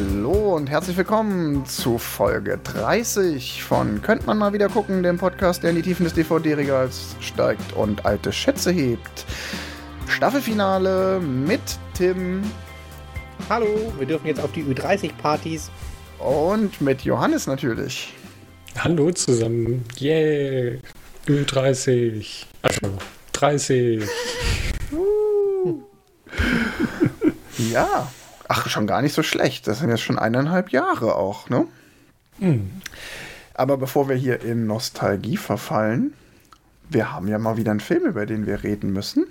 Hallo 0.00 0.56
und 0.56 0.70
herzlich 0.70 0.96
willkommen 0.96 1.66
zu 1.66 1.98
Folge 1.98 2.58
30 2.64 3.62
von 3.62 4.00
Könnt 4.00 4.26
man 4.26 4.38
mal 4.38 4.54
wieder 4.54 4.70
gucken, 4.70 5.02
dem 5.02 5.18
Podcast, 5.18 5.62
der 5.62 5.70
in 5.70 5.76
die 5.76 5.82
Tiefen 5.82 6.04
des 6.04 6.14
DVD-Regals 6.14 7.16
steigt 7.20 7.74
und 7.74 8.06
alte 8.06 8.32
Schätze 8.32 8.70
hebt. 8.70 9.26
Staffelfinale 10.08 11.20
mit 11.20 11.60
Tim. 11.92 12.42
Hallo, 13.50 13.92
wir 13.98 14.06
dürfen 14.06 14.26
jetzt 14.26 14.40
auf 14.40 14.52
die 14.52 14.64
Ü30-Partys. 14.64 15.70
Und 16.18 16.80
mit 16.80 17.02
Johannes 17.02 17.46
natürlich. 17.46 18.14
Hallo 18.78 19.10
zusammen. 19.10 19.84
Yeah. 20.00 20.78
Ü30. 21.26 22.46
Also 22.62 22.90
30. 23.32 24.02
ja. 27.70 28.10
Ach, 28.52 28.68
schon 28.68 28.88
gar 28.88 29.00
nicht 29.00 29.14
so 29.14 29.22
schlecht. 29.22 29.68
Das 29.68 29.78
sind 29.78 29.90
jetzt 29.90 30.02
schon 30.02 30.18
eineinhalb 30.18 30.70
Jahre 30.70 31.14
auch, 31.14 31.48
ne? 31.48 31.68
Mhm. 32.40 32.68
Aber 33.54 33.76
bevor 33.76 34.08
wir 34.08 34.16
hier 34.16 34.42
in 34.42 34.66
Nostalgie 34.66 35.36
verfallen, 35.36 36.14
wir 36.88 37.12
haben 37.12 37.28
ja 37.28 37.38
mal 37.38 37.56
wieder 37.58 37.70
einen 37.70 37.78
Film, 37.78 38.06
über 38.06 38.26
den 38.26 38.46
wir 38.46 38.64
reden 38.64 38.92
müssen. 38.92 39.28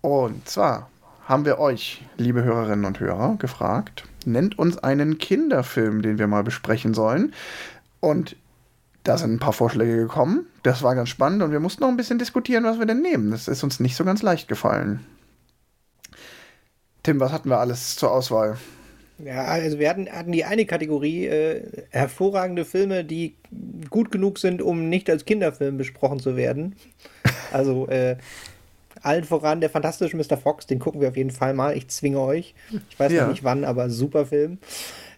Und 0.00 0.48
zwar 0.48 0.88
haben 1.26 1.44
wir 1.44 1.58
euch, 1.58 2.06
liebe 2.16 2.42
Hörerinnen 2.42 2.86
und 2.86 3.00
Hörer, 3.00 3.36
gefragt, 3.38 4.04
nennt 4.24 4.58
uns 4.58 4.78
einen 4.78 5.18
Kinderfilm, 5.18 6.00
den 6.00 6.18
wir 6.18 6.26
mal 6.26 6.42
besprechen 6.42 6.94
sollen. 6.94 7.34
Und 8.00 8.34
da 9.04 9.18
sind 9.18 9.34
ein 9.34 9.40
paar 9.40 9.52
Vorschläge 9.52 9.94
gekommen. 9.98 10.46
Das 10.62 10.82
war 10.82 10.94
ganz 10.94 11.10
spannend 11.10 11.42
und 11.42 11.52
wir 11.52 11.60
mussten 11.60 11.82
noch 11.82 11.90
ein 11.90 11.98
bisschen 11.98 12.18
diskutieren, 12.18 12.64
was 12.64 12.78
wir 12.78 12.86
denn 12.86 13.02
nehmen. 13.02 13.30
Das 13.30 13.46
ist 13.46 13.62
uns 13.62 13.78
nicht 13.78 13.94
so 13.94 14.06
ganz 14.06 14.22
leicht 14.22 14.48
gefallen. 14.48 15.04
Tim, 17.06 17.20
was 17.20 17.30
hatten 17.30 17.50
wir 17.50 17.58
alles 17.60 17.94
zur 17.94 18.10
Auswahl? 18.10 18.58
Ja, 19.24 19.44
also 19.44 19.78
wir 19.78 19.88
hatten, 19.88 20.10
hatten 20.10 20.32
die 20.32 20.44
eine 20.44 20.66
Kategorie, 20.66 21.26
äh, 21.26 21.62
hervorragende 21.90 22.64
Filme, 22.64 23.04
die 23.04 23.36
gut 23.90 24.10
genug 24.10 24.40
sind, 24.40 24.60
um 24.60 24.88
nicht 24.88 25.08
als 25.08 25.24
Kinderfilm 25.24 25.76
besprochen 25.76 26.18
zu 26.18 26.36
werden. 26.36 26.74
Also 27.52 27.86
äh, 27.86 28.16
allen 29.02 29.22
voran 29.22 29.60
der 29.60 29.70
fantastische 29.70 30.16
Mr. 30.16 30.36
Fox, 30.36 30.66
den 30.66 30.80
gucken 30.80 31.00
wir 31.00 31.08
auf 31.08 31.16
jeden 31.16 31.30
Fall 31.30 31.54
mal. 31.54 31.76
Ich 31.76 31.86
zwinge 31.88 32.18
euch. 32.18 32.56
Ich 32.90 32.98
weiß 32.98 33.12
ja. 33.12 33.22
noch 33.22 33.30
nicht 33.30 33.44
wann, 33.44 33.64
aber 33.64 33.88
super 33.88 34.26
Film. 34.26 34.58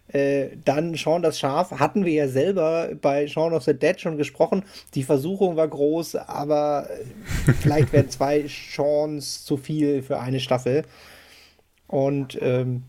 Äh, 0.09 0.49
dann 0.63 0.97
Shaun 0.99 1.23
das 1.23 1.39
Schaf 1.39 1.71
hatten 1.71 2.05
wir 2.05 2.13
ja 2.13 2.29
selber 2.29 2.91
bei 3.01 3.27
Shaun 3.27 3.55
of 3.55 3.65
the 3.65 3.73
Dead 3.73 3.99
schon 3.99 4.19
gesprochen. 4.19 4.63
Die 4.95 5.05
Versuchung 5.05 5.57
war 5.57 5.69
groß, 5.69 6.17
aber 6.17 6.87
vielleicht 7.61 7.93
wären 7.95 8.11
zwei 8.11 8.47
Shauns 8.47 9.43
zu 9.43 9.57
viel 9.57 10.03
für 10.03 10.21
eine 10.21 10.39
Staffel. 10.39 10.85
Und 11.89 12.39
ähm, 12.41 12.85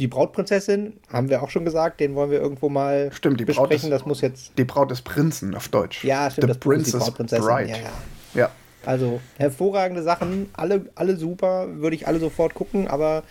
die 0.00 0.08
Brautprinzessin, 0.08 0.94
haben 1.12 1.28
wir 1.28 1.42
auch 1.42 1.50
schon 1.50 1.64
gesagt, 1.64 2.00
den 2.00 2.14
wollen 2.14 2.30
wir 2.30 2.40
irgendwo 2.40 2.68
mal 2.68 3.12
stimmt, 3.12 3.38
die 3.38 3.44
besprechen. 3.44 3.68
Braut 3.68 3.84
ist, 3.84 3.90
das 3.90 4.06
muss 4.06 4.20
jetzt. 4.22 4.58
Die 4.58 4.64
Braut 4.64 4.90
des 4.90 5.02
Prinzen 5.02 5.54
auf 5.54 5.68
Deutsch. 5.68 6.02
Ja, 6.02 6.30
stimmt, 6.30 6.44
The 6.44 6.48
das 6.48 6.58
Princess 6.58 6.92
die 6.92 6.98
Brautprinzessin. 6.98 7.44
Bride. 7.44 7.70
Ja, 7.70 7.76
ja. 7.76 7.90
ja. 8.34 8.50
Also 8.84 9.20
hervorragende 9.36 10.02
Sachen, 10.02 10.48
alle, 10.54 10.86
alle 10.94 11.16
super, 11.16 11.68
würde 11.68 11.96
ich 11.96 12.06
alle 12.06 12.18
sofort 12.18 12.54
gucken, 12.54 12.88
aber 12.88 13.24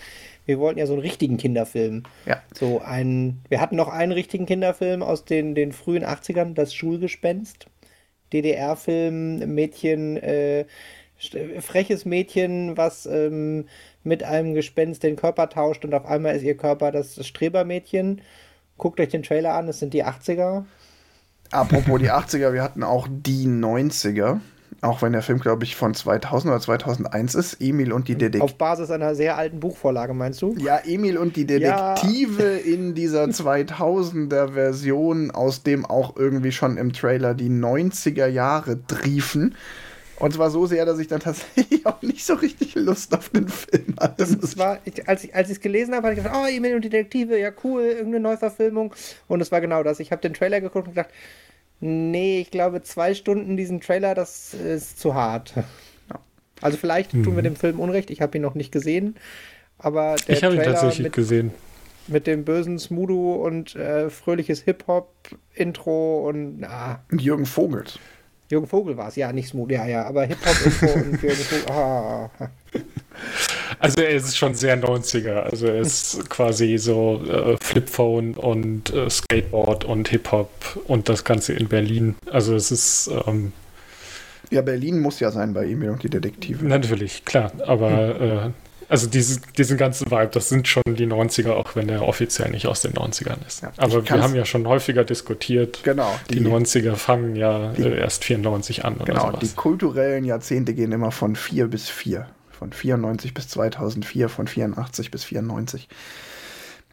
wir 0.45 0.59
wollten 0.59 0.79
ja 0.79 0.85
so 0.85 0.93
einen 0.93 1.01
richtigen 1.01 1.37
Kinderfilm. 1.37 2.03
Ja. 2.25 2.41
So 2.53 2.81
einen, 2.81 3.41
wir 3.49 3.61
hatten 3.61 3.75
noch 3.75 3.87
einen 3.87 4.11
richtigen 4.11 4.45
Kinderfilm 4.45 5.01
aus 5.01 5.25
den, 5.25 5.55
den 5.55 5.71
frühen 5.71 6.03
80ern, 6.03 6.53
das 6.53 6.73
Schulgespenst. 6.73 7.65
DDR-Film, 8.31 9.55
Mädchen, 9.55 10.17
äh, 10.17 10.65
freches 11.59 12.05
Mädchen, 12.05 12.77
was 12.77 13.05
ähm, 13.05 13.65
mit 14.03 14.23
einem 14.23 14.53
Gespenst 14.53 15.03
den 15.03 15.15
Körper 15.15 15.49
tauscht 15.49 15.85
und 15.85 15.93
auf 15.93 16.05
einmal 16.05 16.35
ist 16.35 16.43
ihr 16.43 16.57
Körper 16.57 16.91
das 16.91 17.25
Strebermädchen. 17.25 18.21
Guckt 18.77 18.99
euch 18.99 19.09
den 19.09 19.23
Trailer 19.23 19.55
an, 19.55 19.67
es 19.67 19.79
sind 19.79 19.93
die 19.93 20.05
80er. 20.05 20.63
Apropos 21.51 21.99
die 21.99 22.11
80er, 22.11 22.53
wir 22.53 22.63
hatten 22.63 22.83
auch 22.83 23.07
die 23.09 23.47
90er. 23.47 24.39
Auch 24.81 25.01
wenn 25.01 25.11
der 25.11 25.21
Film, 25.21 25.39
glaube 25.39 25.65
ich, 25.65 25.75
von 25.75 25.93
2000 25.93 26.51
oder 26.51 26.61
2001 26.61 27.35
ist, 27.35 27.57
Emil 27.59 27.91
und 27.91 28.07
die 28.07 28.15
Detektive. 28.15 28.43
Auf 28.43 28.57
Basis 28.57 28.91
einer 28.91 29.13
sehr 29.13 29.37
alten 29.37 29.59
Buchvorlage, 29.59 30.13
meinst 30.13 30.41
du? 30.41 30.55
Ja, 30.57 30.77
Emil 30.77 31.17
und 31.17 31.35
die 31.35 31.45
Detektive 31.45 32.43
ja. 32.43 32.73
in 32.73 32.95
dieser 32.95 33.25
2000er 33.25 34.53
Version, 34.53 35.31
aus 35.31 35.63
dem 35.63 35.85
auch 35.85 36.15
irgendwie 36.15 36.53
schon 36.53 36.77
im 36.77 36.93
Trailer 36.93 37.33
die 37.33 37.49
90er 37.49 38.27
Jahre 38.27 38.79
triefen. 38.87 39.55
Und 40.19 40.33
zwar 40.33 40.49
so 40.49 40.65
sehr, 40.65 40.85
dass 40.85 40.99
ich 40.99 41.07
dann 41.07 41.21
tatsächlich 41.21 41.85
auch 41.85 42.01
nicht 42.01 42.25
so 42.25 42.33
richtig 42.35 42.75
Lust 42.75 43.15
auf 43.15 43.29
den 43.29 43.47
Film 43.47 43.95
hatte. 43.99 44.23
Es 44.23 44.57
war, 44.57 44.79
ich, 44.85 45.07
als 45.07 45.23
ich 45.23 45.33
es 45.33 45.59
gelesen 45.61 45.95
habe, 45.95 46.07
habe 46.07 46.15
ich 46.15 46.23
gedacht, 46.23 46.37
oh, 46.37 46.45
Emil 46.45 46.75
und 46.75 46.83
die 46.83 46.89
Detektive, 46.89 47.39
ja 47.39 47.51
cool, 47.63 47.83
irgendeine 47.83 48.19
Neuverfilmung. 48.19 48.93
Und 49.27 49.41
es 49.41 49.51
war 49.51 49.61
genau 49.61 49.81
das. 49.81 49.99
Ich 49.99 50.11
habe 50.11 50.21
den 50.21 50.33
Trailer 50.33 50.59
geguckt 50.61 50.87
und 50.87 50.93
gedacht, 50.93 51.09
nee, 51.79 52.41
ich 52.41 52.51
glaube, 52.51 52.81
zwei 52.81 53.13
Stunden 53.13 53.55
diesen 53.55 53.79
Trailer, 53.81 54.13
das 54.13 54.53
ist 54.53 54.99
zu 54.99 55.13
hart. 55.13 55.53
Ja. 55.55 55.63
Also 56.61 56.77
vielleicht 56.77 57.13
mhm. 57.13 57.23
tun 57.23 57.35
wir 57.35 57.41
mhm. 57.41 57.45
dem 57.45 57.55
Film 57.55 57.79
Unrecht, 57.79 58.11
ich 58.11 58.21
habe 58.21 58.37
ihn 58.37 58.41
noch 58.41 58.55
nicht 58.55 58.71
gesehen. 58.71 59.15
Aber 59.77 60.17
der 60.27 60.35
ich 60.35 60.43
habe 60.43 60.55
ihn 60.55 60.63
tatsächlich 60.63 61.03
mit, 61.05 61.13
gesehen. 61.13 61.51
Mit 62.07 62.27
dem 62.27 62.43
bösen 62.43 62.77
Smudo 62.77 63.35
und 63.35 63.75
äh, 63.75 64.09
fröhliches 64.09 64.61
Hip-Hop-Intro 64.63 66.27
und 66.27 66.65
ah. 66.65 67.01
Jürgen 67.11 67.45
Vogels. 67.45 67.97
Jürgen 68.49 68.67
Vogel 68.67 68.97
war 68.97 69.09
es, 69.09 69.15
ja, 69.15 69.31
nicht 69.31 69.49
Smooth, 69.49 69.71
ja, 69.71 69.85
ja, 69.85 70.05
aber 70.05 70.25
Hip-Hop-Info 70.25 70.87
und 70.87 71.21
Jürgen 71.21 71.35
Vogel. 71.35 71.65
Ah. 71.69 72.29
Also 73.79 74.01
er 74.01 74.11
ist 74.11 74.37
schon 74.37 74.53
sehr 74.53 74.81
90er. 74.81 75.41
Also 75.41 75.67
er 75.67 75.81
ist 75.81 76.29
quasi 76.29 76.77
so 76.77 77.21
äh, 77.27 77.57
Flipphone 77.61 78.33
und 78.33 78.93
äh, 78.93 79.09
Skateboard 79.09 79.85
und 79.85 80.07
Hip-Hop 80.09 80.49
und 80.85 81.09
das 81.09 81.23
Ganze 81.23 81.53
in 81.53 81.67
Berlin. 81.67 82.15
Also 82.31 82.55
es 82.55 82.71
ist. 82.71 83.11
Ähm, 83.27 83.51
ja, 84.51 84.61
Berlin 84.61 84.99
muss 84.99 85.19
ja 85.19 85.31
sein 85.31 85.53
bei 85.53 85.65
Emil 85.65 85.89
und 85.89 86.01
die 86.01 86.09
Detektive. 86.09 86.65
Natürlich, 86.65 87.25
klar. 87.25 87.51
Aber 87.67 87.91
hm. 87.91 88.21
äh, 88.21 88.51
also 88.89 89.07
diese, 89.07 89.39
diesen 89.57 89.77
ganzen 89.77 90.09
Vibe, 90.09 90.31
das 90.33 90.49
sind 90.49 90.67
schon 90.67 90.83
die 90.87 91.05
90er, 91.05 91.51
auch 91.51 91.75
wenn 91.75 91.87
er 91.89 92.07
offiziell 92.07 92.49
nicht 92.49 92.65
aus 92.65 92.81
den 92.81 92.93
90ern 92.93 93.37
ist. 93.45 93.61
Ja, 93.61 93.71
Aber 93.77 94.03
wir 94.03 94.21
haben 94.21 94.35
ja 94.35 94.45
schon 94.45 94.67
häufiger 94.67 95.03
diskutiert. 95.03 95.81
Genau. 95.83 96.11
Die, 96.29 96.39
die 96.39 96.45
90er 96.45 96.95
fangen 96.95 97.35
ja 97.35 97.71
die, 97.73 97.83
äh, 97.83 97.99
erst 97.99 98.25
94 98.25 98.85
an. 98.85 98.95
Genau, 99.05 99.27
sowas. 99.27 99.39
die 99.41 99.49
kulturellen 99.49 100.25
Jahrzehnte 100.25 100.73
gehen 100.73 100.91
immer 100.91 101.11
von 101.11 101.35
4 101.35 101.67
bis 101.67 101.87
4. 101.87 102.25
Von 102.51 102.73
94 102.73 103.33
bis 103.33 103.47
2004, 103.49 104.27
von 104.27 104.47
84 104.47 105.11
bis 105.11 105.23
94. 105.23 105.87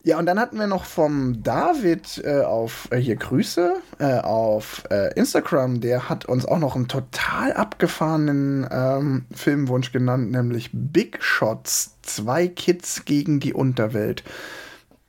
Ja, 0.06 0.20
und 0.20 0.26
dann 0.26 0.38
hatten 0.38 0.56
wir 0.56 0.68
noch 0.68 0.84
vom 0.84 1.42
David 1.42 2.22
äh, 2.24 2.42
auf 2.42 2.86
äh, 2.92 2.98
hier 2.98 3.16
Grüße 3.16 3.74
äh, 3.98 4.20
auf 4.20 4.84
äh, 4.88 5.12
Instagram. 5.14 5.80
Der 5.80 6.08
hat 6.08 6.26
uns 6.26 6.46
auch 6.46 6.60
noch 6.60 6.76
einen 6.76 6.86
total 6.86 7.52
abgefahrenen 7.52 8.68
ähm, 8.70 9.24
Filmwunsch 9.34 9.90
genannt, 9.90 10.30
nämlich 10.30 10.70
Big 10.72 11.20
Shots: 11.24 11.96
Zwei 12.02 12.46
Kids 12.46 13.04
gegen 13.04 13.40
die 13.40 13.52
Unterwelt. 13.52 14.22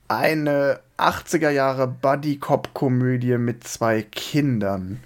Eine 0.08 0.80
80er 0.97 1.52
Jahre 1.52 1.88
Buddy-Cop-Komödie 1.88 3.38
mit 3.38 3.66
zwei 3.66 4.02
Kindern 4.02 5.02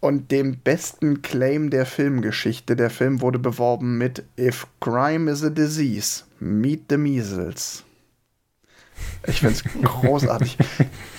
und 0.00 0.30
dem 0.30 0.58
besten 0.58 1.22
Claim 1.22 1.70
der 1.70 1.86
Filmgeschichte. 1.86 2.76
Der 2.76 2.90
Film 2.90 3.22
wurde 3.22 3.38
beworben 3.38 3.96
mit 3.96 4.24
If 4.38 4.66
Crime 4.80 5.30
is 5.30 5.42
a 5.42 5.48
Disease, 5.48 6.24
Meet 6.38 6.82
the 6.90 6.98
Measles. 6.98 7.82
Ich 9.26 9.40
finde 9.40 9.54
es 9.54 9.64
großartig. 9.82 10.58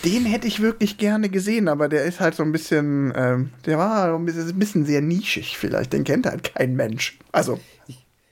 Den 0.04 0.26
hätte 0.26 0.48
ich 0.48 0.62
wirklich 0.62 0.98
gerne 0.98 1.30
gesehen, 1.30 1.68
aber 1.68 1.88
der 1.88 2.04
ist 2.04 2.20
halt 2.20 2.36
so 2.36 2.44
ein 2.44 2.52
bisschen, 2.52 3.14
ähm, 3.16 3.52
der 3.66 3.78
war 3.78 4.14
ein 4.14 4.26
bisschen, 4.26 4.50
ein 4.50 4.60
bisschen, 4.60 4.86
sehr 4.86 5.02
nischig 5.02 5.58
vielleicht. 5.58 5.94
Den 5.94 6.04
kennt 6.04 6.26
halt 6.26 6.44
kein 6.56 6.76
Mensch. 6.76 7.20
Also. 7.32 7.60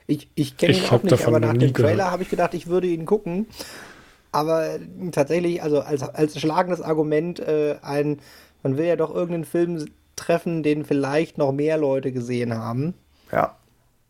Ich, 0.07 0.29
ich 0.35 0.57
kenne 0.57 0.73
ihn 0.73 0.85
auch 0.89 1.03
nicht, 1.03 1.25
aber 1.25 1.39
nach 1.39 1.53
dem 1.53 1.73
Trailer 1.73 2.11
habe 2.11 2.23
ich 2.23 2.29
gedacht, 2.29 2.53
ich 2.53 2.67
würde 2.67 2.87
ihn 2.87 3.05
gucken. 3.05 3.47
Aber 4.33 4.79
tatsächlich, 5.11 5.63
also 5.63 5.81
als, 5.81 6.03
als 6.03 6.39
schlagendes 6.39 6.81
Argument, 6.81 7.39
äh, 7.39 7.77
ein, 7.81 8.19
man 8.63 8.77
will 8.77 8.85
ja 8.85 8.95
doch 8.97 9.13
irgendeinen 9.13 9.45
Film 9.45 9.85
treffen, 10.15 10.63
den 10.63 10.85
vielleicht 10.85 11.37
noch 11.37 11.51
mehr 11.51 11.77
Leute 11.77 12.11
gesehen 12.11 12.53
haben. 12.53 12.93
Ja, 13.31 13.55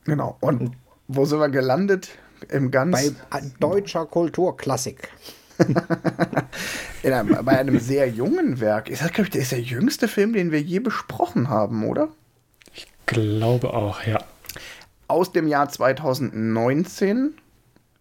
genau. 0.05 0.37
Und 0.39 0.71
wo 1.07 1.25
sind 1.25 1.39
wir 1.39 1.49
gelandet? 1.49 2.09
Im 2.49 2.71
ganz. 2.71 3.13
Bei 3.29 3.41
deutscher 3.59 4.05
Kulturklassik. 4.05 5.09
einem, 7.03 7.45
bei 7.45 7.57
einem 7.57 7.79
sehr 7.79 8.09
jungen 8.09 8.59
Werk. 8.59 8.89
Ist 8.89 9.01
das, 9.01 9.11
glaube 9.11 9.27
ich, 9.27 9.31
der 9.31 9.41
ist 9.41 9.51
der 9.51 9.61
jüngste 9.61 10.07
Film, 10.07 10.33
den 10.33 10.51
wir 10.51 10.61
je 10.61 10.79
besprochen 10.79 11.49
haben, 11.49 11.87
oder? 11.87 12.09
Ich 12.73 12.87
glaube 13.05 13.73
auch, 13.73 14.03
ja. 14.03 14.23
Aus 15.07 15.31
dem 15.31 15.47
Jahr 15.47 15.69
2019. 15.69 17.33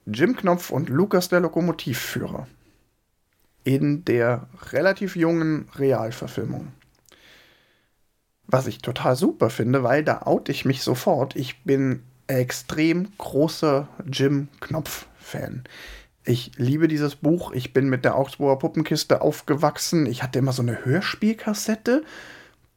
Jim 0.07 0.37
Knopf 0.37 0.71
und 0.71 0.89
Lukas 0.89 1.29
der 1.29 1.41
Lokomotivführer. 1.41 2.47
In 3.65 4.05
der 4.05 4.49
relativ 4.73 5.17
jungen 5.17 5.69
Realverfilmung. 5.77 6.69
Was 8.47 8.67
ich 8.67 8.79
total 8.79 9.15
super 9.15 9.51
finde, 9.51 9.83
weil 9.85 10.03
da 10.03 10.23
oute 10.23 10.51
ich 10.51 10.65
mich 10.65 10.83
sofort. 10.83 11.37
Ich 11.37 11.63
bin 11.63 12.03
extrem 12.39 13.09
großer 13.19 13.89
Jim 14.07 14.49
Knopf-Fan 14.61 15.65
Ich 16.25 16.53
liebe 16.57 16.87
dieses 16.87 17.17
Buch. 17.17 17.53
Ich 17.53 17.73
bin 17.73 17.89
mit 17.89 18.05
der 18.05 18.17
Augsburger 18.17 18.59
Puppenkiste 18.59 19.21
aufgewachsen. 19.21 20.07
Ich 20.07 20.23
hatte 20.23 20.39
immer 20.39 20.53
so 20.53 20.63
eine 20.63 20.85
Hörspielkassette. 20.85 22.05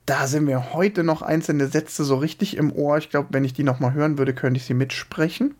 Da 0.05 0.27
sind 0.27 0.45
mir 0.45 0.73
heute 0.73 1.03
noch 1.03 1.21
einzelne 1.21 1.67
Sätze 1.67 2.03
so 2.03 2.17
richtig 2.17 2.57
im 2.57 2.73
Ohr. 2.73 2.97
Ich 2.97 3.09
glaube, 3.09 3.29
wenn 3.31 3.45
ich 3.45 3.53
die 3.53 3.63
noch 3.63 3.79
mal 3.79 3.93
hören 3.93 4.17
würde, 4.17 4.33
könnte 4.33 4.57
ich 4.57 4.65
sie 4.65 4.73
mitsprechen. 4.73 5.55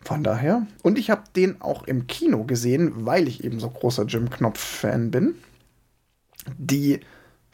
Von 0.00 0.22
daher. 0.22 0.66
Und 0.82 0.98
ich 0.98 1.10
habe 1.10 1.22
den 1.34 1.60
auch 1.60 1.84
im 1.84 2.06
Kino 2.06 2.44
gesehen, 2.44 3.06
weil 3.06 3.26
ich 3.28 3.42
eben 3.42 3.58
so 3.58 3.70
großer 3.70 4.04
Jim 4.04 4.28
Knopf-Fan 4.28 5.10
bin. 5.10 5.36
Die 6.58 7.00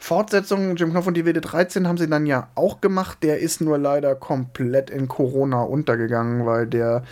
Fortsetzung, 0.03 0.75
Jim 0.75 0.91
Knopf 0.91 1.07
und 1.07 1.13
die 1.15 1.23
Wilde 1.23 1.39
13, 1.39 1.87
haben 1.87 1.97
sie 1.97 2.09
dann 2.09 2.25
ja 2.25 2.49
auch 2.55 2.81
gemacht. 2.81 3.19
Der 3.23 3.39
ist 3.39 3.61
nur 3.61 3.77
leider 3.77 4.15
komplett 4.15 4.89
in 4.89 5.07
Corona 5.07 5.61
untergegangen, 5.61 6.45
weil 6.45 6.67
der 6.67 7.03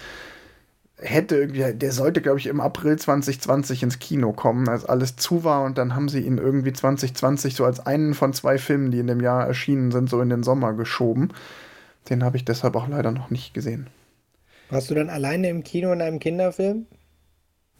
hätte 0.97 1.37
irgendwie, 1.37 1.73
der 1.73 1.91
sollte, 1.93 2.21
glaube 2.21 2.39
ich, 2.39 2.47
im 2.47 2.59
April 2.59 2.99
2020 2.99 3.83
ins 3.83 3.99
Kino 3.99 4.33
kommen, 4.33 4.67
als 4.67 4.83
alles 4.83 5.15
zu 5.15 5.45
war. 5.45 5.63
Und 5.63 5.77
dann 5.77 5.95
haben 5.95 6.09
sie 6.09 6.19
ihn 6.19 6.37
irgendwie 6.37 6.73
2020 6.73 7.55
so 7.55 7.63
als 7.63 7.79
einen 7.79 8.13
von 8.13 8.33
zwei 8.33 8.57
Filmen, 8.57 8.91
die 8.91 8.99
in 8.99 9.07
dem 9.07 9.21
Jahr 9.21 9.47
erschienen 9.47 9.91
sind, 9.91 10.09
so 10.09 10.19
in 10.19 10.29
den 10.29 10.43
Sommer 10.43 10.73
geschoben. 10.73 11.29
Den 12.09 12.25
habe 12.25 12.35
ich 12.35 12.43
deshalb 12.43 12.75
auch 12.75 12.89
leider 12.89 13.11
noch 13.11 13.29
nicht 13.29 13.53
gesehen. 13.53 13.87
Warst 14.69 14.89
du 14.89 14.95
dann 14.95 15.09
alleine 15.09 15.47
im 15.47 15.63
Kino 15.63 15.93
in 15.93 16.01
einem 16.01 16.19
Kinderfilm? 16.19 16.87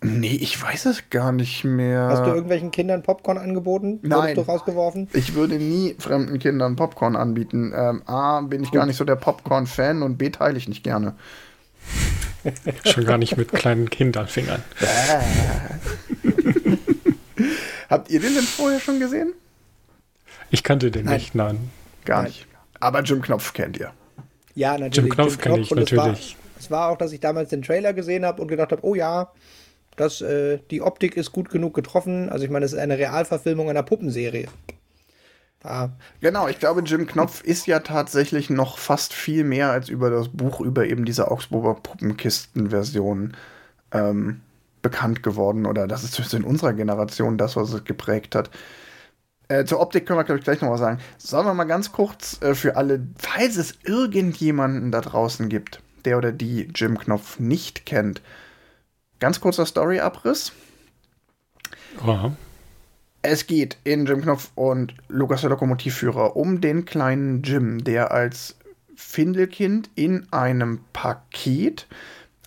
Nee, 0.03 0.35
ich 0.41 0.59
weiß 0.61 0.87
es 0.87 1.11
gar 1.11 1.31
nicht 1.31 1.63
mehr. 1.63 2.07
Hast 2.09 2.25
du 2.25 2.31
irgendwelchen 2.31 2.71
Kindern 2.71 3.03
Popcorn 3.03 3.37
angeboten? 3.37 3.99
Nein. 4.01 4.33
du 4.33 4.41
rausgeworfen? 4.41 5.07
Ich 5.13 5.35
würde 5.35 5.57
nie 5.57 5.95
fremden 5.99 6.39
Kindern 6.39 6.75
Popcorn 6.75 7.15
anbieten. 7.15 7.71
Ähm, 7.75 8.01
A, 8.07 8.41
bin 8.41 8.63
ich 8.63 8.71
gar 8.71 8.87
nicht 8.87 8.97
so 8.97 9.05
der 9.05 9.15
Popcorn-Fan 9.15 10.01
und 10.01 10.17
B, 10.17 10.31
teile 10.31 10.57
ich 10.57 10.67
nicht 10.67 10.83
gerne. 10.83 11.13
Schon 12.85 13.05
gar 13.05 13.19
nicht 13.19 13.37
mit 13.37 13.51
kleinen 13.53 13.91
Kinderfingern. 13.91 14.63
Habt 17.89 18.09
ihr 18.09 18.19
den 18.21 18.33
denn 18.33 18.43
vorher 18.43 18.79
schon 18.79 18.99
gesehen? 18.99 19.33
Ich 20.49 20.63
kannte 20.63 20.89
den 20.91 21.05
Nein. 21.05 21.15
nicht, 21.15 21.35
nein. 21.35 21.69
Gar 22.05 22.23
Nein. 22.23 22.31
nicht. 22.31 22.47
Aber 22.79 23.01
Jim 23.01 23.21
Knopf 23.21 23.51
kennt 23.53 23.77
ihr. 23.77 23.91
Ja, 24.55 24.71
natürlich. 24.77 24.95
Jim 24.95 25.09
Knopf 25.09 25.37
kenne 25.37 25.59
ich 25.59 25.71
und 25.71 25.79
es 25.79 25.91
war- 25.95 26.07
natürlich. 26.07 26.37
Es 26.59 26.69
war 26.71 26.89
auch, 26.89 26.97
dass 26.97 27.11
ich 27.11 27.19
damals 27.19 27.49
den 27.49 27.61
Trailer 27.63 27.93
gesehen 27.93 28.25
habe 28.25 28.41
und 28.41 28.47
gedacht 28.47 28.71
habe, 28.71 28.85
oh 28.85 28.95
ja, 28.95 29.31
das, 30.01 30.21
äh, 30.21 30.59
die 30.71 30.81
Optik 30.81 31.15
ist 31.17 31.31
gut 31.31 31.49
genug 31.49 31.73
getroffen. 31.73 32.29
Also 32.29 32.43
ich 32.43 32.51
meine, 32.51 32.65
es 32.65 32.73
ist 32.73 32.79
eine 32.79 32.97
Realverfilmung 32.97 33.69
einer 33.69 33.83
Puppenserie. 33.83 34.47
Ah, 35.63 35.89
Genau, 36.21 36.47
ich 36.47 36.59
glaube, 36.59 36.81
Jim 36.81 37.05
Knopf 37.05 37.43
ist 37.43 37.67
ja 37.67 37.79
tatsächlich 37.79 38.49
noch 38.49 38.79
fast 38.79 39.13
viel 39.13 39.43
mehr 39.43 39.69
als 39.71 39.89
über 39.89 40.09
das 40.09 40.29
Buch 40.29 40.59
über 40.59 40.85
eben 40.87 41.05
diese 41.05 41.29
Augsburger 41.29 41.75
Puppenkisten-Version 41.75 43.37
ähm, 43.91 44.41
bekannt 44.81 45.21
geworden. 45.21 45.65
Oder 45.67 45.87
das 45.87 46.03
ist 46.03 46.13
zumindest 46.13 46.33
in 46.33 46.43
unserer 46.43 46.73
Generation 46.73 47.37
das, 47.37 47.55
was 47.55 47.73
es 47.73 47.83
geprägt 47.83 48.33
hat. 48.33 48.49
Äh, 49.49 49.65
zur 49.65 49.81
Optik 49.81 50.05
können 50.05 50.17
wir, 50.17 50.23
glaube 50.23 50.39
ich, 50.39 50.45
gleich 50.45 50.61
noch 50.61 50.71
was 50.71 50.79
sagen. 50.79 50.99
Sollen 51.17 51.45
wir 51.45 51.53
mal 51.53 51.65
ganz 51.65 51.91
kurz 51.91 52.41
äh, 52.41 52.55
für 52.55 52.75
alle, 52.77 53.05
falls 53.17 53.57
es 53.57 53.75
irgendjemanden 53.83 54.91
da 54.91 55.01
draußen 55.01 55.49
gibt, 55.49 55.81
der 56.05 56.17
oder 56.17 56.31
die 56.31 56.69
Jim 56.73 56.97
Knopf 56.97 57.39
nicht 57.39 57.85
kennt, 57.85 58.21
ganz 59.21 59.39
kurzer 59.39 59.65
Story-Abriss. 59.65 60.51
Ja. 62.05 62.33
Es 63.21 63.47
geht 63.47 63.77
in 63.83 64.05
Jim 64.05 64.21
Knopf 64.21 64.49
und 64.55 64.95
Lukas 65.07 65.41
der 65.41 65.51
Lokomotivführer 65.51 66.35
um 66.35 66.59
den 66.59 66.83
kleinen 66.83 67.43
Jim, 67.43 67.83
der 67.83 68.11
als 68.11 68.55
Findelkind 68.95 69.89
in 69.95 70.27
einem 70.31 70.81
Paket 70.91 71.87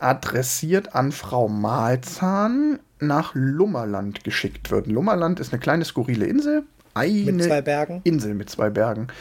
adressiert 0.00 0.94
an 0.94 1.12
Frau 1.12 1.48
Malzahn 1.48 2.80
nach 2.98 3.32
Lummerland 3.34 4.24
geschickt 4.24 4.70
wird. 4.70 4.88
Lummerland 4.88 5.40
ist 5.40 5.52
eine 5.52 5.60
kleine 5.60 5.84
skurrile 5.84 6.26
Insel. 6.26 6.64
Eine 6.94 7.32
mit 7.32 7.44
zwei 7.44 7.62
Bergen. 7.62 8.00
Insel 8.04 8.34
mit 8.34 8.50
zwei 8.50 8.68
Bergen. 8.70 9.08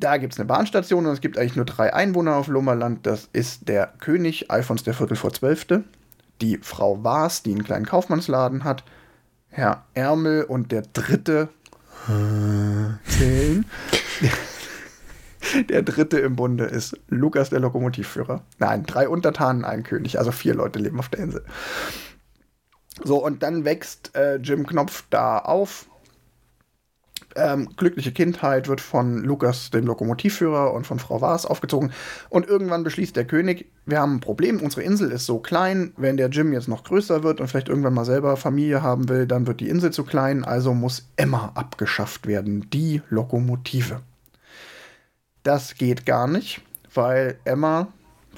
Da 0.00 0.16
gibt 0.16 0.32
es 0.32 0.38
eine 0.38 0.46
Bahnstation 0.46 1.06
und 1.06 1.12
es 1.12 1.20
gibt 1.20 1.38
eigentlich 1.38 1.56
nur 1.56 1.64
drei 1.64 1.92
Einwohner 1.92 2.36
auf 2.36 2.46
Lummerland. 2.46 3.04
Das 3.04 3.28
ist 3.32 3.68
der 3.68 3.92
König 3.98 4.48
Alfons 4.48 4.84
der 4.84 4.94
Viertel 4.94 5.16
vor 5.16 5.32
Zwölfte, 5.32 5.82
die 6.40 6.58
Frau 6.58 7.02
Waas, 7.04 7.42
die 7.42 7.52
einen 7.52 7.64
kleinen 7.64 7.86
Kaufmannsladen 7.86 8.64
hat, 8.64 8.84
Herr 9.48 9.84
Ärmel 9.94 10.44
und 10.44 10.72
der 10.72 10.82
dritte 10.82 11.48
zählen. 13.06 13.64
Der 15.68 15.82
dritte 15.82 16.18
im 16.18 16.36
Bunde 16.36 16.64
ist 16.64 16.98
Lukas 17.08 17.50
der 17.50 17.60
Lokomotivführer. 17.60 18.42
Nein, 18.58 18.84
drei 18.84 19.08
Untertanen, 19.08 19.64
ein 19.64 19.82
König. 19.82 20.18
Also 20.18 20.32
vier 20.32 20.54
Leute 20.54 20.78
leben 20.78 20.98
auf 20.98 21.08
der 21.08 21.20
Insel. 21.20 21.44
So, 23.02 23.24
und 23.24 23.42
dann 23.42 23.64
wächst 23.64 24.14
äh, 24.14 24.36
Jim 24.36 24.66
Knopf 24.66 25.04
da 25.10 25.38
auf. 25.38 25.86
Ähm, 27.36 27.68
glückliche 27.76 28.12
Kindheit 28.12 28.68
wird 28.68 28.80
von 28.80 29.22
Lukas, 29.22 29.70
dem 29.70 29.86
Lokomotivführer, 29.86 30.72
und 30.72 30.86
von 30.86 30.98
Frau 30.98 31.20
Waas 31.20 31.46
aufgezogen. 31.46 31.92
Und 32.30 32.46
irgendwann 32.46 32.84
beschließt 32.84 33.14
der 33.14 33.26
König, 33.26 33.70
wir 33.86 34.00
haben 34.00 34.16
ein 34.16 34.20
Problem, 34.20 34.60
unsere 34.60 34.82
Insel 34.82 35.10
ist 35.10 35.26
so 35.26 35.38
klein, 35.38 35.92
wenn 35.96 36.16
der 36.16 36.28
Jim 36.28 36.52
jetzt 36.52 36.68
noch 36.68 36.84
größer 36.84 37.22
wird 37.22 37.40
und 37.40 37.48
vielleicht 37.48 37.68
irgendwann 37.68 37.94
mal 37.94 38.04
selber 38.04 38.36
Familie 38.36 38.82
haben 38.82 39.08
will, 39.08 39.26
dann 39.26 39.46
wird 39.46 39.60
die 39.60 39.68
Insel 39.68 39.92
zu 39.92 40.04
klein, 40.04 40.44
also 40.44 40.74
muss 40.74 41.08
Emma 41.16 41.52
abgeschafft 41.54 42.26
werden, 42.26 42.68
die 42.70 43.02
Lokomotive. 43.08 44.00
Das 45.42 45.74
geht 45.76 46.04
gar 46.04 46.26
nicht, 46.26 46.60
weil 46.94 47.38
Emma, 47.44 47.88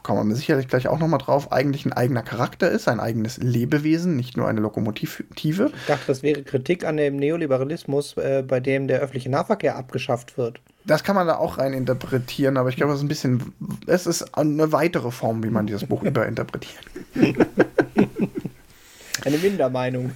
kommen 0.03 0.29
wir 0.29 0.37
sicherlich 0.37 0.69
gleich 0.69 0.89
auch 0.89 0.99
nochmal 0.99 1.19
drauf, 1.19 1.53
eigentlich 1.53 1.85
ein 1.87 1.93
eigener 1.93 2.23
Charakter 2.23 2.71
ist, 2.71 2.89
ein 2.89 3.01
eigenes 3.01 3.39
Lebewesen, 3.39 4.17
nicht 4.17 4.37
nur 4.37 4.49
eine 4.49 4.61
Lokomotive. 4.61 5.25
Ich 5.35 5.87
dachte, 5.87 6.05
das 6.07 6.23
wäre 6.23 6.43
Kritik 6.43 6.85
an 6.85 6.97
dem 6.97 7.17
Neoliberalismus, 7.17 8.17
äh, 8.17 8.43
bei 8.47 8.61
dem 8.61 8.89
der 8.89 9.01
öffentliche 9.01 9.31
Nahverkehr 9.31 9.77
abgeschafft 9.77 10.39
wird. 10.39 10.61
Das 10.85 11.05
kann 11.05 11.15
man 11.15 11.27
da 11.27 11.37
auch 11.37 11.59
rein 11.59 11.73
interpretieren, 11.73 12.57
aber 12.57 12.69
ich 12.69 12.77
glaube, 12.77 12.93
es 12.93 12.99
ist 12.99 13.05
ein 13.05 13.09
bisschen, 13.09 13.53
es 13.87 14.07
ist 14.07 14.37
eine 14.37 14.73
weitere 14.73 15.11
Form, 15.11 15.43
wie 15.43 15.51
man 15.51 15.67
dieses 15.67 15.85
Buch 15.85 16.03
überinterpretiert. 16.05 16.85
Eine 19.23 19.37
Mindermeinung. 19.37 20.13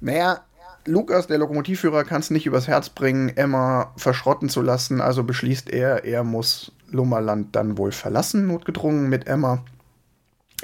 Naja, 0.00 0.42
Lukas, 0.84 1.28
der 1.28 1.38
Lokomotivführer, 1.38 2.04
kann 2.04 2.20
es 2.20 2.30
nicht 2.30 2.46
übers 2.46 2.66
Herz 2.68 2.90
bringen, 2.90 3.30
Emma 3.36 3.92
verschrotten 3.96 4.48
zu 4.48 4.60
lassen, 4.62 5.00
also 5.00 5.22
beschließt 5.22 5.70
er, 5.70 6.04
er 6.04 6.24
muss 6.24 6.72
Lummerland 6.92 7.54
dann 7.56 7.78
wohl 7.78 7.92
verlassen, 7.92 8.46
notgedrungen 8.46 9.08
mit 9.08 9.26
Emma. 9.26 9.64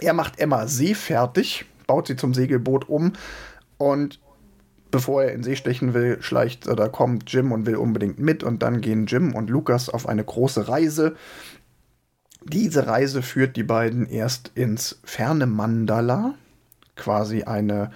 Er 0.00 0.12
macht 0.12 0.38
Emma 0.38 0.66
seefertig, 0.66 1.64
baut 1.86 2.06
sie 2.06 2.16
zum 2.16 2.34
Segelboot 2.34 2.88
um 2.88 3.12
und 3.78 4.20
bevor 4.90 5.24
er 5.24 5.32
in 5.32 5.42
See 5.42 5.56
stechen 5.56 5.94
will, 5.94 6.22
schleicht 6.22 6.68
oder 6.68 6.88
kommt 6.88 7.30
Jim 7.32 7.52
und 7.52 7.66
will 7.66 7.76
unbedingt 7.76 8.18
mit 8.18 8.42
und 8.42 8.62
dann 8.62 8.80
gehen 8.80 9.06
Jim 9.06 9.34
und 9.34 9.50
Lukas 9.50 9.88
auf 9.88 10.08
eine 10.08 10.24
große 10.24 10.68
Reise. 10.68 11.16
Diese 12.44 12.86
Reise 12.86 13.22
führt 13.22 13.56
die 13.56 13.64
beiden 13.64 14.06
erst 14.06 14.52
ins 14.54 15.00
ferne 15.04 15.46
Mandala, 15.46 16.34
quasi 16.96 17.42
eine 17.42 17.90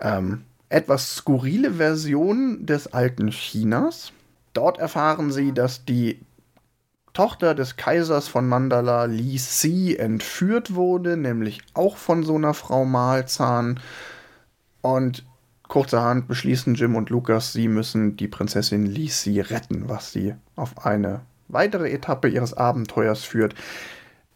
ähm, 0.00 0.44
etwas 0.68 1.16
skurrile 1.16 1.74
Version 1.74 2.66
des 2.66 2.92
alten 2.92 3.28
Chinas. 3.30 4.12
Dort 4.54 4.78
erfahren 4.78 5.30
sie, 5.30 5.52
dass 5.52 5.84
die 5.84 6.20
Tochter 7.12 7.54
des 7.54 7.76
Kaisers 7.76 8.28
von 8.28 8.48
Mandala, 8.48 9.04
Li 9.04 9.36
Si, 9.38 9.96
entführt 9.96 10.74
wurde, 10.74 11.16
nämlich 11.16 11.60
auch 11.74 11.96
von 11.96 12.22
so 12.22 12.36
einer 12.36 12.54
Frau 12.54 12.84
Malzahn. 12.84 13.80
Und 14.80 15.24
kurzerhand 15.68 16.26
beschließen 16.26 16.74
Jim 16.74 16.96
und 16.96 17.10
Lukas, 17.10 17.52
sie 17.52 17.68
müssen 17.68 18.16
die 18.16 18.28
Prinzessin 18.28 18.86
Li 18.86 19.08
Si 19.08 19.40
retten, 19.40 19.88
was 19.88 20.12
sie 20.12 20.34
auf 20.56 20.86
eine 20.86 21.20
weitere 21.48 21.90
Etappe 21.90 22.28
ihres 22.28 22.54
Abenteuers 22.54 23.24
führt. 23.24 23.54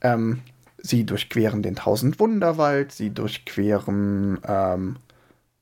Ähm, 0.02 0.42
sie 0.78 1.04
durchqueren 1.04 1.62
den 1.62 1.76
Tausendwunderwald, 1.76 2.92
sie 2.92 3.11
durchqueren 3.11 4.38
ähm, 4.47 4.97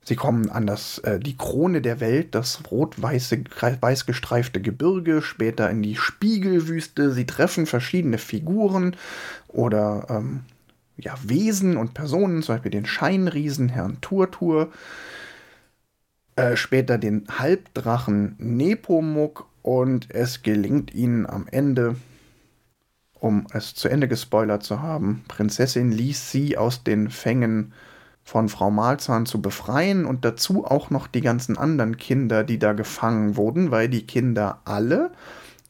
Sie 0.05 0.17
kommen 0.17 0.51
an 0.51 0.67
das, 0.67 0.99
äh, 0.99 1.19
die 1.19 1.37
Krone 1.37 1.81
der 1.81 2.01
Welt, 2.01 2.35
das 2.35 2.61
rot-weiße, 2.71 3.45
weiß 3.81 4.07
gestreifte 4.07 4.61
Gebirge, 4.61 5.23
später 5.23 5.71
in 5.71 5.83
die 5.83 5.97
Spiegelwüste. 5.97 7.11
Sie 7.13 7.25
treffen 7.25 7.67
verschiedene 7.67 8.19
Figuren 8.19 8.97
oder 9.49 10.07
ähm, 10.11 10.41
ja, 10.99 11.15
Wesen 11.23 11.77
und 11.77 11.95
Personen, 11.95 12.43
zum 12.43 12.57
Beispiel 12.57 12.71
den 12.71 12.87
Scheinriesen 12.87 13.71
Herrn 13.71 14.01
Turtur, 14.03 14.71
äh, 16.37 16.57
später 16.57 16.99
den 16.99 17.27
Halbdrachen 17.39 18.37
Nepomuk 18.39 19.47
und 19.63 20.11
es 20.11 20.43
gelingt 20.43 20.93
ihnen 20.93 21.27
am 21.27 21.47
Ende, 21.51 21.97
um 23.15 23.47
es 23.55 23.75
zu 23.75 23.89
Ende 23.89 24.07
gespoilert 24.07 24.63
zu 24.63 24.83
haben, 24.83 25.25
Prinzessin 25.29 25.91
ließ 25.91 26.31
sie 26.31 26.59
aus 26.59 26.85
den 26.85 27.09
Fängen 27.09 27.73
von 28.25 28.49
Frau 28.49 28.71
Malzahn 28.71 29.27
zu 29.27 29.41
befreien 29.41 30.07
und 30.07 30.25
dazu 30.25 30.65
auch 30.65 30.91
noch 30.91 31.07
die 31.07 31.21
ganzen 31.21 31.59
anderen 31.59 31.99
Kinder, 31.99 32.43
die 32.43 32.59
da 32.59 32.73
gefangen 32.73 33.37
wurden, 33.37 33.71
weil 33.71 33.89
die 33.89 34.07
Kinder 34.07 34.63
alle 34.65 35.13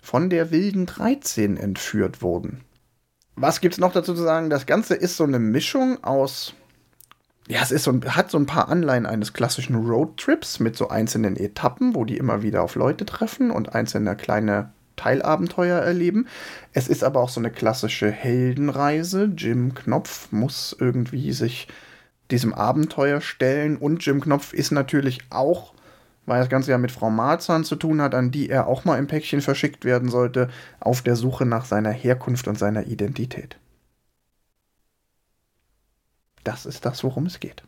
von 0.00 0.30
der 0.30 0.50
wilden 0.50 0.86
13 0.86 1.56
entführt 1.56 2.22
wurden. 2.22 2.60
was 3.36 3.60
gibt's 3.60 3.78
noch 3.78 3.92
dazu 3.92 4.14
zu 4.14 4.22
sagen? 4.22 4.48
Das 4.48 4.66
Ganze 4.66 4.94
ist 4.94 5.16
so 5.16 5.24
eine 5.24 5.40
Mischung 5.40 6.04
aus. 6.04 6.54
Ja, 7.48 7.60
es 7.60 7.72
ist 7.72 7.82
so, 7.82 8.00
hat 8.06 8.30
so 8.30 8.38
ein 8.38 8.46
paar 8.46 8.68
Anleihen 8.68 9.04
eines 9.04 9.32
klassischen 9.32 9.74
Roadtrips 9.74 10.60
mit 10.60 10.76
so 10.76 10.88
einzelnen 10.88 11.36
Etappen, 11.36 11.94
wo 11.94 12.04
die 12.04 12.16
immer 12.16 12.42
wieder 12.42 12.62
auf 12.62 12.74
Leute 12.76 13.04
treffen 13.04 13.50
und 13.50 13.74
einzelne 13.74 14.16
kleine 14.16 14.72
Teilabenteuer 14.96 15.80
erleben. 15.80 16.28
Es 16.72 16.88
ist 16.88 17.02
aber 17.02 17.20
auch 17.20 17.28
so 17.28 17.40
eine 17.40 17.50
klassische 17.50 18.10
Heldenreise. 18.10 19.32
Jim 19.36 19.74
Knopf 19.74 20.30
muss 20.30 20.74
irgendwie 20.78 21.32
sich 21.32 21.68
diesem 22.34 22.52
Abenteuer 22.52 23.20
stellen 23.20 23.76
und 23.76 24.04
Jim 24.04 24.20
Knopf 24.20 24.52
ist 24.52 24.72
natürlich 24.72 25.20
auch, 25.30 25.72
weil 26.26 26.40
das 26.40 26.48
Ganze 26.48 26.72
ja 26.72 26.78
mit 26.78 26.90
Frau 26.90 27.08
Marzahn 27.08 27.62
zu 27.62 27.76
tun 27.76 28.02
hat, 28.02 28.12
an 28.12 28.32
die 28.32 28.50
er 28.50 28.66
auch 28.66 28.84
mal 28.84 28.98
im 28.98 29.06
Päckchen 29.06 29.40
verschickt 29.40 29.84
werden 29.84 30.08
sollte, 30.08 30.50
auf 30.80 31.02
der 31.02 31.14
Suche 31.14 31.46
nach 31.46 31.64
seiner 31.64 31.92
Herkunft 31.92 32.48
und 32.48 32.58
seiner 32.58 32.88
Identität. 32.88 33.56
Das 36.42 36.66
ist 36.66 36.84
das, 36.84 37.04
worum 37.04 37.26
es 37.26 37.38
geht. 37.38 37.62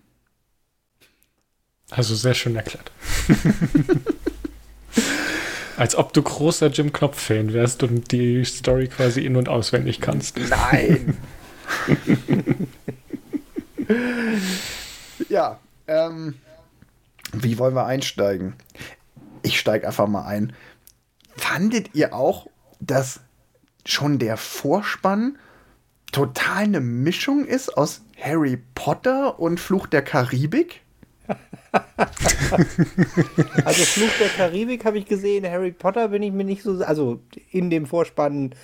Also 1.91 2.17
sehr 2.17 2.35
schön 2.35 2.57
erklärt. 2.57 2.91
Als 5.77 5.95
ob 5.95 6.13
du 6.13 6.23
großer 6.23 6.69
Jim 6.69 6.93
Knopf-Fan 6.93 7.53
wärst 7.53 7.85
und 7.85 8.11
die 8.11 8.45
Story 8.45 8.89
quasi 8.89 9.25
in- 9.25 9.37
und 9.37 9.49
auswendig 9.49 10.01
kannst. 10.01 10.39
Nein! 10.39 11.17
ja, 15.29 15.59
ähm, 15.87 16.35
wie 17.33 17.59
wollen 17.59 17.75
wir 17.75 17.87
einsteigen? 17.87 18.55
Ich 19.43 19.59
steige 19.59 19.87
einfach 19.87 20.07
mal 20.07 20.25
ein. 20.27 20.53
Fandet 21.37 21.95
ihr 21.95 22.15
auch, 22.15 22.47
dass 22.81 23.21
schon 23.85 24.19
der 24.19 24.37
Vorspann 24.37 25.39
total 26.13 26.65
eine 26.65 26.81
Mischung 26.81 27.45
ist 27.45 27.77
aus 27.77 28.03
Harry 28.21 28.59
Potter 28.75 29.39
und 29.39 29.61
Fluch 29.61 29.87
der 29.87 30.03
Karibik? 30.03 30.81
also 33.65 33.83
Fluch 33.85 34.11
der 34.21 34.29
Karibik 34.29 34.85
habe 34.85 34.99
ich 34.99 35.07
gesehen, 35.07 35.45
Harry 35.45 35.73
Potter 35.73 36.09
bin 36.09 36.23
ich 36.23 36.33
mir 36.33 36.45
nicht 36.45 36.63
so, 36.63 36.83
also 36.85 37.21
in 37.51 37.71
dem 37.71 37.87
Vorspann, 37.87 38.55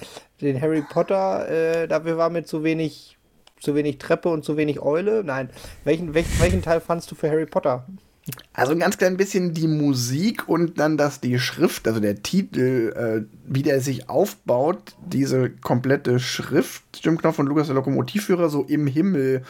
den 0.41 0.61
Harry 0.61 0.83
Potter, 0.83 1.49
äh, 1.49 1.89
dafür 1.89 2.17
war 2.17 2.31
mir 2.31 2.45
zu 2.45 2.63
wenig, 2.63 3.19
zu 3.63 3.75
wenig 3.75 3.99
Treppe 3.99 4.29
und 4.29 4.45
zu 4.45 4.57
wenig 4.57 4.81
Eule. 4.81 5.23
Nein, 5.25 5.49
welchen, 5.85 6.15
welchen, 6.15 6.41
welchen 6.41 6.63
Teil 6.63 6.81
fandst 6.81 7.11
du 7.11 7.15
für 7.15 7.31
Harry 7.31 7.47
Potter? 7.47 7.87
Also 8.53 8.73
ein 8.73 8.79
ganz 8.79 8.99
klein 8.99 9.17
bisschen 9.17 9.53
die 9.53 9.67
Musik 9.67 10.49
und 10.49 10.79
dann 10.79 10.97
das 10.97 11.21
die 11.21 11.39
Schrift, 11.41 11.89
also 11.89 11.99
der 11.99 12.23
Titel, 12.23 12.93
äh, 12.95 13.27
wie 13.47 13.63
der 13.63 13.81
sich 13.81 14.09
aufbaut, 14.09 14.95
diese 15.05 15.51
komplette 15.51 16.21
Schrift, 16.21 16.83
Stimmknopf 16.97 17.37
von 17.37 17.47
Lukas 17.47 17.67
der 17.67 17.75
Lokomotivführer, 17.75 18.49
so 18.49 18.63
im 18.63 18.87
Himmel 18.87 19.43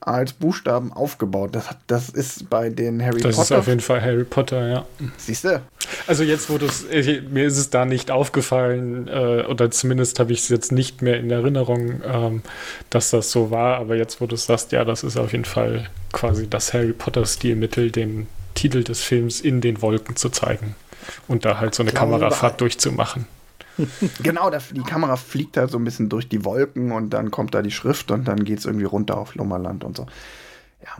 als 0.00 0.32
Buchstaben 0.32 0.92
aufgebaut. 0.92 1.50
Das, 1.52 1.68
das 1.86 2.08
ist 2.08 2.48
bei 2.48 2.70
den 2.70 3.02
Harry 3.02 3.20
das 3.20 3.36
Potter. 3.36 3.38
Das 3.38 3.50
ist 3.50 3.52
auf 3.52 3.66
jeden 3.66 3.80
Fall 3.80 4.00
Harry 4.00 4.24
Potter, 4.24 4.68
ja. 4.68 4.86
Siehst 5.16 5.44
du? 5.44 5.60
Also 6.06 6.22
jetzt, 6.22 6.50
wo 6.50 6.58
du 6.58 6.66
es, 6.66 6.86
mir 7.30 7.46
ist 7.46 7.58
es 7.58 7.70
da 7.70 7.84
nicht 7.84 8.10
aufgefallen, 8.10 9.08
äh, 9.08 9.44
oder 9.44 9.70
zumindest 9.70 10.20
habe 10.20 10.32
ich 10.32 10.40
es 10.40 10.48
jetzt 10.48 10.72
nicht 10.72 11.02
mehr 11.02 11.18
in 11.18 11.30
Erinnerung, 11.30 12.00
ähm, 12.04 12.42
dass 12.90 13.10
das 13.10 13.30
so 13.30 13.50
war, 13.50 13.78
aber 13.78 13.96
jetzt, 13.96 14.20
wo 14.20 14.26
du 14.26 14.34
es 14.34 14.46
sagst, 14.46 14.72
ja, 14.72 14.84
das 14.84 15.02
ist 15.02 15.16
auf 15.16 15.32
jeden 15.32 15.44
Fall 15.44 15.88
quasi 16.12 16.48
das 16.48 16.72
Harry 16.72 16.92
Potter-Stilmittel, 16.92 17.90
den 17.90 18.26
Titel 18.54 18.84
des 18.84 19.00
Films 19.02 19.40
in 19.40 19.60
den 19.60 19.82
Wolken 19.82 20.16
zu 20.16 20.30
zeigen 20.30 20.74
und 21.26 21.44
da 21.44 21.58
halt 21.58 21.74
so 21.74 21.82
eine 21.82 21.92
Kamerafahrt 21.92 22.60
durchzumachen. 22.60 23.26
genau, 24.22 24.50
die 24.50 24.82
Kamera 24.82 25.16
fliegt 25.16 25.56
halt 25.56 25.70
so 25.70 25.78
ein 25.78 25.84
bisschen 25.84 26.08
durch 26.08 26.28
die 26.28 26.44
Wolken 26.44 26.92
und 26.92 27.10
dann 27.10 27.30
kommt 27.30 27.54
da 27.54 27.62
die 27.62 27.70
Schrift 27.70 28.10
und 28.10 28.26
dann 28.26 28.44
geht 28.44 28.58
es 28.58 28.64
irgendwie 28.66 28.84
runter 28.84 29.18
auf 29.18 29.34
Lummerland 29.34 29.84
und 29.84 29.96
so. 29.96 30.06
Ja. 30.84 30.96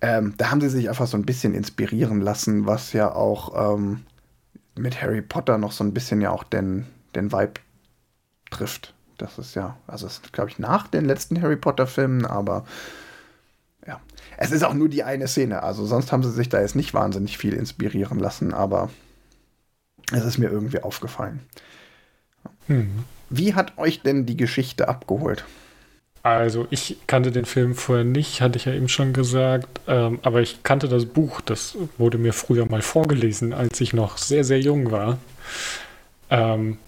Ähm, 0.00 0.34
da 0.36 0.50
haben 0.50 0.60
sie 0.60 0.68
sich 0.68 0.88
einfach 0.88 1.06
so 1.06 1.16
ein 1.16 1.24
bisschen 1.24 1.54
inspirieren 1.54 2.20
lassen, 2.20 2.66
was 2.66 2.92
ja 2.92 3.12
auch 3.12 3.74
ähm, 3.74 4.02
mit 4.76 5.00
Harry 5.00 5.22
Potter 5.22 5.58
noch 5.58 5.72
so 5.72 5.84
ein 5.84 5.94
bisschen 5.94 6.20
ja 6.20 6.30
auch 6.30 6.44
den, 6.44 6.86
den 7.14 7.32
Vibe 7.32 7.54
trifft. 8.50 8.94
Das 9.18 9.38
ist 9.38 9.54
ja, 9.54 9.76
also 9.86 10.06
ist, 10.06 10.32
glaube 10.32 10.50
ich, 10.50 10.58
nach 10.58 10.88
den 10.88 11.04
letzten 11.04 11.40
Harry 11.40 11.56
Potter-Filmen, 11.56 12.26
aber 12.26 12.64
ja. 13.86 14.00
Es 14.36 14.50
ist 14.50 14.64
auch 14.64 14.74
nur 14.74 14.88
die 14.88 15.04
eine 15.04 15.28
Szene. 15.28 15.62
Also 15.62 15.86
sonst 15.86 16.10
haben 16.10 16.22
sie 16.22 16.32
sich 16.32 16.48
da 16.48 16.60
jetzt 16.60 16.74
nicht 16.74 16.94
wahnsinnig 16.94 17.38
viel 17.38 17.54
inspirieren 17.54 18.18
lassen, 18.18 18.52
aber 18.52 18.90
es 20.12 20.24
ist 20.24 20.38
mir 20.38 20.50
irgendwie 20.50 20.82
aufgefallen. 20.82 21.40
Mhm. 22.68 23.04
Wie 23.30 23.54
hat 23.54 23.78
euch 23.78 24.02
denn 24.02 24.26
die 24.26 24.36
Geschichte 24.36 24.88
abgeholt? 24.88 25.44
Also 26.22 26.66
ich 26.70 26.96
kannte 27.06 27.32
den 27.32 27.44
Film 27.44 27.74
vorher 27.74 28.04
nicht, 28.04 28.40
hatte 28.40 28.56
ich 28.56 28.64
ja 28.64 28.72
eben 28.72 28.88
schon 28.88 29.12
gesagt, 29.12 29.80
ähm, 29.86 30.20
aber 30.22 30.40
ich 30.40 30.62
kannte 30.62 30.88
das 30.88 31.04
Buch, 31.04 31.42
das 31.42 31.76
wurde 31.98 32.16
mir 32.16 32.32
früher 32.32 32.64
mal 32.64 32.80
vorgelesen, 32.80 33.52
als 33.52 33.78
ich 33.82 33.92
noch 33.92 34.16
sehr, 34.16 34.42
sehr 34.42 34.58
jung 34.58 34.90
war. 34.90 35.18
Ähm, 36.30 36.78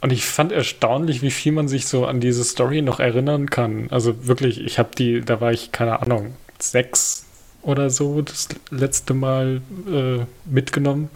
und 0.00 0.12
ich 0.12 0.26
fand 0.26 0.50
erstaunlich, 0.50 1.22
wie 1.22 1.30
viel 1.30 1.52
man 1.52 1.68
sich 1.68 1.86
so 1.86 2.04
an 2.04 2.20
diese 2.20 2.42
Story 2.42 2.82
noch 2.82 2.98
erinnern 2.98 3.48
kann. 3.48 3.86
Also 3.90 4.26
wirklich, 4.26 4.60
ich 4.60 4.80
habe 4.80 4.90
die, 4.98 5.20
da 5.20 5.40
war 5.40 5.52
ich, 5.52 5.70
keine 5.70 6.02
Ahnung, 6.02 6.34
sechs 6.58 7.24
oder 7.62 7.90
so 7.90 8.22
das 8.22 8.48
letzte 8.70 9.14
Mal 9.14 9.62
äh, 9.88 10.24
mitgenommen. 10.44 11.10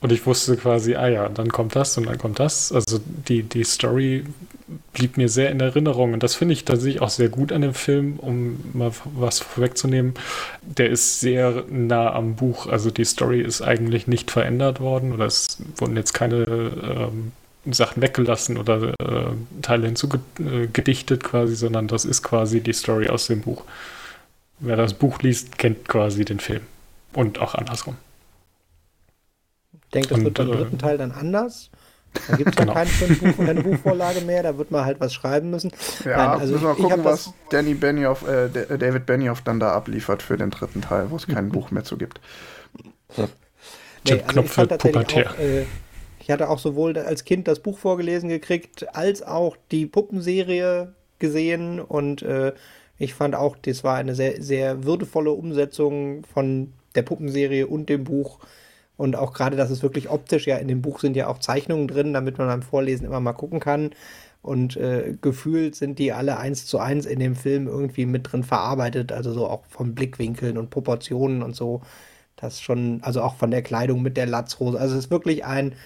Und 0.00 0.12
ich 0.12 0.26
wusste 0.26 0.56
quasi, 0.56 0.94
ah 0.94 1.08
ja, 1.08 1.28
dann 1.28 1.48
kommt 1.48 1.74
das 1.74 1.98
und 1.98 2.06
dann 2.06 2.18
kommt 2.18 2.38
das. 2.38 2.70
Also 2.70 3.00
die, 3.28 3.42
die 3.42 3.64
Story 3.64 4.24
blieb 4.92 5.16
mir 5.16 5.28
sehr 5.28 5.50
in 5.50 5.60
Erinnerung. 5.60 6.12
Und 6.12 6.22
das 6.22 6.34
finde 6.36 6.52
ich 6.52 6.64
tatsächlich 6.64 7.02
auch 7.02 7.10
sehr 7.10 7.28
gut 7.28 7.52
an 7.52 7.62
dem 7.62 7.74
Film, 7.74 8.18
um 8.18 8.60
mal 8.74 8.92
was 9.04 9.40
vorwegzunehmen. 9.40 10.14
Der 10.62 10.88
ist 10.90 11.20
sehr 11.20 11.64
nah 11.68 12.12
am 12.12 12.36
Buch. 12.36 12.66
Also 12.66 12.90
die 12.90 13.04
Story 13.04 13.40
ist 13.40 13.60
eigentlich 13.60 14.06
nicht 14.06 14.30
verändert 14.30 14.80
worden 14.80 15.12
oder 15.12 15.26
es 15.26 15.58
wurden 15.76 15.96
jetzt 15.96 16.12
keine 16.14 16.44
ähm, 16.44 17.32
Sachen 17.66 18.00
weggelassen 18.00 18.56
oder 18.56 18.94
äh, 19.00 19.62
Teile 19.62 19.86
hinzugedichtet 19.86 21.24
quasi, 21.24 21.56
sondern 21.56 21.88
das 21.88 22.04
ist 22.04 22.22
quasi 22.22 22.60
die 22.60 22.72
Story 22.72 23.08
aus 23.08 23.26
dem 23.26 23.40
Buch. 23.40 23.64
Wer 24.60 24.76
das 24.76 24.94
Buch 24.94 25.20
liest, 25.22 25.58
kennt 25.58 25.88
quasi 25.88 26.24
den 26.24 26.40
Film. 26.40 26.62
Und 27.14 27.40
auch 27.40 27.54
andersrum. 27.54 27.96
Ich 29.88 29.92
denke, 29.92 30.08
das 30.08 30.18
und, 30.18 30.24
wird 30.24 30.34
beim 30.34 30.52
äh, 30.52 30.56
dritten 30.56 30.78
Teil 30.78 30.98
dann 30.98 31.12
anders. 31.12 31.70
Da 32.28 32.36
gibt 32.36 32.50
es 32.50 32.56
genau. 32.56 32.74
kein 32.74 32.88
Buch, 33.20 33.36
keine 33.36 33.62
Buchvorlage 33.62 34.20
mehr, 34.22 34.42
da 34.42 34.58
wird 34.58 34.70
man 34.70 34.84
halt 34.84 35.00
was 35.00 35.14
schreiben 35.14 35.50
müssen. 35.50 35.70
Ja, 36.04 36.16
Nein, 36.16 36.40
also 36.40 36.52
müssen 36.52 36.66
wir 36.66 36.74
gucken, 36.74 37.04
was 37.04 37.32
Danny 37.50 37.74
Benioff, 37.74 38.26
äh, 38.26 38.48
David 38.48 39.06
Benioff 39.06 39.42
dann 39.42 39.60
da 39.60 39.72
abliefert 39.72 40.22
für 40.22 40.36
den 40.36 40.50
dritten 40.50 40.82
Teil, 40.82 41.10
wo 41.10 41.16
es 41.16 41.26
kein 41.26 41.50
Buch 41.50 41.70
mehr 41.70 41.84
zu 41.84 41.96
gibt. 41.96 42.20
Ja. 43.16 43.28
Nee, 44.04 44.12
also 44.12 44.26
Knopf 44.26 44.52
für 44.52 44.66
Pubertär. 44.66 45.30
Auch, 45.30 45.38
äh, 45.38 45.64
ich 46.20 46.30
hatte 46.30 46.50
auch 46.50 46.58
sowohl 46.58 46.96
als 46.98 47.24
Kind 47.24 47.48
das 47.48 47.60
Buch 47.60 47.78
vorgelesen 47.78 48.28
gekriegt, 48.28 48.94
als 48.94 49.22
auch 49.22 49.56
die 49.70 49.86
Puppenserie 49.86 50.92
gesehen 51.18 51.80
und 51.80 52.22
äh, 52.22 52.52
ich 52.98 53.14
fand 53.14 53.34
auch, 53.34 53.56
das 53.56 53.84
war 53.84 53.96
eine 53.96 54.14
sehr, 54.14 54.42
sehr 54.42 54.84
würdevolle 54.84 55.30
Umsetzung 55.30 56.24
von 56.26 56.72
der 56.94 57.02
Puppenserie 57.02 57.66
und 57.66 57.88
dem 57.88 58.04
Buch. 58.04 58.40
Und 58.98 59.14
auch 59.14 59.32
gerade, 59.32 59.56
dass 59.56 59.70
es 59.70 59.84
wirklich 59.84 60.10
optisch, 60.10 60.48
ja, 60.48 60.56
in 60.56 60.66
dem 60.66 60.82
Buch 60.82 60.98
sind 60.98 61.16
ja 61.16 61.28
auch 61.28 61.38
Zeichnungen 61.38 61.86
drin, 61.86 62.12
damit 62.12 62.36
man 62.36 62.48
beim 62.48 62.62
Vorlesen 62.62 63.06
immer 63.06 63.20
mal 63.20 63.32
gucken 63.32 63.60
kann. 63.60 63.92
Und 64.42 64.76
äh, 64.76 65.16
gefühlt 65.20 65.76
sind 65.76 66.00
die 66.00 66.12
alle 66.12 66.38
eins 66.38 66.66
zu 66.66 66.80
eins 66.80 67.06
in 67.06 67.20
dem 67.20 67.36
Film 67.36 67.68
irgendwie 67.68 68.06
mit 68.06 68.32
drin 68.32 68.42
verarbeitet, 68.42 69.12
also 69.12 69.32
so 69.32 69.46
auch 69.46 69.64
von 69.68 69.94
Blickwinkeln 69.94 70.58
und 70.58 70.70
Proportionen 70.70 71.44
und 71.44 71.54
so. 71.54 71.80
Das 72.34 72.60
schon, 72.60 72.98
also 73.02 73.22
auch 73.22 73.36
von 73.36 73.52
der 73.52 73.62
Kleidung 73.62 74.02
mit 74.02 74.16
der 74.16 74.26
Latzhose. 74.26 74.80
Also 74.80 74.96
es 74.96 75.04
ist 75.04 75.10
wirklich 75.12 75.44
ein, 75.44 75.76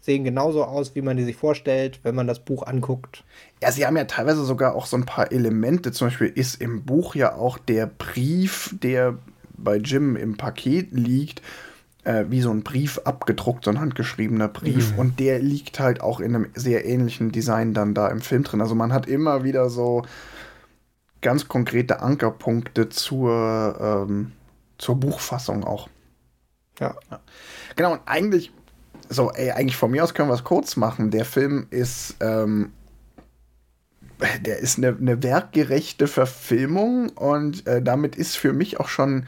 sehen 0.00 0.24
genauso 0.24 0.64
aus, 0.64 0.96
wie 0.96 1.02
man 1.02 1.16
die 1.16 1.24
sich 1.24 1.36
vorstellt, 1.36 2.00
wenn 2.02 2.16
man 2.16 2.26
das 2.26 2.40
Buch 2.40 2.66
anguckt. 2.66 3.22
Ja, 3.62 3.70
sie 3.70 3.86
haben 3.86 3.96
ja 3.96 4.04
teilweise 4.04 4.44
sogar 4.44 4.74
auch 4.74 4.86
so 4.86 4.96
ein 4.96 5.06
paar 5.06 5.30
Elemente. 5.30 5.92
Zum 5.92 6.08
Beispiel 6.08 6.32
ist 6.34 6.60
im 6.60 6.84
Buch 6.84 7.14
ja 7.14 7.36
auch 7.36 7.56
der 7.56 7.86
Brief, 7.86 8.74
der 8.82 9.16
bei 9.56 9.76
Jim 9.76 10.16
im 10.16 10.36
Paket 10.36 10.88
liegt 10.90 11.40
äh, 12.04 12.24
wie 12.28 12.40
so 12.40 12.50
ein 12.50 12.62
Brief 12.62 12.98
abgedruckt, 13.04 13.64
so 13.64 13.70
ein 13.70 13.80
handgeschriebener 13.80 14.48
Brief. 14.48 14.92
Mhm. 14.92 14.98
Und 14.98 15.20
der 15.20 15.38
liegt 15.38 15.80
halt 15.80 16.00
auch 16.00 16.20
in 16.20 16.34
einem 16.34 16.46
sehr 16.54 16.84
ähnlichen 16.84 17.32
Design 17.32 17.74
dann 17.74 17.94
da 17.94 18.08
im 18.08 18.20
Film 18.20 18.44
drin. 18.44 18.60
Also 18.60 18.74
man 18.74 18.92
hat 18.92 19.06
immer 19.06 19.44
wieder 19.44 19.68
so 19.68 20.02
ganz 21.20 21.48
konkrete 21.48 22.00
Ankerpunkte 22.00 22.88
zur, 22.88 24.06
ähm, 24.08 24.32
zur 24.78 24.96
Buchfassung 24.96 25.64
auch. 25.64 25.88
Ja. 26.78 26.94
ja. 27.10 27.20
Genau, 27.76 27.92
und 27.92 28.00
eigentlich, 28.06 28.52
so, 29.08 29.32
ey, 29.32 29.50
eigentlich 29.50 29.76
von 29.76 29.90
mir 29.90 30.04
aus 30.04 30.14
können 30.14 30.28
wir 30.28 30.34
es 30.34 30.44
kurz 30.44 30.76
machen. 30.76 31.10
Der 31.10 31.24
Film 31.24 31.66
ist, 31.70 32.16
ähm, 32.20 32.72
der 34.40 34.58
ist 34.58 34.78
eine, 34.78 34.96
eine 34.96 35.22
werkgerechte 35.22 36.06
Verfilmung 36.06 37.10
und 37.10 37.66
äh, 37.66 37.82
damit 37.82 38.16
ist 38.16 38.36
für 38.36 38.52
mich 38.52 38.80
auch 38.80 38.88
schon 38.88 39.26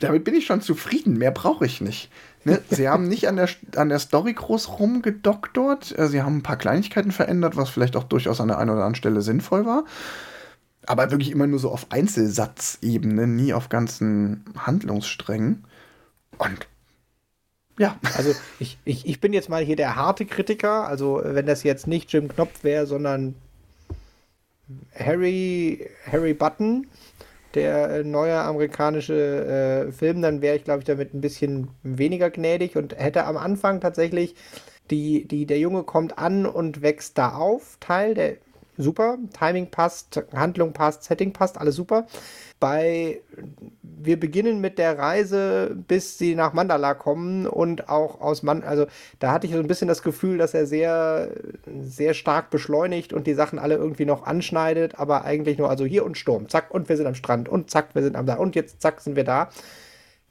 damit 0.00 0.24
bin 0.24 0.34
ich 0.34 0.46
schon 0.46 0.60
zufrieden. 0.60 1.16
Mehr 1.16 1.30
brauche 1.30 1.64
ich 1.66 1.80
nicht. 1.80 2.10
Ne? 2.44 2.60
Sie 2.70 2.88
haben 2.88 3.08
nicht 3.08 3.28
an 3.28 3.36
der, 3.36 3.48
an 3.76 3.88
der 3.88 3.98
Story 3.98 4.32
groß 4.32 4.78
rumgedoktort. 4.78 5.96
Äh, 5.98 6.08
sie 6.08 6.22
haben 6.22 6.38
ein 6.38 6.42
paar 6.42 6.56
Kleinigkeiten 6.56 7.12
verändert, 7.12 7.56
was 7.56 7.70
vielleicht 7.70 7.96
auch 7.96 8.04
durchaus 8.04 8.40
an 8.40 8.48
der 8.48 8.58
einen 8.58 8.70
oder 8.70 8.80
anderen 8.80 8.94
Stelle 8.94 9.22
sinnvoll 9.22 9.66
war. 9.66 9.84
Aber 10.86 11.10
wirklich 11.10 11.30
immer 11.30 11.46
nur 11.46 11.58
so 11.58 11.70
auf 11.70 11.86
Einzelsatzebene, 11.90 13.26
nie 13.26 13.52
auf 13.52 13.68
ganzen 13.68 14.44
Handlungssträngen. 14.56 15.64
Und 16.38 16.66
ja. 17.78 17.98
Also 18.16 18.34
ich, 18.58 18.78
ich, 18.84 19.06
ich 19.06 19.20
bin 19.20 19.32
jetzt 19.32 19.48
mal 19.48 19.62
hier 19.62 19.76
der 19.76 19.96
harte 19.96 20.24
Kritiker. 20.24 20.86
Also 20.86 21.20
wenn 21.22 21.46
das 21.46 21.62
jetzt 21.62 21.86
nicht 21.86 22.12
Jim 22.12 22.28
Knopf 22.28 22.64
wäre, 22.64 22.86
sondern 22.86 23.34
Harry, 24.98 25.88
Harry 26.10 26.34
Button, 26.34 26.86
der 27.54 27.90
äh, 27.90 28.04
neue 28.04 28.38
amerikanische 28.38 29.86
äh, 29.88 29.92
Film, 29.92 30.22
dann 30.22 30.42
wäre 30.42 30.56
ich, 30.56 30.64
glaube 30.64 30.80
ich, 30.80 30.84
damit 30.84 31.14
ein 31.14 31.20
bisschen 31.20 31.68
weniger 31.82 32.30
gnädig 32.30 32.76
und 32.76 32.96
hätte 32.96 33.24
am 33.24 33.36
Anfang 33.36 33.80
tatsächlich 33.80 34.34
die, 34.90 35.26
die, 35.26 35.46
der 35.46 35.58
Junge 35.58 35.84
kommt 35.84 36.18
an 36.18 36.46
und 36.46 36.82
wächst 36.82 37.18
da 37.18 37.34
auf, 37.34 37.76
Teil, 37.80 38.14
der 38.14 38.36
super, 38.82 39.18
Timing 39.38 39.70
passt, 39.70 40.22
Handlung 40.34 40.72
passt, 40.72 41.04
Setting 41.04 41.32
passt, 41.32 41.58
alles 41.58 41.76
super. 41.76 42.06
Bei 42.58 43.20
wir 43.82 44.18
beginnen 44.18 44.60
mit 44.60 44.78
der 44.78 44.98
Reise, 44.98 45.76
bis 45.88 46.18
sie 46.18 46.34
nach 46.34 46.52
Mandala 46.52 46.94
kommen 46.94 47.46
und 47.46 47.88
auch 47.88 48.20
aus 48.20 48.42
Man, 48.42 48.62
also 48.62 48.86
da 49.18 49.32
hatte 49.32 49.46
ich 49.46 49.52
so 49.52 49.58
ein 49.58 49.66
bisschen 49.66 49.88
das 49.88 50.02
Gefühl, 50.02 50.38
dass 50.38 50.54
er 50.54 50.66
sehr, 50.66 51.30
sehr 51.82 52.14
stark 52.14 52.50
beschleunigt 52.50 53.12
und 53.12 53.26
die 53.26 53.34
Sachen 53.34 53.58
alle 53.58 53.76
irgendwie 53.76 54.06
noch 54.06 54.26
anschneidet, 54.26 54.98
aber 54.98 55.24
eigentlich 55.24 55.58
nur, 55.58 55.68
also 55.68 55.84
hier 55.84 56.04
und 56.04 56.16
Sturm, 56.16 56.48
zack, 56.48 56.72
und 56.72 56.88
wir 56.88 56.96
sind 56.96 57.06
am 57.06 57.14
Strand 57.14 57.48
und 57.48 57.70
zack, 57.70 57.94
wir 57.94 58.02
sind 58.02 58.16
am 58.16 58.26
da 58.26 58.34
und 58.34 58.54
jetzt 58.54 58.80
zack, 58.80 59.00
sind 59.00 59.16
wir 59.16 59.24
da. 59.24 59.50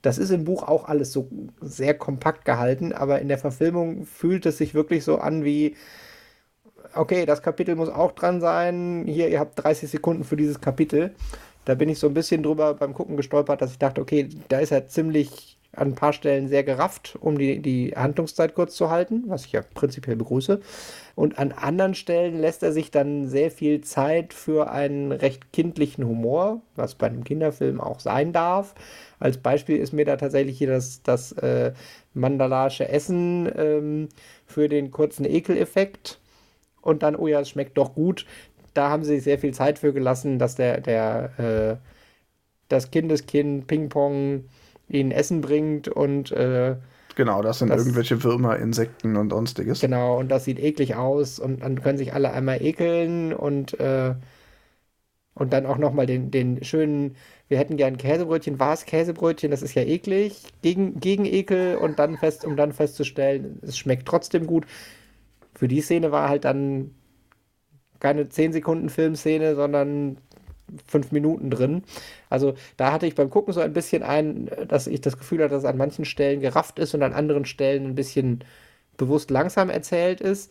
Das 0.01 0.18
ist 0.18 0.29
im 0.29 0.46
Buch 0.46 0.63
auch 0.63 0.88
alles 0.88 1.12
so 1.12 1.29
sehr 1.62 1.94
kompakt 1.94 2.46
gehalten, 2.46 2.94
aber 2.94 3.20
in 3.20 3.27
der 3.27 3.38
Verfilmung 3.38 4.06
fühlt 4.06 4.46
es 4.46 4.58
sich 4.58 4.74
wirklich 4.74 5.03
so 5.03 5.18
an 5.18 5.44
wie, 5.44 5.75
okay, 6.96 7.25
das 7.25 7.41
Kapitel 7.41 7.75
muss 7.75 7.89
auch 7.89 8.12
dran 8.12 8.41
sein. 8.41 9.05
Hier, 9.08 9.29
ihr 9.29 9.39
habt 9.39 9.63
30 9.63 9.89
Sekunden 9.89 10.24
für 10.24 10.36
dieses 10.36 10.62
Kapitel. 10.62 11.15
Da 11.65 11.75
bin 11.75 11.89
ich 11.89 12.00
so 12.00 12.08
ein 12.08 12.13
bisschen 12.13 12.43
drüber 12.43 12.74
beim 12.74 12.93
Gucken 12.93 13.17
gestolpert, 13.17 13.62
dass 13.62 13.72
ich 13.72 13.77
dachte, 13.77 14.01
okay, 14.01 14.29
da 14.48 14.60
ist 14.60 14.72
er 14.72 14.88
ziemlich 14.88 15.60
an 15.75 15.89
ein 15.89 15.96
paar 15.96 16.13
Stellen 16.13 16.48
sehr 16.48 16.63
gerafft, 16.63 17.15
um 17.22 17.38
die, 17.38 17.60
die 17.60 17.93
Handlungszeit 17.96 18.55
kurz 18.55 18.75
zu 18.75 18.89
halten, 18.89 19.25
was 19.27 19.46
ich 19.46 19.51
ja 19.51 19.62
prinzipiell 19.62 20.15
begrüße. 20.15 20.60
Und 21.15 21.38
an 21.38 21.51
anderen 21.51 21.93
Stellen 21.93 22.39
lässt 22.39 22.63
er 22.63 22.72
sich 22.72 22.89
dann 22.91 23.27
sehr 23.27 23.51
viel 23.51 23.81
Zeit 23.81 24.34
für 24.34 24.72
einen 24.72 25.12
recht 25.12 25.53
kindlichen 25.53 26.08
Humor, 26.08 26.62
was 26.75 26.96
bei 26.96 27.08
einem 27.08 27.24
Kinderfilm 27.24 27.79
auch 27.79 28.00
sein 28.00 28.34
darf. 28.34 28.74
Als 29.19 29.38
Beispiel 29.38 29.77
ist 29.77 29.93
mir 29.93 30.05
da 30.05 30.17
tatsächlich 30.17 30.58
hier 30.58 30.69
das, 30.69 31.03
das 31.03 31.34
äh, 31.34 31.74
mandalaische 32.13 32.89
Essen 32.89 33.51
ähm, 33.55 34.10
für 34.48 34.69
den 34.69 34.91
kurzen 34.91 35.25
Ekeleffekt. 35.25 36.19
Und 36.81 37.03
dann, 37.03 37.15
oh 37.15 37.27
ja, 37.27 37.39
es 37.41 37.50
schmeckt 37.50 37.77
doch 37.77 37.93
gut. 37.95 38.25
Da 38.74 38.89
haben 38.89 39.03
sie 39.03 39.19
sehr 39.19 39.39
viel 39.39 39.53
Zeit 39.53 39.79
für 39.79 39.93
gelassen, 39.93 40.39
dass 40.39 40.55
der, 40.55 40.81
der, 40.81 41.39
äh, 41.39 41.88
das 42.69 42.91
Kindeskind 42.91 43.67
Ping-Pong 43.67 44.45
ihnen 44.89 45.12
Essen 45.12 45.41
bringt 45.41 45.88
und 45.88 46.31
äh, 46.31 46.77
Genau, 47.15 47.41
das 47.41 47.59
sind 47.59 47.69
das, 47.69 47.79
irgendwelche 47.79 48.24
Würmer, 48.24 48.57
Insekten 48.57 49.17
und 49.17 49.31
sonstiges. 49.31 49.81
Genau, 49.81 50.17
und 50.19 50.29
das 50.29 50.45
sieht 50.45 50.59
eklig 50.59 50.95
aus 50.95 51.39
und 51.39 51.62
dann 51.62 51.81
können 51.81 51.98
sich 51.98 52.13
alle 52.13 52.31
einmal 52.31 52.62
ekeln 52.62 53.33
und, 53.33 53.77
äh, 53.79 54.15
und 55.33 55.53
dann 55.53 55.65
auch 55.65 55.77
nochmal 55.77 56.05
den, 56.05 56.31
den 56.31 56.63
schönen, 56.63 57.15
wir 57.48 57.57
hätten 57.57 57.77
gern 57.77 57.98
Käsebrötchen, 57.98 58.59
war 58.59 58.74
es 58.74 58.85
Käsebrötchen, 58.85 59.51
das 59.51 59.61
ist 59.61 59.74
ja 59.74 59.83
eklig, 59.83 60.44
gegen, 60.61 61.00
gegen 61.00 61.25
Ekel 61.25 61.77
und 61.77 62.00
dann 62.00 62.18
fest, 62.18 62.46
um 62.46 62.55
dann 62.55 62.74
festzustellen, 62.74 63.59
es 63.61 63.77
schmeckt 63.77 64.07
trotzdem 64.07 64.48
gut. 64.48 64.65
Für 65.59 65.67
die 65.67 65.81
Szene 65.81 66.13
war 66.13 66.29
halt 66.29 66.45
dann 66.45 66.91
keine 68.00 68.29
10 68.29 68.53
Sekunden 68.53 68.87
Filmszene, 68.87 69.55
sondern 69.55 70.19
fünf 70.87 71.11
Minuten 71.11 71.50
drin. 71.50 71.83
Also 72.29 72.53
da 72.77 72.93
hatte 72.93 73.05
ich 73.07 73.13
beim 73.15 73.29
Gucken 73.29 73.53
so 73.53 73.59
ein 73.59 73.74
bisschen 73.74 74.01
ein, 74.01 74.50
dass 74.69 74.87
ich 74.87 75.01
das 75.01 75.17
Gefühl 75.17 75.43
hatte, 75.43 75.55
dass 75.55 75.65
an 75.65 75.75
manchen 75.75 76.05
Stellen 76.05 76.39
gerafft 76.39 76.79
ist 76.79 76.93
und 76.93 77.03
an 77.03 77.11
anderen 77.11 77.43
Stellen 77.43 77.87
ein 77.87 77.95
bisschen 77.95 78.39
bewusst 78.95 79.31
langsam 79.31 79.69
erzählt 79.69 80.22
ist, 80.22 80.50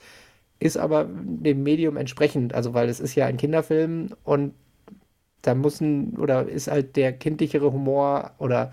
ist 0.59 0.77
aber 0.77 1.07
dem 1.09 1.63
Medium 1.63 1.97
entsprechend, 1.97 2.55
also 2.55 2.75
weil 2.75 2.91
es 2.91 3.01
ist 3.01 3.15
ja 3.15 3.25
ein 3.25 3.39
Kinderfilm 3.39 4.11
und 4.25 4.53
da 5.41 5.55
muss 5.55 5.81
ein, 5.81 6.19
oder 6.19 6.47
ist 6.47 6.69
halt 6.69 6.97
der 6.97 7.15
kindlichere 7.15 7.73
Humor 7.73 8.33
oder 8.39 8.73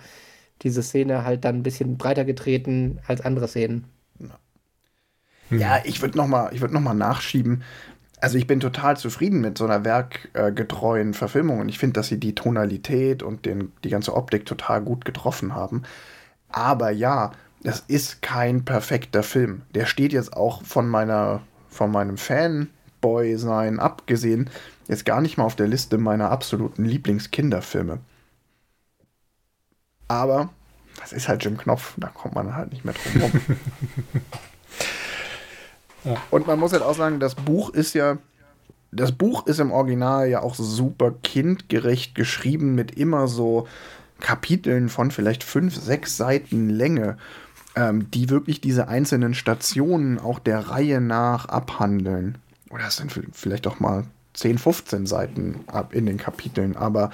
diese 0.64 0.84
Szene 0.84 1.24
halt 1.24 1.46
dann 1.46 1.58
ein 1.58 1.64
bisschen 1.64 1.98
breiter 1.98 2.26
getreten 2.26 3.00
als 3.08 3.22
andere 3.22 3.48
Szenen. 3.48 3.86
Ja, 5.50 5.80
ich 5.84 6.02
würde 6.02 6.18
noch 6.18 6.28
mal, 6.28 6.50
ich 6.54 6.62
noch 6.62 6.82
mal 6.82 6.94
nachschieben, 6.94 7.64
also 8.22 8.38
ich 8.38 8.48
bin 8.48 8.60
total 8.60 8.98
zufrieden 8.98 9.42
mit 9.42 9.58
so 9.58 9.66
einer 9.66 9.84
werkgetreuen 9.84 11.14
Verfilmung 11.14 11.60
und 11.60 11.70
ich 11.70 11.78
finde, 11.78 11.94
dass 11.94 12.08
sie 12.08 12.20
die 12.20 12.34
Tonalität 12.34 13.22
und 13.22 13.46
den, 13.46 13.72
die 13.84 13.90
ganze 13.90 14.16
Optik 14.16 14.46
total 14.46 14.82
gut 14.82 15.06
getroffen 15.06 15.54
haben. 15.54 15.84
Aber 16.50 16.90
ja, 16.90 17.34
das 17.62 17.82
ist 17.88 18.22
kein 18.22 18.66
perfekter 18.66 19.22
Film. 19.22 19.64
Der 19.74 19.86
steht 19.86 20.14
jetzt 20.14 20.34
auch 20.34 20.64
von 20.64 20.88
meiner, 20.88 21.42
von 21.70 21.92
meinem 21.92 22.18
Fanboy-Sein 22.18 23.80
abgesehen, 23.80 24.50
jetzt 24.88 25.06
gar 25.06 25.22
nicht 25.22 25.38
mal 25.38 25.44
auf 25.46 25.56
der 25.56 25.68
Liste 25.68 25.98
meiner 25.98 26.32
absoluten 26.32 26.86
Lieblingskinderfilme. 26.86 28.00
Aber 30.08 30.50
das 31.00 31.12
ist 31.12 31.28
halt 31.28 31.44
Jim 31.44 31.58
Knopf, 31.58 31.94
da 31.98 32.08
kommt 32.08 32.36
man 32.36 32.56
halt 32.56 32.72
nicht 32.72 32.86
mehr 32.86 32.94
drum 32.94 33.22
rum. 33.22 33.32
Und 36.32 36.48
man 36.48 36.60
muss 36.60 36.74
halt 36.74 36.84
auch 36.84 36.96
sagen, 36.96 37.20
das 37.20 37.36
Buch 37.36 37.70
ist 37.70 37.94
ja, 37.94 38.18
das 38.92 39.12
Buch 39.12 39.48
ist 39.48 39.60
im 39.60 39.72
Original 39.72 40.28
ja 40.30 40.42
auch 40.42 40.56
super 40.56 41.14
kindgerecht 41.24 42.16
geschrieben 42.16 42.76
mit 42.76 42.98
immer 42.98 43.28
so 43.28 43.68
Kapiteln 44.20 44.90
von 44.90 45.12
vielleicht 45.12 45.44
fünf, 45.44 45.76
sechs 45.76 46.18
Seiten 46.18 46.70
Länge, 46.70 47.18
ähm, 47.76 48.10
die 48.12 48.30
wirklich 48.30 48.62
diese 48.62 48.88
einzelnen 48.88 49.34
Stationen 49.34 50.20
auch 50.20 50.40
der 50.40 50.70
Reihe 50.70 51.02
nach 51.02 51.46
abhandeln. 51.48 52.38
Oder 52.70 52.88
es 52.88 52.98
sind 52.98 53.12
vielleicht 53.34 53.68
auch 53.68 53.80
mal 53.80 54.06
10, 54.34 54.58
15 54.58 55.06
Seiten 55.06 55.62
ab 55.68 55.94
in 55.94 56.06
den 56.06 56.18
Kapiteln, 56.18 56.76
aber 56.76 57.10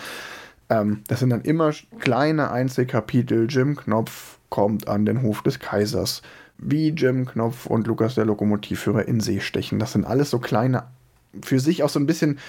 ähm, 0.69 1.03
das 1.07 1.19
sind 1.19 1.29
dann 1.29 1.41
immer 1.41 1.71
kleine 1.99 2.51
Einzelkapitel. 2.51 3.47
Jim 3.49 3.75
Knopf 3.75 4.39
kommt 4.49 4.87
an 4.87 5.05
den 5.05 5.21
Hof 5.21 5.41
des 5.43 5.59
Kaisers 5.59 6.21
wie 6.61 6.89
Jim 6.89 7.25
Knopf 7.25 7.65
und 7.65 7.87
Lukas 7.87 8.15
der 8.15 8.25
Lokomotivführer 8.25 9.07
in 9.07 9.19
See 9.19 9.41
stechen. 9.41 9.79
Das 9.79 9.93
sind 9.93 10.05
alles 10.05 10.29
so 10.29 10.39
kleine, 10.39 10.83
für 11.41 11.59
sich 11.59 11.83
auch 11.83 11.89
so 11.89 11.99
ein 11.99 12.05
bisschen 12.05 12.39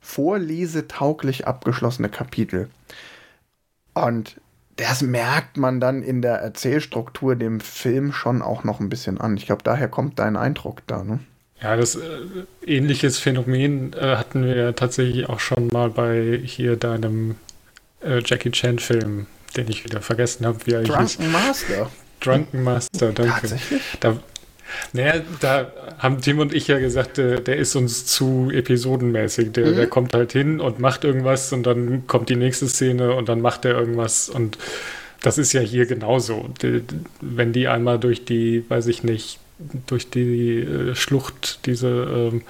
vorlesetauglich 0.00 1.46
abgeschlossene 1.46 2.08
Kapitel. 2.08 2.70
Und 3.92 4.40
das 4.76 5.02
merkt 5.02 5.56
man 5.56 5.80
dann 5.80 6.02
in 6.02 6.22
der 6.22 6.36
Erzählstruktur 6.36 7.34
dem 7.34 7.60
Film 7.60 8.12
schon 8.12 8.42
auch 8.42 8.62
noch 8.62 8.78
ein 8.78 8.88
bisschen 8.88 9.20
an. 9.20 9.36
Ich 9.36 9.46
glaube, 9.46 9.62
daher 9.64 9.88
kommt 9.88 10.18
dein 10.18 10.36
Eindruck 10.36 10.82
da, 10.86 11.02
ne? 11.02 11.20
Ja, 11.60 11.74
das 11.74 11.96
äh, 11.96 12.00
ähnliches 12.66 13.18
Phänomen 13.18 13.94
äh, 13.94 14.16
hatten 14.16 14.44
wir 14.44 14.76
tatsächlich 14.76 15.28
auch 15.28 15.40
schon 15.40 15.68
mal 15.68 15.88
bei 15.88 16.38
hier 16.44 16.76
deinem 16.76 17.36
äh, 18.02 18.20
Jackie 18.22 18.50
Chan-Film, 18.50 19.26
den 19.56 19.68
ich 19.68 19.82
wieder 19.82 20.02
vergessen 20.02 20.44
habe, 20.44 20.58
wie 20.66 20.72
er 20.72 20.82
Drunken 20.82 21.32
Master. 21.32 21.90
Drunken 22.20 22.62
Master, 22.62 23.12
danke. 23.12 23.40
Tatsächlich? 23.40 23.82
Da, 24.00 24.16
naja, 24.92 25.20
da 25.40 25.72
haben 25.98 26.20
Tim 26.20 26.38
und 26.38 26.54
ich 26.54 26.68
ja 26.68 26.78
gesagt, 26.78 27.18
der, 27.18 27.40
der 27.40 27.56
ist 27.56 27.76
uns 27.76 28.06
zu 28.06 28.50
episodenmäßig. 28.52 29.52
Der, 29.52 29.66
mhm. 29.66 29.76
der 29.76 29.86
kommt 29.86 30.14
halt 30.14 30.32
hin 30.32 30.60
und 30.60 30.78
macht 30.78 31.04
irgendwas 31.04 31.52
und 31.52 31.64
dann 31.64 32.06
kommt 32.06 32.28
die 32.28 32.36
nächste 32.36 32.68
Szene 32.68 33.14
und 33.14 33.28
dann 33.28 33.40
macht 33.40 33.64
er 33.64 33.78
irgendwas 33.78 34.28
und 34.28 34.58
das 35.22 35.38
ist 35.38 35.52
ja 35.52 35.60
hier 35.60 35.86
genauso. 35.86 36.50
Wenn 37.20 37.52
die 37.52 37.68
einmal 37.68 37.98
durch 37.98 38.24
die, 38.24 38.64
weiß 38.68 38.86
ich 38.86 39.02
nicht, 39.02 39.38
durch 39.86 40.10
die 40.10 40.60
äh, 40.60 40.94
Schlucht, 40.94 41.66
diese, 41.66 41.88
ähm, 41.88 42.42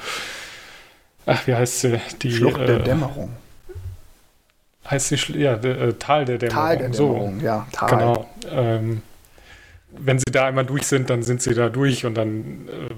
ach, 1.25 1.47
wie 1.47 1.55
heißt 1.55 1.81
sie? 1.81 2.01
Die, 2.23 2.33
Schlucht 2.33 2.61
der 2.61 2.81
äh, 2.81 2.83
Dämmerung. 2.83 3.31
Heißt 4.91 5.09
sie, 5.09 5.17
ja, 5.39 5.57
de, 5.57 5.89
äh, 5.89 5.93
Tal 5.95 6.25
der 6.25 6.39
Dämmerung. 6.39 6.65
Tal 6.65 6.79
der 6.79 6.89
Dämmerung, 6.89 7.41
so, 7.41 7.47
ja, 7.47 7.67
Tal. 7.73 7.91
Genau. 7.91 8.31
Ähm, 8.51 9.03
wenn 9.99 10.19
sie 10.19 10.31
da 10.31 10.47
einmal 10.47 10.67
durch 10.67 10.87
sind, 10.87 11.11
dann 11.11 11.23
sind 11.23 11.43
sie 11.43 11.55
da 11.55 11.69
durch 11.69 12.05
und 12.05 12.15
dann 12.15 12.69
äh, 12.69 12.95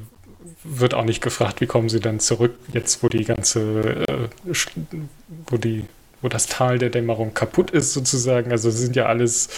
wird 0.65 0.95
auch 0.95 1.05
nicht 1.05 1.23
gefragt, 1.23 1.61
wie 1.61 1.67
kommen 1.67 1.89
sie 1.89 2.01
dann 2.01 2.21
zurück, 2.21 2.55
jetzt 2.73 3.03
wo 3.03 3.09
die 3.09 3.25
ganze, 3.25 4.05
äh, 4.09 4.29
wo 5.47 5.57
die, 5.57 5.85
wo 6.21 6.29
das 6.29 6.47
Tal 6.47 6.79
der 6.79 6.91
Dämmerung 6.91 7.35
kaputt 7.35 7.71
ist 7.71 7.93
sozusagen. 7.93 8.51
Also 8.51 8.71
sind 8.71 8.97
ja 8.97 9.07
alles 9.07 9.49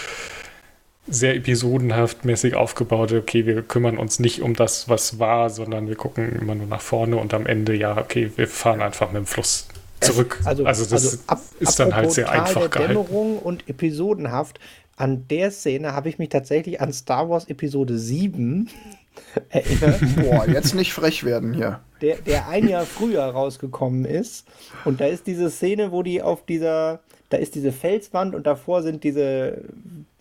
sehr 1.06 1.34
episodenhaft 1.34 2.24
mäßig 2.24 2.54
aufgebaut. 2.54 3.12
Okay, 3.12 3.46
wir 3.46 3.62
kümmern 3.62 3.98
uns 3.98 4.18
nicht 4.18 4.42
um 4.42 4.54
das, 4.54 4.88
was 4.88 5.18
war, 5.18 5.50
sondern 5.50 5.88
wir 5.88 5.96
gucken 5.96 6.38
immer 6.40 6.54
nur 6.54 6.66
nach 6.66 6.80
vorne 6.80 7.16
und 7.16 7.34
am 7.34 7.46
Ende, 7.46 7.74
ja, 7.74 7.96
okay, 7.96 8.30
wir 8.36 8.46
fahren 8.46 8.80
einfach 8.80 9.08
mit 9.08 9.16
dem 9.16 9.26
Fluss 9.26 9.66
zurück. 10.00 10.40
also, 10.44 10.64
also 10.64 10.84
das 10.84 10.92
also 10.92 11.18
ab, 11.26 11.40
ist 11.58 11.78
dann 11.78 11.94
halt 11.94 12.12
sehr 12.12 12.26
Tal 12.26 12.40
einfach 12.40 12.60
der 12.62 12.68
gehalten. 12.70 12.94
Dämmerung 12.94 13.38
und 13.38 13.68
episodenhaft 13.68 14.58
an 15.00 15.26
der 15.28 15.50
Szene 15.50 15.94
habe 15.94 16.08
ich 16.08 16.18
mich 16.18 16.28
tatsächlich 16.28 16.80
an 16.80 16.92
Star 16.92 17.30
Wars 17.30 17.48
Episode 17.48 17.98
7 17.98 18.68
erinnert. 19.48 20.00
Boah, 20.16 20.46
jetzt 20.46 20.74
nicht 20.74 20.92
frech 20.92 21.24
werden 21.24 21.54
hier. 21.54 21.80
Der, 22.02 22.16
der 22.16 22.48
ein 22.48 22.68
Jahr 22.68 22.84
früher 22.84 23.22
rausgekommen 23.22 24.04
ist. 24.04 24.46
Und 24.84 25.00
da 25.00 25.06
ist 25.06 25.26
diese 25.26 25.50
Szene, 25.50 25.90
wo 25.90 26.02
die 26.02 26.22
auf 26.22 26.44
dieser, 26.44 27.00
da 27.30 27.38
ist 27.38 27.54
diese 27.54 27.72
Felswand 27.72 28.34
und 28.34 28.46
davor 28.46 28.82
sind 28.82 29.02
diese 29.02 29.62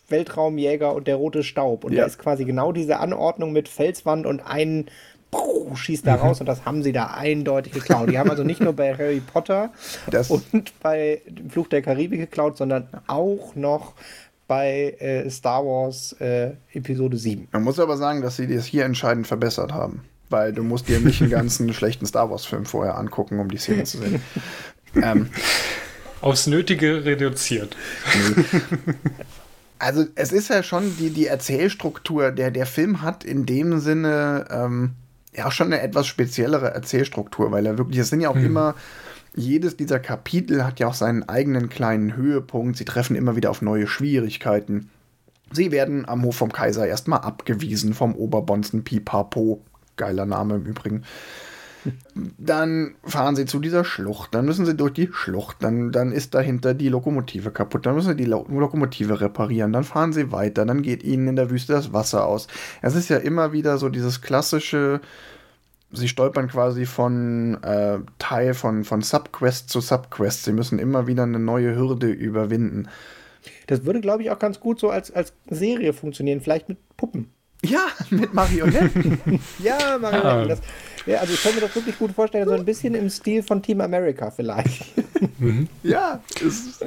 Weltraumjäger 0.07 0.93
und 0.93 1.07
der 1.07 1.17
rote 1.17 1.43
Staub. 1.43 1.83
Und 1.83 1.93
ja. 1.93 2.01
da 2.01 2.07
ist 2.07 2.17
quasi 2.17 2.45
genau 2.45 2.71
diese 2.71 2.99
Anordnung 2.99 3.51
mit 3.51 3.67
Felswand 3.67 4.25
und 4.25 4.39
ein 4.41 4.85
schießt 5.75 6.07
da 6.07 6.15
mhm. 6.15 6.21
raus 6.21 6.39
und 6.39 6.47
das 6.47 6.65
haben 6.65 6.81
sie 6.81 6.91
da 6.91 7.07
eindeutig 7.07 7.73
geklaut. 7.73 8.09
Die 8.09 8.17
haben 8.17 8.31
also 8.31 8.43
nicht 8.43 8.61
nur 8.61 8.73
bei 8.73 8.95
Harry 8.95 9.19
Potter 9.21 9.71
das 10.09 10.31
und 10.31 10.43
bei 10.81 11.21
Fluch 11.49 11.67
der 11.67 11.83
Karibik 11.83 12.19
geklaut, 12.19 12.57
sondern 12.57 12.87
auch 13.05 13.53
noch 13.55 13.93
bei 14.49 14.95
äh, 14.99 15.29
Star 15.29 15.63
Wars 15.63 16.13
äh, 16.19 16.53
Episode 16.73 17.15
7. 17.15 17.47
Man 17.51 17.63
muss 17.63 17.79
aber 17.79 17.95
sagen, 17.97 18.23
dass 18.23 18.35
sie 18.35 18.47
das 18.47 18.65
hier 18.65 18.83
entscheidend 18.83 19.27
verbessert 19.27 19.71
haben. 19.71 20.01
Weil 20.31 20.53
du 20.53 20.63
musst 20.63 20.89
dir 20.89 20.99
nicht 20.99 21.21
einen 21.21 21.29
ganzen 21.29 21.71
schlechten 21.73 22.05
Star 22.05 22.29
Wars-Film 22.29 22.65
vorher 22.65 22.97
angucken, 22.97 23.39
um 23.39 23.49
die 23.49 23.57
Szene 23.57 23.83
zu 23.83 23.99
sehen. 23.99 24.21
ähm, 24.95 25.29
Aufs 26.21 26.47
Nötige 26.47 27.05
reduziert. 27.05 27.77
Also 29.77 30.05
es 30.15 30.31
ist 30.31 30.49
ja 30.49 30.63
schon 30.63 30.97
die, 30.97 31.11
die 31.11 31.27
Erzählstruktur, 31.27 32.31
der 32.31 32.51
der 32.51 32.65
Film 32.65 33.01
hat 33.01 33.23
in 33.23 33.45
dem 33.45 33.79
Sinne 33.79 34.45
ähm, 34.49 34.95
ja 35.33 35.49
schon 35.51 35.67
eine 35.67 35.81
etwas 35.81 36.07
speziellere 36.07 36.73
Erzählstruktur, 36.73 37.51
weil 37.51 37.65
er 37.65 37.77
wirklich, 37.77 37.99
es 37.99 38.09
sind 38.09 38.19
ja 38.19 38.29
auch 38.29 38.35
hm. 38.35 38.45
immer, 38.45 38.75
jedes 39.35 39.77
dieser 39.77 39.99
Kapitel 39.99 40.63
hat 40.63 40.79
ja 40.79 40.87
auch 40.87 40.93
seinen 40.93 41.27
eigenen 41.27 41.69
kleinen 41.69 42.15
Höhepunkt. 42.15 42.77
Sie 42.77 42.85
treffen 42.85 43.15
immer 43.15 43.35
wieder 43.35 43.51
auf 43.51 43.61
neue 43.61 43.87
Schwierigkeiten. 43.87 44.89
Sie 45.51 45.71
werden 45.71 46.07
am 46.07 46.23
Hof 46.23 46.35
vom 46.35 46.51
Kaiser 46.51 46.87
erstmal 46.87 47.21
abgewiesen 47.21 47.93
vom 47.93 48.15
Oberbonzen 48.15 48.83
Pipapo. 48.83 49.61
Geiler 49.97 50.25
Name 50.25 50.55
im 50.55 50.65
Übrigen. 50.65 51.03
Dann 52.37 52.95
fahren 53.03 53.35
sie 53.35 53.45
zu 53.45 53.59
dieser 53.59 53.85
Schlucht, 53.85 54.35
dann 54.35 54.45
müssen 54.45 54.65
sie 54.65 54.75
durch 54.75 54.93
die 54.93 55.09
Schlucht, 55.11 55.57
dann, 55.61 55.91
dann 55.91 56.11
ist 56.11 56.33
dahinter 56.33 56.73
die 56.73 56.89
Lokomotive 56.89 57.51
kaputt, 57.51 57.85
dann 57.85 57.95
müssen 57.95 58.09
sie 58.09 58.15
die 58.17 58.25
Lokomotive 58.25 59.21
reparieren, 59.21 59.71
dann 59.71 59.85
fahren 59.85 60.11
sie 60.11 60.31
weiter, 60.31 60.65
dann 60.65 60.81
geht 60.81 61.03
ihnen 61.03 61.29
in 61.29 61.35
der 61.37 61.49
Wüste 61.49 61.73
das 61.73 61.93
Wasser 61.93 62.25
aus. 62.25 62.47
Es 62.81 62.95
ist 62.95 63.09
ja 63.09 63.17
immer 63.17 63.53
wieder 63.53 63.77
so 63.77 63.87
dieses 63.87 64.21
klassische, 64.21 64.99
sie 65.91 66.07
stolpern 66.07 66.47
quasi 66.47 66.85
von 66.85 67.61
äh, 67.63 67.99
Teil 68.19 68.53
von, 68.53 68.83
von 68.83 69.01
Subquest 69.01 69.69
zu 69.69 69.81
Subquest, 69.81 70.45
sie 70.45 70.53
müssen 70.53 70.79
immer 70.79 71.07
wieder 71.07 71.23
eine 71.23 71.39
neue 71.39 71.75
Hürde 71.75 72.07
überwinden. 72.07 72.87
Das 73.67 73.85
würde, 73.85 74.01
glaube 74.01 74.23
ich, 74.23 74.31
auch 74.31 74.39
ganz 74.39 74.59
gut 74.59 74.79
so 74.79 74.89
als, 74.89 75.11
als 75.11 75.33
Serie 75.49 75.93
funktionieren, 75.93 76.41
vielleicht 76.41 76.69
mit 76.69 76.77
Puppen. 76.97 77.31
Ja, 77.63 77.87
mit 78.09 78.33
Marionetten. 78.33 79.19
ja, 79.59 79.97
Marionetten. 79.99 80.49
Das, 80.49 80.61
ja, 81.05 81.19
also 81.19 81.33
ich 81.33 81.41
kann 81.41 81.55
mir 81.55 81.61
das 81.61 81.75
wirklich 81.75 81.97
gut 81.97 82.11
vorstellen, 82.11 82.47
so 82.47 82.53
ein 82.53 82.65
bisschen 82.65 82.95
im 82.95 83.09
Stil 83.09 83.43
von 83.43 83.61
Team 83.61 83.81
America 83.81 84.31
vielleicht. 84.31 84.85
Mhm. 85.39 85.67
Ja. 85.83 86.21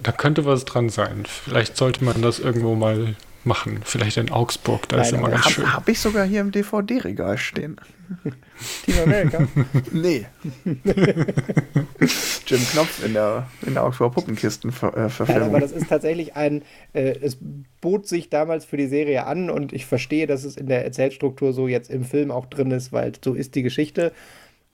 Da 0.02 0.12
könnte 0.12 0.44
was 0.44 0.64
dran 0.64 0.88
sein. 0.88 1.24
Vielleicht 1.26 1.76
sollte 1.76 2.04
man 2.04 2.22
das 2.22 2.38
irgendwo 2.38 2.74
mal 2.74 3.16
machen. 3.44 3.80
Vielleicht 3.84 4.16
in 4.16 4.30
Augsburg, 4.30 4.88
da 4.88 4.96
Nein, 4.96 5.06
ist 5.06 5.12
immer 5.12 5.30
ganz 5.30 5.44
hab, 5.44 5.52
schön. 5.52 5.72
Habe 5.72 5.90
ich 5.90 6.00
sogar 6.00 6.26
hier 6.26 6.40
im 6.40 6.50
DVD-Regal 6.50 7.38
stehen. 7.38 7.76
Team 8.84 8.98
America? 9.02 9.46
nee. 9.92 10.26
Jim 12.46 12.60
Knopf 12.72 13.04
in 13.04 13.14
der, 13.14 13.48
in 13.66 13.74
der 13.74 13.84
Augsburger 13.84 14.14
Puppenkisten-Verfilmung. 14.14 15.36
Äh, 15.36 15.40
ja, 15.40 15.46
aber 15.46 15.60
das 15.60 15.72
ist 15.72 15.88
tatsächlich 15.88 16.36
ein, 16.36 16.62
äh, 16.92 17.14
es 17.20 17.38
bot 17.80 18.06
sich 18.06 18.30
damals 18.30 18.64
für 18.64 18.76
die 18.76 18.86
Serie 18.86 19.26
an 19.26 19.50
und 19.50 19.72
ich 19.72 19.86
verstehe, 19.86 20.26
dass 20.26 20.44
es 20.44 20.56
in 20.56 20.66
der 20.66 20.84
Erzählstruktur 20.84 21.52
so 21.52 21.68
jetzt 21.68 21.90
im 21.90 22.04
Film 22.04 22.30
auch 22.30 22.46
drin 22.46 22.70
ist, 22.70 22.92
weil 22.92 23.12
so 23.22 23.34
ist 23.34 23.54
die 23.54 23.62
Geschichte. 23.62 24.12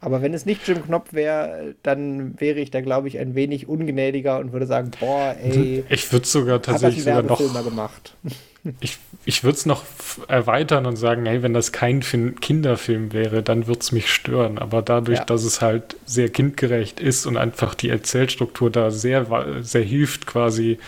Aber 0.01 0.23
wenn 0.23 0.33
es 0.33 0.47
nicht 0.47 0.67
Jim 0.67 0.85
Knopf 0.85 1.13
wäre, 1.13 1.75
dann 1.83 2.41
wäre 2.41 2.61
ich 2.61 2.71
da, 2.71 2.81
glaube 2.81 3.09
ich, 3.09 3.19
ein 3.19 3.35
wenig 3.35 3.69
ungnädiger 3.69 4.39
und 4.39 4.53
würde 4.53 4.67
sagen, 4.67 4.93
boah, 5.01 5.35
ey. 5.43 5.85
Ich 5.89 6.13
würde 6.13 6.27
sogar 6.27 6.63
tatsächlich 6.63 7.03
sogar 7.03 7.23
noch. 7.23 7.39
gemacht. 7.65 8.15
Ich, 8.81 8.99
ich 9.25 9.45
würde 9.45 9.57
es 9.57 9.67
noch 9.67 9.85
erweitern 10.27 10.85
und 10.85 10.97
sagen, 10.97 11.25
hey, 11.25 11.43
wenn 11.43 11.55
das 11.55 11.71
kein 11.73 12.03
Film, 12.03 12.39
Kinderfilm 12.41 13.13
wäre, 13.13 13.43
dann 13.43 13.67
würde 13.67 13.81
es 13.81 13.93
mich 13.93 14.13
stören. 14.13 14.59
Aber 14.59 14.83
dadurch, 14.83 15.21
ja. 15.21 15.25
dass 15.25 15.45
es 15.45 15.63
halt 15.63 15.97
sehr 16.05 16.29
kindgerecht 16.29 17.01
ist 17.01 17.25
und 17.25 17.37
einfach 17.37 17.75
die 17.75 17.89
Erzählstruktur 17.89 18.69
da 18.69 18.91
sehr, 18.91 19.27
sehr 19.63 19.85
hilft, 19.85 20.27
quasi, 20.27 20.79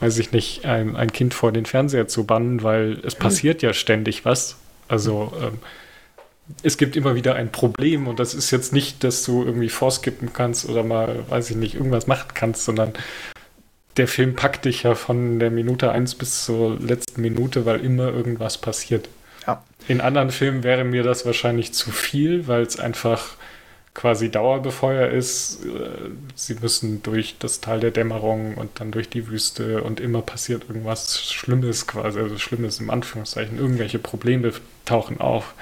weiß 0.00 0.18
ich 0.18 0.32
nicht, 0.32 0.64
ein, 0.66 0.96
ein 0.96 1.10
Kind 1.10 1.34
vor 1.34 1.50
den 1.50 1.64
Fernseher 1.64 2.06
zu 2.08 2.24
bannen, 2.24 2.62
weil 2.62 3.00
es 3.04 3.14
passiert 3.14 3.62
ja 3.62 3.72
ständig 3.72 4.24
was. 4.24 4.56
Also 4.86 5.32
ähm, 5.42 5.58
es 6.62 6.78
gibt 6.78 6.96
immer 6.96 7.14
wieder 7.14 7.34
ein 7.34 7.52
Problem 7.52 8.08
und 8.08 8.18
das 8.18 8.34
ist 8.34 8.50
jetzt 8.50 8.72
nicht, 8.72 9.04
dass 9.04 9.24
du 9.24 9.44
irgendwie 9.44 9.68
vorskippen 9.68 10.32
kannst 10.32 10.68
oder 10.68 10.82
mal, 10.82 11.24
weiß 11.28 11.50
ich 11.50 11.56
nicht, 11.56 11.74
irgendwas 11.74 12.06
machen 12.06 12.30
kannst, 12.34 12.64
sondern 12.64 12.92
der 13.96 14.08
Film 14.08 14.34
packt 14.34 14.64
dich 14.64 14.84
ja 14.84 14.94
von 14.94 15.38
der 15.40 15.50
Minute 15.50 15.90
1 15.90 16.14
bis 16.14 16.44
zur 16.44 16.78
letzten 16.78 17.20
Minute, 17.20 17.66
weil 17.66 17.84
immer 17.84 18.08
irgendwas 18.08 18.58
passiert. 18.58 19.08
Ja. 19.46 19.62
In 19.88 20.00
anderen 20.00 20.30
Filmen 20.30 20.62
wäre 20.62 20.84
mir 20.84 21.02
das 21.02 21.26
wahrscheinlich 21.26 21.72
zu 21.74 21.90
viel, 21.90 22.46
weil 22.46 22.62
es 22.62 22.78
einfach 22.78 23.34
quasi 23.94 24.30
Dauerbefeuer 24.30 25.08
ist. 25.08 25.64
Äh, 25.64 26.10
sie 26.36 26.54
müssen 26.54 27.02
durch 27.02 27.36
das 27.40 27.60
Tal 27.60 27.80
der 27.80 27.90
Dämmerung 27.90 28.54
und 28.54 28.80
dann 28.80 28.92
durch 28.92 29.08
die 29.08 29.28
Wüste 29.28 29.82
und 29.82 29.98
immer 29.98 30.22
passiert 30.22 30.64
irgendwas 30.68 31.20
Schlimmes 31.32 31.86
quasi, 31.88 32.20
also 32.20 32.38
Schlimmes 32.38 32.78
im 32.78 32.90
Anführungszeichen. 32.90 33.58
Irgendwelche 33.58 33.98
Probleme 33.98 34.52
tauchen 34.84 35.20
auf 35.20 35.54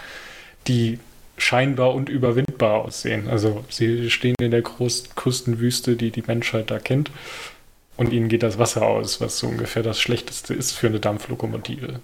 die 0.69 0.99
scheinbar 1.39 1.95
unüberwindbar 1.95 2.85
aussehen. 2.85 3.29
Also 3.29 3.65
sie 3.69 4.11
stehen 4.11 4.35
in 4.41 4.51
der 4.51 4.63
größten 4.63 5.59
Wüste, 5.61 5.97
die 5.97 6.11
die 6.11 6.25
Menschheit 6.27 6.71
da 6.71 6.79
kennt. 6.79 7.11
Und 7.97 8.13
ihnen 8.13 8.29
geht 8.29 8.43
das 8.43 8.59
Wasser 8.59 8.83
aus, 8.83 9.21
was 9.21 9.39
so 9.39 9.47
ungefähr 9.47 9.83
das 9.83 10.01
Schlechteste 10.01 10.55
ist 10.55 10.73
für 10.73 10.87
eine 10.87 11.01
Dampflokomotive. 11.01 12.01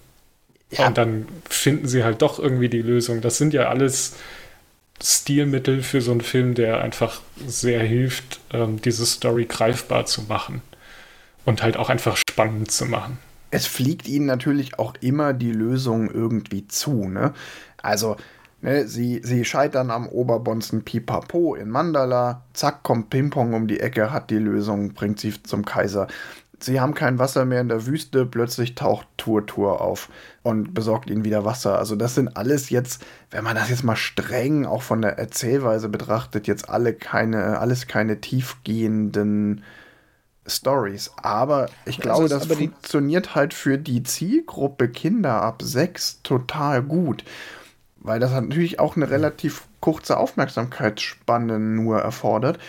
Ja. 0.71 0.87
Und 0.87 0.97
dann 0.97 1.27
finden 1.47 1.87
sie 1.87 2.03
halt 2.03 2.21
doch 2.21 2.39
irgendwie 2.39 2.69
die 2.69 2.81
Lösung. 2.81 3.21
Das 3.21 3.37
sind 3.37 3.53
ja 3.53 3.69
alles 3.69 4.15
Stilmittel 5.01 5.83
für 5.83 6.01
so 6.01 6.11
einen 6.11 6.21
Film, 6.21 6.55
der 6.55 6.81
einfach 6.81 7.21
sehr 7.45 7.81
hilft, 7.81 8.39
ähm, 8.51 8.81
diese 8.81 9.05
Story 9.05 9.45
greifbar 9.45 10.05
zu 10.05 10.23
machen. 10.23 10.61
Und 11.45 11.61
halt 11.61 11.75
auch 11.77 11.89
einfach 11.89 12.17
spannend 12.17 12.71
zu 12.71 12.85
machen. 12.85 13.17
Es 13.51 13.67
fliegt 13.67 14.07
ihnen 14.07 14.25
natürlich 14.25 14.79
auch 14.79 14.93
immer 15.01 15.33
die 15.33 15.51
Lösung 15.51 16.09
irgendwie 16.09 16.67
zu. 16.67 17.07
Ne? 17.07 17.33
Also 17.77 18.15
Ne, 18.63 18.87
sie, 18.87 19.19
sie 19.25 19.43
scheitern 19.43 19.91
am 19.91 20.07
Oberbonzen 20.07 20.85
Pipapo 20.85 21.53
in 21.53 21.69
Mandala. 21.69 22.45
Zack, 22.53 22.81
kommt 22.83 23.09
Ping-Pong 23.09 23.53
um 23.53 23.67
die 23.67 23.81
Ecke, 23.81 24.13
hat 24.13 24.29
die 24.29 24.37
Lösung, 24.37 24.93
bringt 24.93 25.19
sie 25.19 25.33
zum 25.43 25.65
Kaiser. 25.65 26.07
Sie 26.61 26.79
haben 26.79 26.93
kein 26.93 27.19
Wasser 27.19 27.43
mehr 27.43 27.59
in 27.59 27.67
der 27.67 27.85
Wüste, 27.85 28.25
plötzlich 28.25 28.73
taucht 28.73 29.05
Tour 29.17 29.45
Tour 29.45 29.81
auf 29.81 30.07
und 30.43 30.73
besorgt 30.73 31.09
ihnen 31.09 31.25
wieder 31.25 31.43
Wasser. 31.43 31.77
Also 31.77 31.97
das 31.97 32.15
sind 32.15 32.37
alles 32.37 32.69
jetzt, 32.69 33.03
wenn 33.31 33.43
man 33.43 33.57
das 33.57 33.69
jetzt 33.69 33.83
mal 33.83 33.97
streng 33.97 34.65
auch 34.65 34.81
von 34.81 35.01
der 35.01 35.17
Erzählweise 35.17 35.89
betrachtet, 35.89 36.47
jetzt 36.47 36.69
alle 36.69 36.93
keine, 36.93 37.59
alles 37.59 37.87
keine 37.87 38.21
tiefgehenden 38.21 39.61
Stories. 40.47 41.11
Aber 41.17 41.65
ich 41.83 41.99
glaube, 41.99 42.29
das 42.29 42.45
funktioniert 42.45 43.35
halt 43.35 43.53
für 43.53 43.77
die 43.77 44.03
Zielgruppe 44.03 44.87
Kinder 44.87 45.41
ab 45.41 45.61
sechs 45.61 46.21
total 46.23 46.81
gut. 46.81 47.25
Weil 48.03 48.19
das 48.19 48.31
hat 48.31 48.43
natürlich 48.43 48.79
auch 48.79 48.95
eine 48.95 49.09
relativ 49.09 49.63
kurze 49.79 50.17
Aufmerksamkeitsspanne 50.17 51.57
nur 51.57 51.99
erfordert. 51.99 52.59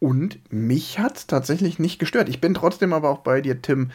Und 0.00 0.40
mich 0.52 0.98
hat 0.98 1.16
es 1.16 1.26
tatsächlich 1.26 1.78
nicht 1.78 1.98
gestört. 1.98 2.28
Ich 2.28 2.40
bin 2.40 2.54
trotzdem 2.54 2.92
aber 2.92 3.08
auch 3.08 3.20
bei 3.20 3.40
dir, 3.40 3.62
Tim. 3.62 3.90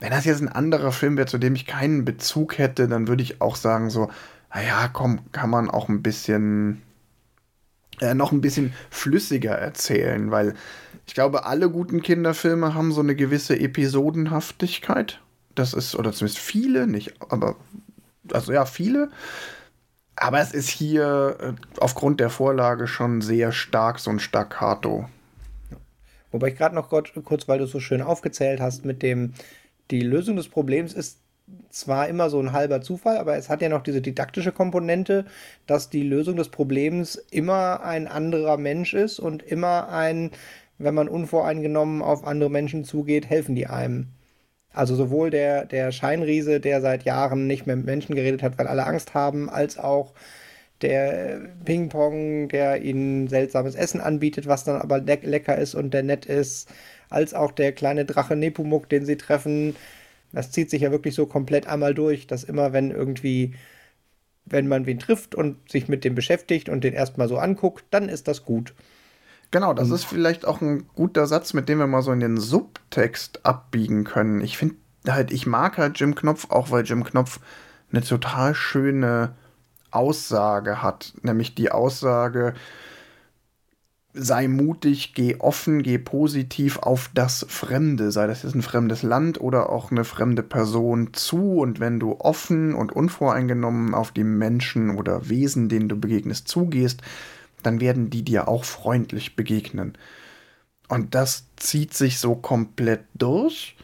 Wenn 0.00 0.10
das 0.10 0.24
jetzt 0.24 0.40
ein 0.40 0.48
anderer 0.48 0.90
Film 0.90 1.16
wäre, 1.16 1.28
zu 1.28 1.38
dem 1.38 1.54
ich 1.54 1.66
keinen 1.66 2.04
Bezug 2.04 2.58
hätte, 2.58 2.88
dann 2.88 3.06
würde 3.06 3.22
ich 3.22 3.40
auch 3.40 3.54
sagen, 3.54 3.88
so, 3.88 4.10
naja, 4.52 4.90
komm, 4.92 5.20
kann 5.30 5.48
man 5.48 5.70
auch 5.70 5.88
ein 5.88 6.02
bisschen, 6.02 6.82
äh, 8.00 8.14
noch 8.14 8.32
ein 8.32 8.40
bisschen 8.40 8.72
flüssiger 8.90 9.52
erzählen, 9.52 10.32
weil 10.32 10.54
ich 11.06 11.14
glaube, 11.14 11.46
alle 11.46 11.70
guten 11.70 12.02
Kinderfilme 12.02 12.74
haben 12.74 12.90
so 12.90 13.00
eine 13.00 13.14
gewisse 13.14 13.58
Episodenhaftigkeit. 13.58 15.20
Das 15.54 15.72
ist, 15.72 15.94
oder 15.94 16.12
zumindest 16.12 16.40
viele, 16.40 16.86
nicht, 16.88 17.14
aber, 17.30 17.56
also 18.32 18.52
ja, 18.52 18.64
viele. 18.64 19.10
Aber 20.16 20.40
es 20.40 20.52
ist 20.52 20.68
hier 20.68 21.36
äh, 21.40 21.52
aufgrund 21.80 22.20
der 22.20 22.30
Vorlage 22.30 22.86
schon 22.86 23.20
sehr 23.20 23.52
stark 23.52 23.98
so 23.98 24.10
ein 24.10 24.20
Staccato. 24.20 25.08
Wobei 26.30 26.48
ich 26.48 26.56
gerade 26.56 26.74
noch 26.74 26.88
kurz, 26.88 27.48
weil 27.48 27.58
du 27.58 27.66
so 27.66 27.80
schön 27.80 28.02
aufgezählt 28.02 28.60
hast, 28.60 28.84
mit 28.84 29.02
dem, 29.02 29.34
die 29.90 30.00
Lösung 30.00 30.36
des 30.36 30.48
Problems 30.48 30.94
ist 30.94 31.18
zwar 31.70 32.08
immer 32.08 32.30
so 32.30 32.40
ein 32.40 32.52
halber 32.52 32.80
Zufall, 32.80 33.18
aber 33.18 33.36
es 33.36 33.48
hat 33.48 33.62
ja 33.62 33.68
noch 33.68 33.82
diese 33.82 34.00
didaktische 34.00 34.52
Komponente, 34.52 35.26
dass 35.66 35.90
die 35.90 36.02
Lösung 36.02 36.36
des 36.36 36.48
Problems 36.48 37.16
immer 37.30 37.82
ein 37.82 38.08
anderer 38.08 38.56
Mensch 38.56 38.94
ist 38.94 39.18
und 39.18 39.42
immer 39.42 39.88
ein, 39.90 40.30
wenn 40.78 40.94
man 40.94 41.08
unvoreingenommen 41.08 42.00
auf 42.00 42.26
andere 42.26 42.50
Menschen 42.50 42.84
zugeht, 42.84 43.28
helfen 43.28 43.54
die 43.54 43.66
einem. 43.66 44.08
Also 44.72 44.94
sowohl 44.96 45.30
der, 45.30 45.66
der 45.66 45.92
Scheinriese, 45.92 46.60
der 46.60 46.80
seit 46.80 47.04
Jahren 47.04 47.46
nicht 47.46 47.66
mehr 47.66 47.76
mit 47.76 47.86
Menschen 47.86 48.14
geredet 48.14 48.42
hat, 48.42 48.58
weil 48.58 48.66
alle 48.66 48.86
Angst 48.86 49.14
haben, 49.14 49.50
als 49.50 49.78
auch 49.78 50.12
der 50.82 51.40
Ping-Pong, 51.64 52.48
der 52.48 52.82
ihnen 52.82 53.28
seltsames 53.28 53.74
Essen 53.74 54.00
anbietet, 54.00 54.46
was 54.46 54.64
dann 54.64 54.80
aber 54.80 54.98
le 55.00 55.18
lecker 55.22 55.56
ist 55.56 55.74
und 55.74 55.94
der 55.94 56.02
nett 56.02 56.26
ist, 56.26 56.68
als 57.08 57.34
auch 57.34 57.52
der 57.52 57.72
kleine 57.72 58.04
Drache 58.04 58.36
Nepomuk, 58.36 58.88
den 58.88 59.04
sie 59.06 59.16
treffen. 59.16 59.76
Das 60.32 60.50
zieht 60.50 60.70
sich 60.70 60.82
ja 60.82 60.90
wirklich 60.90 61.14
so 61.14 61.26
komplett 61.26 61.66
einmal 61.66 61.94
durch, 61.94 62.26
dass 62.26 62.44
immer, 62.44 62.72
wenn 62.72 62.90
irgendwie, 62.90 63.54
wenn 64.46 64.66
man 64.68 64.86
wen 64.86 64.98
trifft 64.98 65.34
und 65.34 65.70
sich 65.70 65.88
mit 65.88 66.04
dem 66.04 66.14
beschäftigt 66.14 66.68
und 66.68 66.84
den 66.84 66.94
erstmal 66.94 67.28
so 67.28 67.38
anguckt, 67.38 67.84
dann 67.90 68.08
ist 68.08 68.28
das 68.28 68.44
gut. 68.44 68.74
Genau, 69.52 69.74
das 69.74 69.90
ist 69.90 70.04
vielleicht 70.04 70.46
auch 70.46 70.62
ein 70.62 70.86
guter 70.94 71.26
Satz, 71.26 71.52
mit 71.52 71.68
dem 71.68 71.78
wir 71.78 71.86
mal 71.86 72.00
so 72.00 72.10
in 72.10 72.20
den 72.20 72.38
Subtext 72.38 73.44
abbiegen 73.44 74.02
können. 74.04 74.40
Ich 74.40 74.56
finde 74.56 74.76
halt, 75.06 75.30
ich 75.30 75.46
mag 75.46 75.76
halt 75.76 76.00
Jim 76.00 76.14
Knopf 76.14 76.50
auch, 76.50 76.70
weil 76.70 76.84
Jim 76.84 77.04
Knopf 77.04 77.38
eine 77.92 78.02
total 78.02 78.54
schöne 78.54 79.34
Aussage 79.90 80.82
hat, 80.82 81.12
nämlich 81.20 81.54
die 81.54 81.70
Aussage, 81.70 82.54
sei 84.14 84.48
mutig, 84.48 85.12
geh 85.14 85.36
offen, 85.38 85.82
geh 85.82 85.98
positiv 85.98 86.78
auf 86.78 87.10
das 87.12 87.44
Fremde, 87.50 88.10
sei 88.10 88.26
das 88.26 88.44
jetzt 88.44 88.54
ein 88.54 88.62
fremdes 88.62 89.02
Land 89.02 89.38
oder 89.38 89.68
auch 89.68 89.90
eine 89.90 90.04
fremde 90.04 90.42
Person 90.42 91.12
zu. 91.12 91.58
Und 91.58 91.78
wenn 91.78 92.00
du 92.00 92.16
offen 92.20 92.74
und 92.74 92.90
unvoreingenommen 92.90 93.94
auf 93.94 94.12
die 94.12 94.24
Menschen 94.24 94.96
oder 94.96 95.28
Wesen, 95.28 95.68
denen 95.68 95.90
du 95.90 95.96
begegnest, 95.96 96.48
zugehst, 96.48 97.02
dann 97.62 97.80
werden 97.80 98.10
die 98.10 98.22
dir 98.22 98.48
auch 98.48 98.64
freundlich 98.64 99.36
begegnen. 99.36 99.96
Und 100.88 101.14
das 101.14 101.46
zieht 101.56 101.94
sich 101.94 102.18
so 102.18 102.34
komplett 102.34 103.04
durch. 103.14 103.76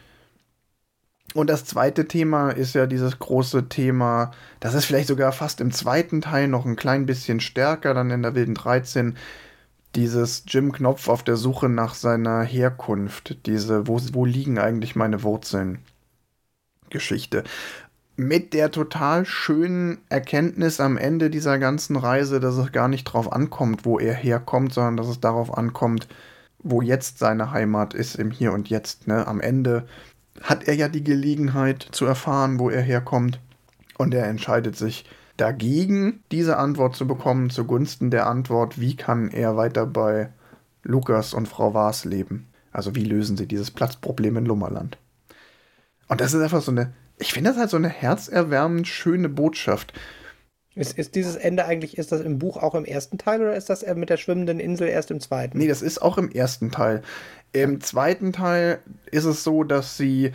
Und 1.33 1.49
das 1.49 1.65
zweite 1.65 2.07
Thema 2.07 2.51
ist 2.51 2.73
ja 2.75 2.87
dieses 2.87 3.19
große 3.19 3.69
Thema, 3.69 4.31
das 4.59 4.73
ist 4.73 4.85
vielleicht 4.85 5.07
sogar 5.07 5.31
fast 5.31 5.61
im 5.61 5.71
zweiten 5.71 6.21
Teil 6.21 6.47
noch 6.47 6.65
ein 6.65 6.75
klein 6.75 7.05
bisschen 7.05 7.39
stärker, 7.39 7.93
dann 7.93 8.09
in 8.09 8.23
der 8.23 8.35
Wilden 8.35 8.55
13, 8.55 9.15
dieses 9.95 10.43
Jim 10.47 10.71
Knopf 10.71 11.07
auf 11.07 11.23
der 11.23 11.35
Suche 11.35 11.69
nach 11.69 11.93
seiner 11.93 12.41
Herkunft, 12.43 13.45
diese, 13.45 13.87
wo, 13.87 13.99
wo 14.13 14.25
liegen 14.25 14.57
eigentlich 14.59 14.95
meine 14.95 15.23
Wurzeln? 15.23 15.79
Geschichte 16.89 17.43
mit 18.19 18.53
der 18.53 18.69
total 18.69 19.25
schönen 19.25 19.99
Erkenntnis 20.09 20.81
am 20.81 20.97
Ende 20.97 21.29
dieser 21.29 21.57
ganzen 21.57 21.95
Reise, 21.95 22.41
dass 22.41 22.57
es 22.57 22.73
gar 22.73 22.89
nicht 22.89 23.07
darauf 23.07 23.31
ankommt, 23.31 23.85
wo 23.85 23.97
er 23.97 24.13
herkommt, 24.13 24.73
sondern 24.73 24.97
dass 24.97 25.07
es 25.07 25.21
darauf 25.21 25.57
ankommt, 25.57 26.09
wo 26.61 26.81
jetzt 26.81 27.17
seine 27.17 27.51
Heimat 27.51 27.93
ist, 27.93 28.15
im 28.15 28.29
Hier 28.29 28.51
und 28.51 28.69
Jetzt. 28.69 29.07
Ne? 29.07 29.25
Am 29.25 29.39
Ende 29.39 29.87
hat 30.41 30.67
er 30.67 30.73
ja 30.73 30.89
die 30.89 31.03
Gelegenheit 31.03 31.87
zu 31.91 32.05
erfahren, 32.05 32.59
wo 32.59 32.69
er 32.69 32.81
herkommt. 32.81 33.39
Und 33.97 34.13
er 34.13 34.27
entscheidet 34.27 34.75
sich 34.75 35.05
dagegen, 35.37 36.21
diese 36.33 36.57
Antwort 36.57 36.97
zu 36.97 37.07
bekommen, 37.07 37.49
zugunsten 37.49 38.11
der 38.11 38.27
Antwort, 38.27 38.81
wie 38.81 38.97
kann 38.97 39.29
er 39.29 39.55
weiter 39.55 39.85
bei 39.85 40.29
Lukas 40.83 41.33
und 41.33 41.47
Frau 41.47 41.73
Waas 41.73 42.03
leben. 42.03 42.49
Also 42.73 42.95
wie 42.95 43.05
lösen 43.05 43.37
sie 43.37 43.47
dieses 43.47 43.71
Platzproblem 43.71 44.35
in 44.35 44.45
Lummerland. 44.45 44.97
Und 46.09 46.19
das 46.19 46.33
ist 46.33 46.41
einfach 46.41 46.61
so 46.61 46.71
eine 46.71 46.91
ich 47.19 47.33
finde 47.33 47.51
das 47.51 47.59
halt 47.59 47.69
so 47.69 47.77
eine 47.77 47.89
herzerwärmend 47.89 48.87
schöne 48.87 49.29
Botschaft. 49.29 49.93
Ist, 50.75 50.97
ist 50.97 51.15
dieses 51.15 51.35
Ende 51.35 51.65
eigentlich, 51.65 51.97
ist 51.97 52.11
das 52.11 52.21
im 52.21 52.39
Buch 52.39 52.55
auch 52.55 52.73
im 52.73 52.85
ersten 52.85 53.17
Teil 53.17 53.41
oder 53.41 53.55
ist 53.55 53.69
das 53.69 53.85
mit 53.95 54.09
der 54.09 54.17
schwimmenden 54.17 54.59
Insel 54.59 54.87
erst 54.87 55.11
im 55.11 55.19
zweiten? 55.19 55.57
Nee, 55.57 55.67
das 55.67 55.81
ist 55.81 56.01
auch 56.01 56.17
im 56.17 56.31
ersten 56.31 56.71
Teil. 56.71 57.01
Im 57.51 57.81
zweiten 57.81 58.31
Teil 58.31 58.79
ist 59.11 59.25
es 59.25 59.43
so, 59.43 59.65
dass 59.65 59.97
sie, 59.97 60.31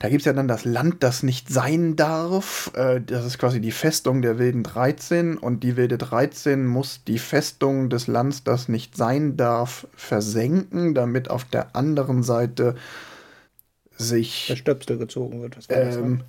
da 0.00 0.08
gibt 0.08 0.22
es 0.22 0.26
ja 0.26 0.32
dann 0.32 0.48
das 0.48 0.64
Land, 0.64 1.04
das 1.04 1.22
nicht 1.22 1.50
sein 1.50 1.94
darf. 1.94 2.72
Äh, 2.74 3.00
das 3.00 3.26
ist 3.26 3.38
quasi 3.38 3.60
die 3.60 3.70
Festung 3.70 4.22
der 4.22 4.38
Wilden 4.40 4.64
13 4.64 5.36
und 5.36 5.62
die 5.62 5.76
Wilde 5.76 5.98
13 5.98 6.66
muss 6.66 7.04
die 7.04 7.18
Festung 7.18 7.88
des 7.88 8.08
Landes, 8.08 8.42
das 8.42 8.68
nicht 8.68 8.96
sein 8.96 9.36
darf, 9.36 9.86
versenken, 9.94 10.94
damit 10.94 11.30
auf 11.30 11.44
der 11.44 11.76
anderen 11.76 12.24
Seite 12.24 12.74
sich. 13.96 14.46
Der 14.48 14.56
Stöpsel 14.56 14.98
gezogen 14.98 15.42
wird. 15.42 15.58
Ähm, 15.68 16.22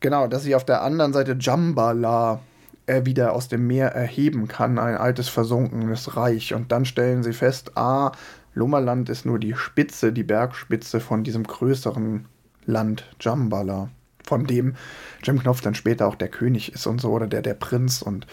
genau, 0.00 0.26
dass 0.26 0.42
sich 0.42 0.54
auf 0.54 0.64
der 0.64 0.82
anderen 0.82 1.12
Seite 1.12 1.36
Jambala 1.38 2.40
er 2.86 3.04
wieder 3.04 3.32
aus 3.32 3.48
dem 3.48 3.66
Meer 3.66 3.88
erheben 3.88 4.48
kann, 4.48 4.78
ein 4.78 4.96
altes 4.96 5.28
versunkenes 5.28 6.16
Reich. 6.16 6.54
Und 6.54 6.72
dann 6.72 6.84
stellen 6.84 7.22
sie 7.22 7.32
fest, 7.32 7.76
ah, 7.76 8.12
Lummerland 8.54 9.08
ist 9.08 9.26
nur 9.26 9.38
die 9.38 9.54
Spitze, 9.54 10.12
die 10.12 10.22
Bergspitze 10.22 11.00
von 11.00 11.24
diesem 11.24 11.44
größeren 11.44 12.26
Land 12.64 13.04
Jambala, 13.20 13.90
von 14.24 14.46
dem 14.46 14.76
Jim 15.22 15.40
Knopf 15.40 15.60
dann 15.60 15.74
später 15.74 16.06
auch 16.06 16.14
der 16.14 16.28
König 16.28 16.72
ist 16.72 16.86
und 16.86 17.00
so, 17.00 17.10
oder 17.10 17.26
der, 17.26 17.42
der 17.42 17.54
Prinz. 17.54 18.02
Und 18.02 18.26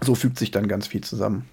so 0.00 0.14
fügt 0.14 0.38
sich 0.38 0.50
dann 0.50 0.68
ganz 0.68 0.86
viel 0.86 1.02
zusammen. 1.02 1.48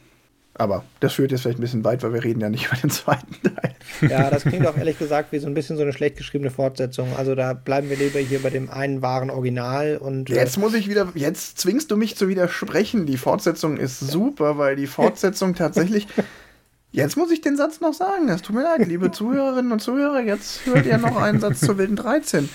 Aber 0.58 0.86
das 1.02 1.14
führt 1.14 1.32
jetzt 1.32 1.42
vielleicht 1.42 1.60
ein 1.60 1.62
bisschen 1.62 1.84
weit, 1.84 2.02
weil 2.02 2.14
wir 2.14 2.24
reden 2.24 2.40
ja 2.40 2.50
nicht 2.50 2.66
über 2.72 2.78
den 2.78 2.90
zweiten 2.90 3.36
Teil. 3.44 3.76
Ja, 4.10 4.30
das 4.30 4.44
klingt 4.44 4.66
auch 4.66 4.78
ehrlich 4.78 4.98
gesagt 4.98 5.32
wie 5.32 5.40
so 5.40 5.48
ein 5.48 5.54
bisschen 5.54 5.76
so 5.76 5.84
eine 5.84 5.92
schlecht 5.92 6.16
geschriebene 6.16 6.50
Fortsetzung. 6.50 7.16
Also 7.18 7.36
da 7.36 7.54
bleiben 7.54 7.90
wir 7.90 7.98
lieber 7.98 8.20
hier 8.20 8.42
bei 8.42 8.50
dem 8.50 8.70
einen 8.70 9.02
wahren 9.02 9.30
Original 9.30 9.98
und. 9.98 10.30
Äh, 10.30 10.36
jetzt 10.36 10.58
muss 10.58 10.74
ich 10.74 10.90
wieder, 10.90 11.10
jetzt 11.14 11.60
zwingst 11.60 11.92
du 11.92 11.98
mich 11.98 12.16
zu 12.16 12.30
widersprechen. 12.30 13.06
Die 13.06 13.18
Fortsetzung 13.18 13.78
ist 13.78 14.00
super, 14.00 14.58
weil 14.58 14.76
die 14.76 14.88
Fortsetzung 14.88 15.56
tatsächlich. 15.56 16.08
Jetzt 16.92 17.18
muss 17.18 17.30
ich 17.30 17.42
den 17.42 17.58
Satz 17.58 17.82
noch 17.82 17.94
sagen. 17.94 18.30
Es 18.30 18.42
tut 18.42 18.56
mir 18.56 18.64
leid, 18.64 18.88
liebe 18.88 19.12
Zuhörerinnen 19.12 19.74
und 19.74 19.82
Zuhörer. 19.82 20.22
Jetzt 20.22 20.66
hört 20.66 20.86
ihr 20.86 20.98
noch 20.98 21.18
einen 21.18 21.42
Satz 21.42 21.60
zur 21.60 21.78
Wilden 21.78 21.98
13. 21.98 22.48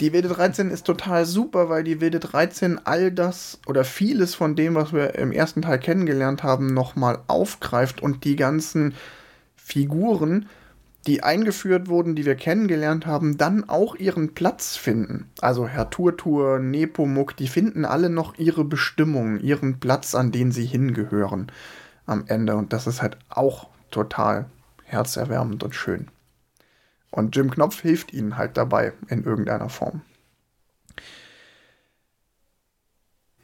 Die 0.00 0.12
Wilde 0.12 0.28
13 0.28 0.70
ist 0.70 0.86
total 0.86 1.24
super, 1.24 1.68
weil 1.68 1.84
die 1.84 2.00
Wilde 2.00 2.18
13 2.18 2.80
all 2.84 3.12
das 3.12 3.60
oder 3.66 3.84
vieles 3.84 4.34
von 4.34 4.56
dem, 4.56 4.74
was 4.74 4.92
wir 4.92 5.14
im 5.14 5.30
ersten 5.30 5.62
Teil 5.62 5.78
kennengelernt 5.78 6.42
haben, 6.42 6.74
nochmal 6.74 7.20
aufgreift 7.28 8.02
und 8.02 8.24
die 8.24 8.34
ganzen 8.34 8.94
Figuren, 9.54 10.46
die 11.06 11.22
eingeführt 11.22 11.88
wurden, 11.88 12.16
die 12.16 12.24
wir 12.24 12.34
kennengelernt 12.34 13.06
haben, 13.06 13.38
dann 13.38 13.68
auch 13.68 13.94
ihren 13.94 14.34
Platz 14.34 14.76
finden. 14.76 15.30
Also 15.40 15.68
Herr 15.68 15.90
Turtur, 15.90 16.58
Nepomuk, 16.58 17.36
die 17.36 17.48
finden 17.48 17.84
alle 17.84 18.10
noch 18.10 18.36
ihre 18.36 18.64
Bestimmung, 18.64 19.38
ihren 19.38 19.78
Platz, 19.78 20.16
an 20.16 20.32
den 20.32 20.50
sie 20.50 20.66
hingehören 20.66 21.52
am 22.04 22.24
Ende. 22.26 22.56
Und 22.56 22.72
das 22.72 22.88
ist 22.88 23.00
halt 23.00 23.16
auch 23.28 23.68
total 23.92 24.46
herzerwärmend 24.82 25.62
und 25.62 25.74
schön. 25.74 26.08
Und 27.14 27.36
Jim 27.36 27.48
Knopf 27.48 27.80
hilft 27.80 28.12
ihnen 28.12 28.36
halt 28.36 28.56
dabei 28.56 28.92
in 29.08 29.22
irgendeiner 29.22 29.68
Form. 29.68 30.00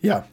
Ja, 0.00 0.26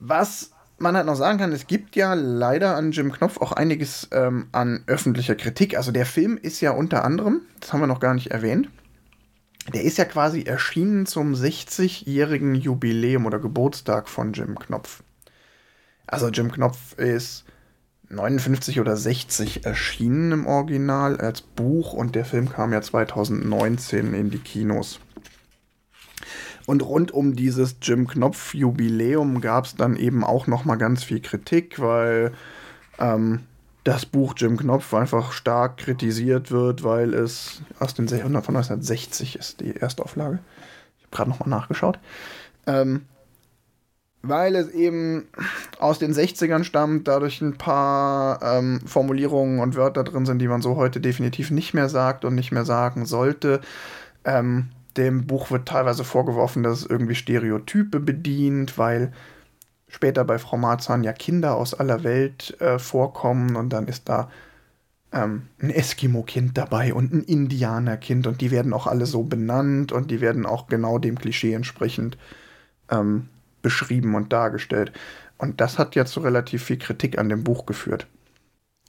was 0.00 0.50
man 0.78 0.96
halt 0.96 1.06
noch 1.06 1.14
sagen 1.14 1.38
kann, 1.38 1.52
es 1.52 1.68
gibt 1.68 1.94
ja 1.94 2.14
leider 2.14 2.74
an 2.74 2.90
Jim 2.90 3.12
Knopf 3.12 3.40
auch 3.40 3.52
einiges 3.52 4.08
ähm, 4.10 4.48
an 4.50 4.82
öffentlicher 4.88 5.36
Kritik. 5.36 5.76
Also 5.76 5.92
der 5.92 6.06
Film 6.06 6.36
ist 6.36 6.60
ja 6.60 6.72
unter 6.72 7.04
anderem, 7.04 7.42
das 7.60 7.72
haben 7.72 7.78
wir 7.78 7.86
noch 7.86 8.00
gar 8.00 8.14
nicht 8.14 8.32
erwähnt, 8.32 8.68
der 9.72 9.84
ist 9.84 9.98
ja 9.98 10.04
quasi 10.04 10.42
erschienen 10.42 11.06
zum 11.06 11.34
60-jährigen 11.34 12.56
Jubiläum 12.56 13.26
oder 13.26 13.38
Geburtstag 13.38 14.08
von 14.08 14.32
Jim 14.32 14.58
Knopf. 14.58 15.04
Also 16.08 16.30
Jim 16.30 16.50
Knopf 16.50 16.98
ist 16.98 17.44
59 18.08 18.80
oder 18.80 18.96
60 18.96 19.64
erschienen 19.64 20.32
im 20.32 20.46
Original 20.46 21.16
als 21.18 21.42
Buch 21.42 21.92
und 21.92 22.14
der 22.14 22.24
Film 22.24 22.48
kam 22.48 22.72
ja 22.72 22.80
2019 22.80 24.14
in 24.14 24.30
die 24.30 24.38
Kinos. 24.38 25.00
Und 26.66 26.82
rund 26.82 27.12
um 27.12 27.36
dieses 27.36 27.76
Jim 27.80 28.08
Knopf 28.08 28.54
Jubiläum 28.54 29.40
gab 29.40 29.66
es 29.66 29.76
dann 29.76 29.96
eben 29.96 30.24
auch 30.24 30.46
noch 30.46 30.64
mal 30.64 30.76
ganz 30.76 31.04
viel 31.04 31.20
Kritik, 31.20 31.80
weil 31.80 32.32
ähm, 32.98 33.40
das 33.84 34.04
Buch 34.04 34.34
Jim 34.36 34.56
Knopf 34.56 34.92
einfach 34.94 35.30
stark 35.30 35.76
kritisiert 35.76 36.50
wird, 36.50 36.82
weil 36.82 37.14
es 37.14 37.62
aus 37.78 37.94
den 37.94 38.08
von 38.08 38.36
1960 38.36 39.36
ist, 39.36 39.60
die 39.60 39.76
Erstauflage. 39.76 40.40
Ich 40.98 41.04
habe 41.04 41.16
gerade 41.16 41.30
noch 41.30 41.40
mal 41.40 41.48
nachgeschaut. 41.48 42.00
Ähm, 42.66 43.02
weil 44.22 44.56
es 44.56 44.68
eben 44.70 45.28
aus 45.78 45.98
den 45.98 46.12
60ern 46.12 46.64
stammt, 46.64 47.06
dadurch 47.08 47.40
ein 47.40 47.56
paar 47.56 48.42
ähm, 48.42 48.80
Formulierungen 48.86 49.60
und 49.60 49.76
Wörter 49.76 50.04
drin 50.04 50.26
sind, 50.26 50.40
die 50.40 50.48
man 50.48 50.62
so 50.62 50.76
heute 50.76 51.00
definitiv 51.00 51.50
nicht 51.50 51.74
mehr 51.74 51.88
sagt 51.88 52.24
und 52.24 52.34
nicht 52.34 52.52
mehr 52.52 52.64
sagen 52.64 53.06
sollte. 53.06 53.60
Ähm, 54.24 54.70
dem 54.96 55.26
Buch 55.26 55.50
wird 55.50 55.68
teilweise 55.68 56.04
vorgeworfen, 56.04 56.62
dass 56.62 56.80
es 56.80 56.86
irgendwie 56.86 57.14
Stereotype 57.14 58.00
bedient, 58.00 58.78
weil 58.78 59.12
später 59.88 60.24
bei 60.24 60.38
Frau 60.38 60.56
Marzahn 60.56 61.04
ja 61.04 61.12
Kinder 61.12 61.56
aus 61.56 61.74
aller 61.74 62.02
Welt 62.02 62.60
äh, 62.60 62.78
vorkommen 62.78 63.56
und 63.56 63.70
dann 63.70 63.86
ist 63.86 64.08
da 64.08 64.30
ähm, 65.12 65.42
ein 65.60 65.70
Eskimo-Kind 65.70 66.58
dabei 66.58 66.92
und 66.92 67.12
ein 67.12 67.22
Indianerkind 67.22 68.26
und 68.26 68.40
die 68.40 68.50
werden 68.50 68.72
auch 68.72 68.86
alle 68.86 69.06
so 69.06 69.22
benannt 69.22 69.92
und 69.92 70.10
die 70.10 70.20
werden 70.20 70.46
auch 70.46 70.66
genau 70.66 70.98
dem 70.98 71.18
Klischee 71.18 71.52
entsprechend 71.52 72.18
ähm, 72.90 73.28
beschrieben 73.66 74.14
und 74.14 74.32
dargestellt. 74.32 74.92
Und 75.38 75.60
das 75.60 75.76
hat 75.76 75.96
ja 75.96 76.04
zu 76.06 76.20
relativ 76.20 76.62
viel 76.62 76.78
Kritik 76.78 77.18
an 77.18 77.28
dem 77.28 77.42
Buch 77.42 77.66
geführt. 77.66 78.06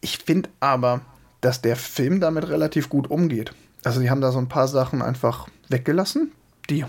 Ich 0.02 0.20
finde 0.20 0.50
aber, 0.60 1.02
dass 1.42 1.64
der 1.64 1.76
Film 1.76 2.20
damit 2.20 2.48
relativ 2.48 2.90
gut 2.90 3.10
umgeht. 3.10 3.54
Also 3.84 4.00
sie 4.00 4.12
haben 4.12 4.22
da 4.22 4.32
so 4.32 4.38
ein 4.38 4.50
paar 4.50 4.68
Sachen 4.68 5.02
einfach 5.02 5.48
weggelassen, 5.68 6.32
die 6.70 6.86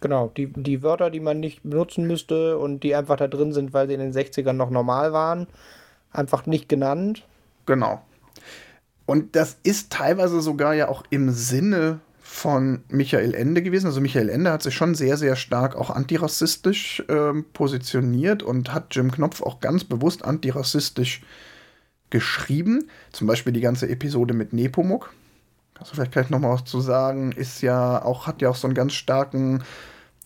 Genau, 0.00 0.32
die, 0.36 0.52
die 0.52 0.82
Wörter, 0.84 1.10
die 1.10 1.20
man 1.20 1.40
nicht 1.40 1.62
benutzen 1.62 2.06
müsste 2.06 2.58
und 2.58 2.84
die 2.84 2.94
einfach 2.94 3.16
da 3.16 3.26
drin 3.26 3.52
sind, 3.52 3.72
weil 3.72 3.88
sie 3.88 3.94
in 3.94 4.00
den 4.00 4.12
60ern 4.12 4.52
noch 4.52 4.70
normal 4.70 5.12
waren, 5.12 5.48
einfach 6.12 6.46
nicht 6.46 6.68
genannt. 6.68 7.24
Genau. 7.66 8.02
Und 9.06 9.34
das 9.34 9.58
ist 9.64 9.90
teilweise 9.90 10.40
sogar 10.40 10.74
ja 10.74 10.88
auch 10.88 11.02
im 11.10 11.30
Sinne 11.30 12.00
von 12.32 12.82
Michael 12.88 13.34
Ende 13.34 13.62
gewesen. 13.62 13.86
Also 13.86 14.00
Michael 14.00 14.30
Ende 14.30 14.50
hat 14.50 14.62
sich 14.62 14.74
schon 14.74 14.94
sehr, 14.94 15.18
sehr 15.18 15.36
stark 15.36 15.76
auch 15.76 15.90
antirassistisch 15.90 17.04
äh, 17.08 17.34
positioniert 17.52 18.42
und 18.42 18.72
hat 18.72 18.96
Jim 18.96 19.12
Knopf 19.12 19.42
auch 19.42 19.60
ganz 19.60 19.84
bewusst 19.84 20.24
antirassistisch 20.24 21.20
geschrieben. 22.08 22.88
Zum 23.12 23.26
Beispiel 23.26 23.52
die 23.52 23.60
ganze 23.60 23.86
Episode 23.86 24.32
mit 24.32 24.54
Nepomuk. 24.54 25.12
Kannst 25.74 25.92
du 25.92 25.96
vielleicht 25.96 26.12
gleich 26.12 26.30
nochmal 26.30 26.54
was 26.54 26.64
zu 26.64 26.80
sagen, 26.80 27.32
ist 27.32 27.60
ja 27.60 28.02
auch, 28.02 28.26
hat 28.26 28.40
ja 28.40 28.48
auch 28.48 28.56
so 28.56 28.66
einen 28.66 28.74
ganz 28.74 28.94
starken 28.94 29.62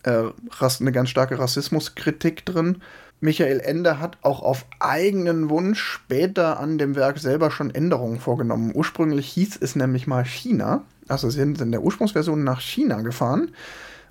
äh, 0.04 0.26
eine 0.60 0.92
ganz 0.92 1.10
starke 1.10 1.40
Rassismuskritik 1.40 2.46
drin. 2.46 2.82
Michael 3.18 3.58
Ende 3.58 3.98
hat 3.98 4.18
auch 4.22 4.42
auf 4.42 4.64
eigenen 4.78 5.50
Wunsch 5.50 5.82
später 5.82 6.60
an 6.60 6.78
dem 6.78 6.94
Werk 6.94 7.18
selber 7.18 7.50
schon 7.50 7.74
Änderungen 7.74 8.20
vorgenommen. 8.20 8.70
Ursprünglich 8.74 9.26
hieß 9.26 9.58
es 9.60 9.74
nämlich 9.74 10.06
mal 10.06 10.24
China. 10.24 10.84
Also 11.08 11.30
sie 11.30 11.38
sind 11.38 11.60
in 11.60 11.72
der 11.72 11.82
Ursprungsversion 11.82 12.42
nach 12.44 12.60
China 12.60 13.02
gefahren. 13.02 13.52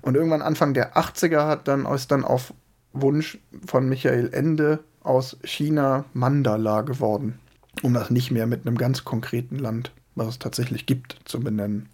Und 0.02 0.14
irgendwann 0.14 0.42
Anfang 0.42 0.74
der 0.74 0.96
80er 0.96 1.46
hat 1.46 1.68
dann, 1.68 1.86
ist 1.86 2.10
dann 2.10 2.24
auf 2.24 2.54
Wunsch 2.92 3.38
von 3.66 3.88
Michael 3.88 4.30
Ende 4.32 4.80
aus 5.02 5.36
China 5.44 6.04
Mandala 6.14 6.82
geworden. 6.82 7.38
Um 7.82 7.92
das 7.92 8.10
nicht 8.10 8.30
mehr 8.30 8.46
mit 8.46 8.66
einem 8.66 8.78
ganz 8.78 9.04
konkreten 9.04 9.58
Land, 9.58 9.92
was 10.14 10.28
es 10.28 10.38
tatsächlich 10.38 10.86
gibt, 10.86 11.18
zu 11.24 11.40
benennen. 11.40 11.88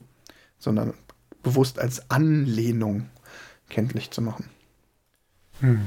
Sondern 0.58 0.94
bewusst 1.42 1.78
als 1.78 2.10
Anlehnung 2.10 3.08
kenntlich 3.68 4.10
zu 4.10 4.22
machen. 4.22 4.44
Hm. 5.60 5.80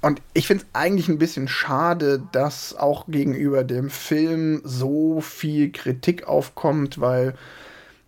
Und 0.00 0.22
ich 0.32 0.46
finde 0.46 0.64
es 0.64 0.70
eigentlich 0.72 1.08
ein 1.08 1.18
bisschen 1.18 1.46
schade, 1.46 2.22
dass 2.32 2.74
auch 2.74 3.06
gegenüber 3.06 3.64
dem 3.64 3.90
Film 3.90 4.62
so 4.64 5.20
viel 5.20 5.72
Kritik 5.72 6.26
aufkommt, 6.26 7.00
weil 7.00 7.34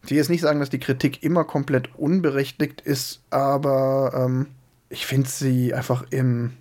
ich 0.04 0.10
will 0.10 0.16
jetzt 0.16 0.30
nicht 0.30 0.40
sagen, 0.40 0.60
dass 0.60 0.70
die 0.70 0.80
Kritik 0.80 1.22
immer 1.22 1.44
komplett 1.44 1.94
unberechtigt 1.96 2.80
ist, 2.80 3.22
aber 3.30 4.12
ähm, 4.14 4.46
ich 4.88 5.06
finde 5.06 5.28
sie 5.28 5.72
einfach 5.72 6.04
im, 6.10 6.52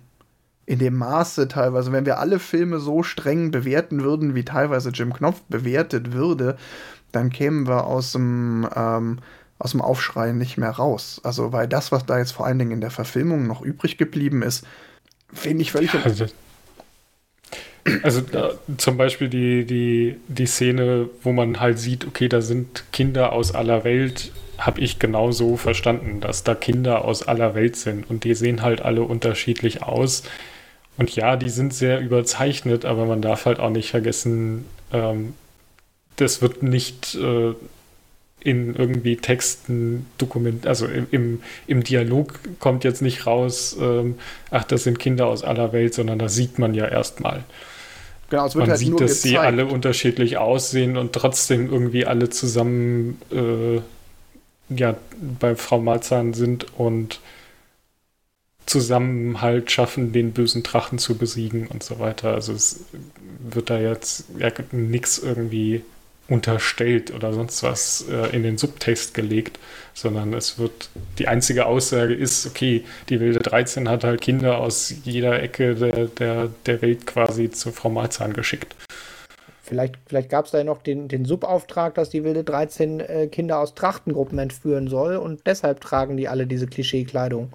in 0.64 0.78
dem 0.78 0.96
Maße 0.96 1.48
teilweise, 1.48 1.92
wenn 1.92 2.06
wir 2.06 2.18
alle 2.18 2.38
Filme 2.38 2.78
so 2.78 3.02
streng 3.02 3.50
bewerten 3.50 4.02
würden, 4.02 4.34
wie 4.34 4.44
teilweise 4.44 4.90
Jim 4.90 5.12
Knopf 5.12 5.40
bewertet 5.48 6.12
würde, 6.12 6.56
dann 7.10 7.30
kämen 7.30 7.66
wir 7.66 7.84
aus 7.84 8.12
dem 8.12 8.68
ähm, 8.74 9.18
aus 9.58 9.70
dem 9.72 9.80
Aufschrei 9.80 10.32
nicht 10.32 10.58
mehr 10.58 10.70
raus. 10.70 11.20
Also, 11.22 11.52
weil 11.52 11.68
das, 11.68 11.92
was 11.92 12.04
da 12.04 12.18
jetzt 12.18 12.32
vor 12.32 12.46
allen 12.46 12.58
Dingen 12.58 12.72
in 12.72 12.80
der 12.80 12.90
Verfilmung 12.90 13.46
noch 13.46 13.62
übrig 13.62 13.96
geblieben 13.96 14.42
ist, 14.42 14.66
finde 15.32 15.62
ich 15.62 15.70
völlig. 15.70 15.92
Ja, 15.94 16.00
also, 16.02 16.26
also 18.02 18.20
da, 18.20 18.52
zum 18.76 18.96
Beispiel 18.96 19.28
die, 19.28 19.64
die, 19.64 20.16
die 20.28 20.46
Szene, 20.46 21.08
wo 21.22 21.32
man 21.32 21.60
halt 21.60 21.78
sieht, 21.78 22.06
okay, 22.06 22.28
da 22.28 22.40
sind 22.40 22.84
Kinder 22.92 23.32
aus 23.32 23.54
aller 23.54 23.84
Welt, 23.84 24.32
habe 24.58 24.80
ich 24.80 24.98
genau 24.98 25.32
so 25.32 25.56
verstanden, 25.56 26.20
dass 26.20 26.44
da 26.44 26.54
Kinder 26.54 27.04
aus 27.04 27.26
aller 27.26 27.54
Welt 27.54 27.76
sind 27.76 28.08
und 28.08 28.24
die 28.24 28.34
sehen 28.34 28.62
halt 28.62 28.82
alle 28.82 29.02
unterschiedlich 29.02 29.82
aus. 29.82 30.22
Und 30.98 31.14
ja, 31.16 31.36
die 31.36 31.50
sind 31.50 31.74
sehr 31.74 32.00
überzeichnet, 32.00 32.84
aber 32.84 33.06
man 33.06 33.22
darf 33.22 33.46
halt 33.46 33.58
auch 33.58 33.70
nicht 33.70 33.90
vergessen, 33.90 34.66
ähm, 34.92 35.34
das 36.16 36.42
wird 36.42 36.62
nicht 36.62 37.14
äh, 37.14 37.54
in 38.40 38.74
irgendwie 38.74 39.16
Texten 39.16 40.06
dokument, 40.18 40.66
also 40.66 40.86
im, 40.86 41.06
im, 41.10 41.42
im, 41.66 41.84
Dialog 41.84 42.38
kommt 42.58 42.84
jetzt 42.84 43.00
nicht 43.00 43.26
raus, 43.26 43.76
ähm, 43.80 44.16
ach, 44.50 44.64
das 44.64 44.84
sind 44.84 44.98
Kinder 44.98 45.26
aus 45.26 45.44
aller 45.44 45.72
Welt, 45.72 45.94
sondern 45.94 46.18
da 46.18 46.28
sieht 46.28 46.58
man 46.58 46.74
ja 46.74 46.86
erstmal. 46.86 47.44
Genau, 48.32 48.46
es 48.46 48.54
wird 48.54 48.62
man 48.62 48.70
halt 48.70 48.78
sieht, 48.78 48.94
dass 48.94 49.00
gezeigt. 49.00 49.22
sie 49.24 49.36
alle 49.36 49.66
unterschiedlich 49.66 50.38
aussehen 50.38 50.96
und 50.96 51.12
trotzdem 51.12 51.70
irgendwie 51.70 52.06
alle 52.06 52.30
zusammen 52.30 53.20
äh, 53.30 53.82
ja, 54.74 54.96
bei 55.38 55.54
Frau 55.54 55.82
Malzahn 55.82 56.32
sind 56.32 56.78
und 56.78 57.20
zusammen 58.64 59.42
halt 59.42 59.70
schaffen, 59.70 60.14
den 60.14 60.32
bösen 60.32 60.62
Drachen 60.62 60.98
zu 60.98 61.18
besiegen 61.18 61.66
und 61.66 61.82
so 61.82 61.98
weiter. 61.98 62.32
Also 62.32 62.54
es 62.54 62.86
wird 63.38 63.68
da 63.68 63.78
jetzt 63.78 64.24
ja, 64.38 64.50
nichts 64.70 65.18
irgendwie 65.18 65.82
unterstellt 66.28 67.12
oder 67.12 67.32
sonst 67.32 67.62
was 67.62 68.06
äh, 68.08 68.34
in 68.34 68.42
den 68.42 68.58
Subtext 68.58 69.14
gelegt, 69.14 69.58
sondern 69.94 70.32
es 70.32 70.58
wird, 70.58 70.88
die 71.18 71.28
einzige 71.28 71.66
Aussage 71.66 72.14
ist, 72.14 72.46
okay, 72.46 72.84
die 73.08 73.20
Wilde 73.20 73.40
13 73.40 73.88
hat 73.88 74.04
halt 74.04 74.20
Kinder 74.20 74.58
aus 74.58 74.94
jeder 75.04 75.42
Ecke 75.42 75.74
der, 75.74 76.06
der, 76.06 76.48
der 76.66 76.82
Welt 76.82 77.06
quasi 77.06 77.50
zu 77.50 77.72
Frau 77.72 77.90
Malzahn 77.90 78.32
geschickt. 78.32 78.74
Vielleicht, 79.62 79.96
vielleicht 80.06 80.28
gab 80.28 80.46
es 80.46 80.50
da 80.50 80.62
noch 80.64 80.82
den, 80.82 81.08
den 81.08 81.24
Subauftrag, 81.24 81.94
dass 81.94 82.10
die 82.10 82.24
Wilde 82.24 82.44
13 82.44 83.00
äh, 83.00 83.26
Kinder 83.28 83.58
aus 83.58 83.74
Trachtengruppen 83.74 84.38
entführen 84.38 84.88
soll 84.88 85.16
und 85.16 85.46
deshalb 85.46 85.80
tragen 85.80 86.16
die 86.16 86.28
alle 86.28 86.46
diese 86.46 86.66
Klischeekleidung. 86.66 87.52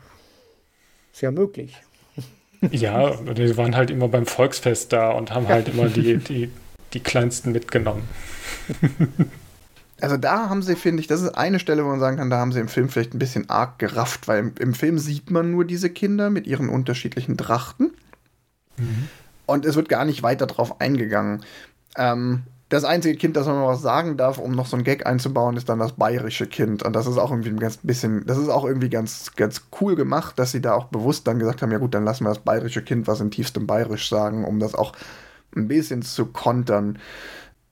Ist 1.14 1.22
ja 1.22 1.32
möglich. 1.32 1.76
Ja, 2.72 3.12
die 3.12 3.56
waren 3.56 3.76
halt 3.76 3.92
immer 3.92 4.08
beim 4.08 4.26
Volksfest 4.26 4.92
da 4.92 5.12
und 5.12 5.32
haben 5.32 5.48
halt 5.48 5.70
immer 5.70 5.90
die, 5.90 6.18
die, 6.30 6.50
die 6.94 7.00
Kleinsten 7.00 7.52
mitgenommen. 7.52 8.02
Also 10.00 10.16
da 10.16 10.50
haben 10.50 10.62
sie, 10.62 10.76
finde 10.76 11.02
ich, 11.02 11.08
das 11.08 11.22
ist 11.22 11.36
eine 11.36 11.60
Stelle, 11.60 11.84
wo 11.84 11.90
man 11.90 12.00
sagen 12.00 12.18
kann, 12.18 12.30
da 12.30 12.38
haben 12.38 12.52
sie 12.52 12.60
im 12.60 12.68
Film 12.68 12.88
vielleicht 12.90 13.16
ein 13.16 13.20
bisschen 13.20 13.50
arg 13.50 13.80
gerafft, 13.80 14.28
weil 14.28 14.40
im, 14.40 14.54
im 14.60 14.74
Film 14.76 15.00
sieht 15.00 15.32
man 15.32 15.52
nur 15.52 15.66
diese 15.66 15.90
Kinder 15.90 16.30
mit 16.30 16.46
ihren 16.46 16.70
unterschiedlichen 16.70 17.36
Trachten. 17.36 17.92
Mhm. 18.78 19.08
Und 19.48 19.66
es 19.66 19.76
wird 19.76 19.90
gar 19.90 20.06
nicht 20.06 20.22
weiter 20.22 20.46
drauf 20.46 20.82
eingegangen. 20.82 21.44
Ähm, 21.98 22.44
das 22.70 22.84
einzige 22.84 23.18
Kind, 23.18 23.38
das 23.38 23.48
man 23.48 23.56
mal 23.56 23.70
was 23.70 23.82
sagen 23.82 24.18
darf, 24.18 24.38
um 24.38 24.52
noch 24.52 24.68
so 24.68 24.78
ein 24.78 24.84
Gag 24.84 25.08
einzubauen, 25.08 25.56
ist 25.56 25.70
dann 25.70 25.80
das 25.80 25.94
bayerische 25.94 26.48
Kind. 26.48 26.84
Und 26.84 26.94
das 26.94 27.08
ist 27.08 27.18
auch 27.18 27.32
irgendwie 27.32 27.50
ein 27.50 27.60
ganz 27.60 27.78
bisschen, 27.78 28.26
das 28.26 28.38
ist 28.38 28.50
auch 28.50 28.66
irgendwie 28.66 28.90
ganz, 28.90 29.32
ganz 29.36 29.64
cool 29.80 29.96
gemacht, 29.96 30.38
dass 30.38 30.52
sie 30.52 30.62
da 30.62 30.74
auch 30.74 30.86
bewusst 30.86 31.26
dann 31.28 31.40
gesagt 31.40 31.62
haben, 31.62 31.72
ja 31.72 31.78
gut, 31.78 31.96
dann 31.96 32.04
lassen 32.04 32.26
wir 32.26 32.30
das 32.30 32.40
bayerische 32.40 32.84
Kind 32.84 33.08
was 33.08 33.22
in 33.22 33.32
tiefstem 33.32 33.66
Bayerisch 33.66 34.10
sagen, 34.10 34.46
um 34.46 34.60
das 34.60 34.76
auch 34.76 34.94
ein 35.56 35.68
bisschen 35.68 36.02
zu 36.02 36.28
kontern. 36.28 37.00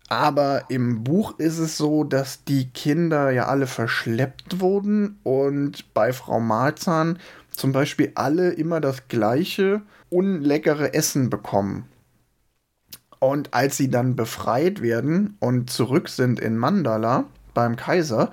Aber 0.07 0.65
im 0.69 1.03
Buch 1.03 1.39
ist 1.39 1.57
es 1.57 1.77
so, 1.77 2.03
dass 2.03 2.43
die 2.43 2.69
Kinder 2.69 3.31
ja 3.31 3.47
alle 3.47 3.67
verschleppt 3.67 4.59
wurden 4.59 5.19
und 5.23 5.93
bei 5.93 6.13
Frau 6.13 6.39
Malzahn 6.39 7.17
zum 7.49 7.71
Beispiel 7.71 8.11
alle 8.15 8.51
immer 8.51 8.81
das 8.81 9.07
gleiche 9.07 9.81
unleckere 10.09 10.93
Essen 10.93 11.29
bekommen. 11.29 11.85
Und 13.19 13.53
als 13.53 13.77
sie 13.77 13.89
dann 13.89 14.15
befreit 14.15 14.81
werden 14.81 15.37
und 15.39 15.69
zurück 15.69 16.09
sind 16.09 16.39
in 16.39 16.57
Mandala 16.57 17.25
beim 17.53 17.75
Kaiser, 17.75 18.31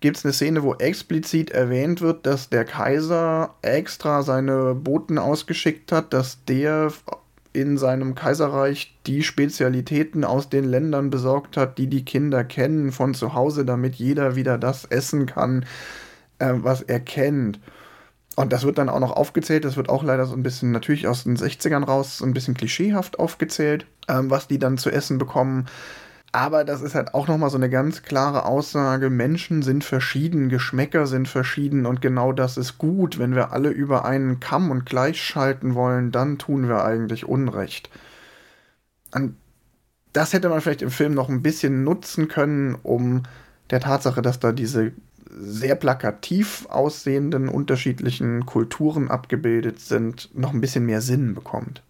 gibt 0.00 0.16
es 0.16 0.24
eine 0.24 0.32
Szene, 0.32 0.62
wo 0.62 0.74
explizit 0.74 1.50
erwähnt 1.50 2.00
wird, 2.00 2.26
dass 2.26 2.48
der 2.48 2.64
Kaiser 2.64 3.54
extra 3.62 4.22
seine 4.22 4.74
Boten 4.74 5.18
ausgeschickt 5.18 5.92
hat, 5.92 6.12
dass 6.12 6.44
der 6.44 6.92
in 7.56 7.78
seinem 7.78 8.14
Kaiserreich 8.14 8.94
die 9.06 9.22
Spezialitäten 9.22 10.24
aus 10.24 10.50
den 10.50 10.64
Ländern 10.64 11.10
besorgt 11.10 11.56
hat, 11.56 11.78
die 11.78 11.86
die 11.86 12.04
Kinder 12.04 12.44
kennen 12.44 12.92
von 12.92 13.14
zu 13.14 13.32
Hause, 13.32 13.64
damit 13.64 13.94
jeder 13.94 14.36
wieder 14.36 14.58
das 14.58 14.84
essen 14.84 15.26
kann, 15.26 15.64
äh, 16.38 16.52
was 16.54 16.82
er 16.82 17.00
kennt. 17.00 17.58
Und 18.36 18.52
das 18.52 18.64
wird 18.64 18.76
dann 18.76 18.90
auch 18.90 19.00
noch 19.00 19.12
aufgezählt. 19.12 19.64
Das 19.64 19.78
wird 19.78 19.88
auch 19.88 20.04
leider 20.04 20.26
so 20.26 20.34
ein 20.34 20.42
bisschen 20.42 20.70
natürlich 20.70 21.08
aus 21.08 21.24
den 21.24 21.38
60ern 21.38 21.84
raus, 21.84 22.18
so 22.18 22.26
ein 22.26 22.34
bisschen 22.34 22.54
klischeehaft 22.54 23.18
aufgezählt, 23.18 23.86
ähm, 24.08 24.30
was 24.30 24.46
die 24.46 24.58
dann 24.58 24.76
zu 24.76 24.90
essen 24.90 25.16
bekommen. 25.16 25.66
Aber 26.36 26.64
das 26.64 26.82
ist 26.82 26.94
halt 26.94 27.14
auch 27.14 27.28
nochmal 27.28 27.48
so 27.48 27.56
eine 27.56 27.70
ganz 27.70 28.02
klare 28.02 28.44
Aussage. 28.44 29.08
Menschen 29.08 29.62
sind 29.62 29.84
verschieden, 29.84 30.50
Geschmäcker 30.50 31.06
sind 31.06 31.28
verschieden 31.28 31.86
und 31.86 32.02
genau 32.02 32.30
das 32.32 32.58
ist 32.58 32.76
gut. 32.76 33.18
Wenn 33.18 33.34
wir 33.34 33.52
alle 33.52 33.70
über 33.70 34.04
einen 34.04 34.38
Kamm 34.38 34.70
und 34.70 34.84
gleich 34.84 35.22
schalten 35.22 35.74
wollen, 35.74 36.12
dann 36.12 36.36
tun 36.36 36.68
wir 36.68 36.84
eigentlich 36.84 37.24
Unrecht. 37.26 37.88
Und 39.14 39.34
das 40.12 40.34
hätte 40.34 40.50
man 40.50 40.60
vielleicht 40.60 40.82
im 40.82 40.90
Film 40.90 41.14
noch 41.14 41.30
ein 41.30 41.40
bisschen 41.40 41.84
nutzen 41.84 42.28
können, 42.28 42.74
um 42.82 43.22
der 43.70 43.80
Tatsache, 43.80 44.20
dass 44.20 44.38
da 44.38 44.52
diese 44.52 44.92
sehr 45.30 45.74
plakativ 45.74 46.66
aussehenden 46.68 47.48
unterschiedlichen 47.48 48.44
Kulturen 48.44 49.10
abgebildet 49.10 49.80
sind, 49.80 50.28
noch 50.34 50.52
ein 50.52 50.60
bisschen 50.60 50.84
mehr 50.84 51.00
Sinn 51.00 51.34
bekommt. 51.34 51.82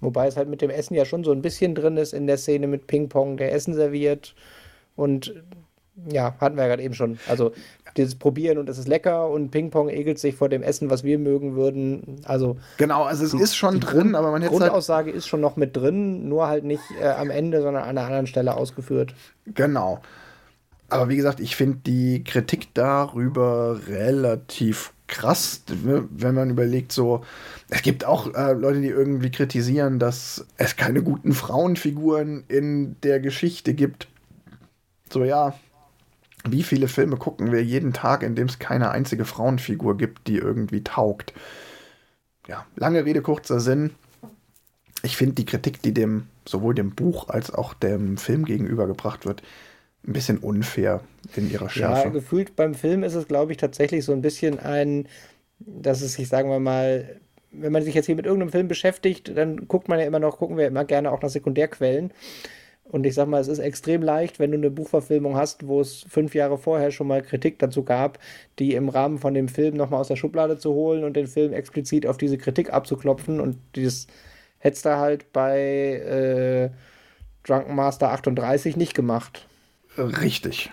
Wobei 0.00 0.26
es 0.26 0.36
halt 0.36 0.48
mit 0.48 0.62
dem 0.62 0.70
Essen 0.70 0.94
ja 0.94 1.04
schon 1.04 1.24
so 1.24 1.32
ein 1.32 1.42
bisschen 1.42 1.74
drin 1.74 1.96
ist 1.96 2.12
in 2.12 2.26
der 2.26 2.36
Szene 2.36 2.66
mit 2.66 2.86
Ping-Pong, 2.86 3.36
der 3.36 3.52
Essen 3.52 3.74
serviert. 3.74 4.34
Und 4.94 5.34
ja, 6.10 6.34
hatten 6.40 6.56
wir 6.56 6.64
ja 6.64 6.68
gerade 6.68 6.82
eben 6.82 6.94
schon. 6.94 7.18
Also 7.28 7.52
dieses 7.96 8.16
Probieren 8.16 8.58
und 8.58 8.68
es 8.68 8.76
ist 8.76 8.88
lecker 8.88 9.30
und 9.30 9.50
Ping-Pong 9.50 9.88
egelt 9.88 10.18
sich 10.18 10.34
vor 10.34 10.48
dem 10.48 10.62
Essen, 10.62 10.90
was 10.90 11.04
wir 11.04 11.18
mögen 11.18 11.56
würden. 11.56 12.20
Also 12.24 12.56
genau, 12.76 13.04
also 13.04 13.24
es 13.24 13.32
ist 13.32 13.56
schon 13.56 13.80
drin, 13.80 14.14
aber 14.14 14.30
man 14.30 14.42
hätte 14.42 14.52
halt 14.52 14.62
Grundaussage 14.62 15.08
halt 15.08 15.16
ist 15.16 15.26
schon 15.26 15.40
noch 15.40 15.56
mit 15.56 15.76
drin, 15.76 16.28
nur 16.28 16.48
halt 16.48 16.64
nicht 16.64 16.82
äh, 17.00 17.06
am 17.08 17.30
Ende, 17.30 17.62
sondern 17.62 17.84
an 17.84 17.90
einer 17.90 18.06
anderen 18.06 18.26
Stelle 18.26 18.56
ausgeführt. 18.56 19.14
Genau. 19.46 20.00
Aber 20.88 21.08
wie 21.08 21.16
gesagt, 21.16 21.40
ich 21.40 21.56
finde 21.56 21.78
die 21.86 22.22
Kritik 22.22 22.68
darüber 22.74 23.80
relativ 23.88 24.92
krass, 25.08 25.62
wenn 25.68 26.34
man 26.34 26.50
überlegt, 26.50 26.92
so, 26.92 27.24
es 27.68 27.82
gibt 27.82 28.04
auch 28.04 28.34
äh, 28.34 28.52
Leute, 28.52 28.80
die 28.80 28.88
irgendwie 28.88 29.30
kritisieren, 29.30 29.98
dass 29.98 30.46
es 30.56 30.76
keine 30.76 31.02
guten 31.02 31.32
Frauenfiguren 31.32 32.44
in 32.48 32.96
der 33.02 33.20
Geschichte 33.20 33.74
gibt. 33.74 34.08
So, 35.12 35.24
ja, 35.24 35.54
wie 36.48 36.62
viele 36.62 36.88
Filme 36.88 37.16
gucken 37.16 37.52
wir 37.52 37.62
jeden 37.62 37.92
Tag, 37.92 38.22
in 38.22 38.34
dem 38.34 38.48
es 38.48 38.58
keine 38.58 38.90
einzige 38.90 39.24
Frauenfigur 39.24 39.96
gibt, 39.96 40.28
die 40.28 40.36
irgendwie 40.36 40.82
taugt? 40.82 41.32
Ja, 42.46 42.66
lange 42.76 43.04
Rede, 43.04 43.22
kurzer 43.22 43.60
Sinn. 43.60 43.90
Ich 45.02 45.16
finde 45.16 45.34
die 45.34 45.44
Kritik, 45.44 45.82
die 45.82 45.92
dem 45.92 46.26
sowohl 46.44 46.74
dem 46.74 46.90
Buch 46.90 47.28
als 47.28 47.52
auch 47.52 47.74
dem 47.74 48.16
Film 48.16 48.44
gegenübergebracht 48.44 49.26
wird, 49.26 49.42
ein 50.06 50.12
bisschen 50.12 50.38
unfair 50.38 51.00
in 51.34 51.50
ihrer 51.50 51.68
Schärfe. 51.68 52.04
Ja, 52.04 52.10
gefühlt 52.10 52.56
beim 52.56 52.74
Film 52.74 53.02
ist 53.02 53.14
es, 53.14 53.26
glaube 53.26 53.52
ich, 53.52 53.58
tatsächlich 53.58 54.04
so 54.04 54.12
ein 54.12 54.22
bisschen 54.22 54.58
ein, 54.58 55.08
dass 55.58 56.02
es 56.02 56.14
sich, 56.14 56.28
sagen 56.28 56.48
wir 56.50 56.60
mal, 56.60 57.20
wenn 57.50 57.72
man 57.72 57.82
sich 57.82 57.94
jetzt 57.94 58.06
hier 58.06 58.16
mit 58.16 58.26
irgendeinem 58.26 58.52
Film 58.52 58.68
beschäftigt, 58.68 59.36
dann 59.36 59.66
guckt 59.68 59.88
man 59.88 59.98
ja 59.98 60.06
immer 60.06 60.18
noch, 60.18 60.38
gucken 60.38 60.56
wir 60.56 60.66
immer 60.66 60.84
gerne 60.84 61.10
auch 61.10 61.22
nach 61.22 61.30
Sekundärquellen. 61.30 62.12
Und 62.88 63.04
ich 63.04 63.14
sag 63.14 63.26
mal, 63.26 63.40
es 63.40 63.48
ist 63.48 63.58
extrem 63.58 64.02
leicht, 64.02 64.38
wenn 64.38 64.52
du 64.52 64.58
eine 64.58 64.70
Buchverfilmung 64.70 65.34
hast, 65.34 65.66
wo 65.66 65.80
es 65.80 66.06
fünf 66.08 66.36
Jahre 66.36 66.56
vorher 66.56 66.92
schon 66.92 67.08
mal 67.08 67.20
Kritik 67.20 67.58
dazu 67.58 67.82
gab, 67.82 68.20
die 68.60 68.74
im 68.74 68.88
Rahmen 68.88 69.18
von 69.18 69.34
dem 69.34 69.48
Film 69.48 69.74
nochmal 69.74 70.00
aus 70.00 70.08
der 70.08 70.16
Schublade 70.16 70.56
zu 70.56 70.72
holen 70.72 71.02
und 71.02 71.16
den 71.16 71.26
Film 71.26 71.52
explizit 71.52 72.06
auf 72.06 72.16
diese 72.16 72.38
Kritik 72.38 72.72
abzuklopfen. 72.72 73.40
Und 73.40 73.58
dieses 73.74 74.06
hättest 74.58 74.84
du 74.84 74.96
halt 74.96 75.32
bei 75.32 76.70
äh, 76.70 76.70
Drunken 77.42 77.74
Master 77.74 78.12
38 78.12 78.76
nicht 78.76 78.94
gemacht. 78.94 79.46
Richtig. 79.98 80.70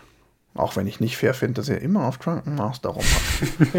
Auch 0.55 0.75
wenn 0.75 0.85
ich 0.85 0.99
nicht 0.99 1.17
fair 1.17 1.33
finde, 1.33 1.55
dass 1.55 1.69
er 1.69 1.81
immer 1.81 2.07
auf 2.07 2.19
Drunken 2.19 2.53
Master 2.55 2.89
rummacht. 2.89 3.09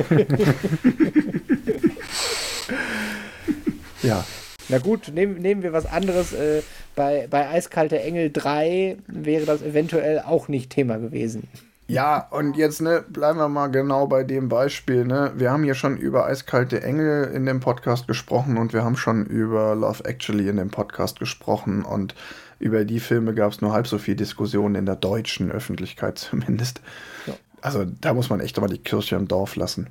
ja. 4.03 4.25
Na 4.69 4.79
gut, 4.79 5.13
nehmen, 5.15 5.41
nehmen 5.41 5.63
wir 5.63 5.73
was 5.73 5.87
anderes. 5.87 6.33
Äh, 6.33 6.63
bei, 6.97 7.29
bei 7.31 7.49
Eiskalte 7.49 8.01
Engel 8.01 8.33
3 8.33 8.97
wäre 9.07 9.45
das 9.45 9.63
eventuell 9.63 10.21
auch 10.21 10.49
nicht 10.49 10.71
Thema 10.71 10.97
gewesen. 10.97 11.47
Ja, 11.87 12.27
und 12.31 12.57
jetzt 12.57 12.81
ne, 12.81 13.05
bleiben 13.07 13.39
wir 13.39 13.49
mal 13.49 13.67
genau 13.67 14.07
bei 14.07 14.25
dem 14.25 14.49
Beispiel. 14.49 15.05
Ne? 15.05 15.33
Wir 15.37 15.51
haben 15.51 15.65
hier 15.65 15.75
schon 15.75 15.99
über 15.99 16.27
Eiskalte 16.27 16.83
Engel 16.83 17.31
in 17.35 17.45
dem 17.45 17.61
Podcast 17.61 18.09
gesprochen 18.09 18.57
und 18.57 18.73
wir 18.73 18.85
haben 18.85 18.97
schon 18.97 19.27
über 19.27 19.75
Love 19.75 20.03
Actually 20.07 20.49
in 20.49 20.57
dem 20.57 20.71
Podcast 20.71 21.19
gesprochen 21.19 21.85
und 21.85 22.15
über 22.59 22.85
die 22.85 23.01
Filme 23.01 23.35
gab 23.35 23.53
es 23.53 23.61
nur 23.61 23.73
halb 23.73 23.87
so 23.87 23.99
viel 23.99 24.17
Diskussion 24.17 24.75
in 24.75 24.87
der 24.87 24.97
deutschen 24.97 25.51
Öffentlichkeit 25.51 26.19
zumindest. 26.19 26.81
Ja. 27.27 27.35
Also 27.61 27.85
da 27.85 28.15
muss 28.15 28.31
man 28.31 28.41
echt 28.41 28.59
aber 28.59 28.69
die 28.69 28.79
Kirche 28.79 29.17
im 29.17 29.29
Dorf 29.29 29.57
lassen. 29.57 29.89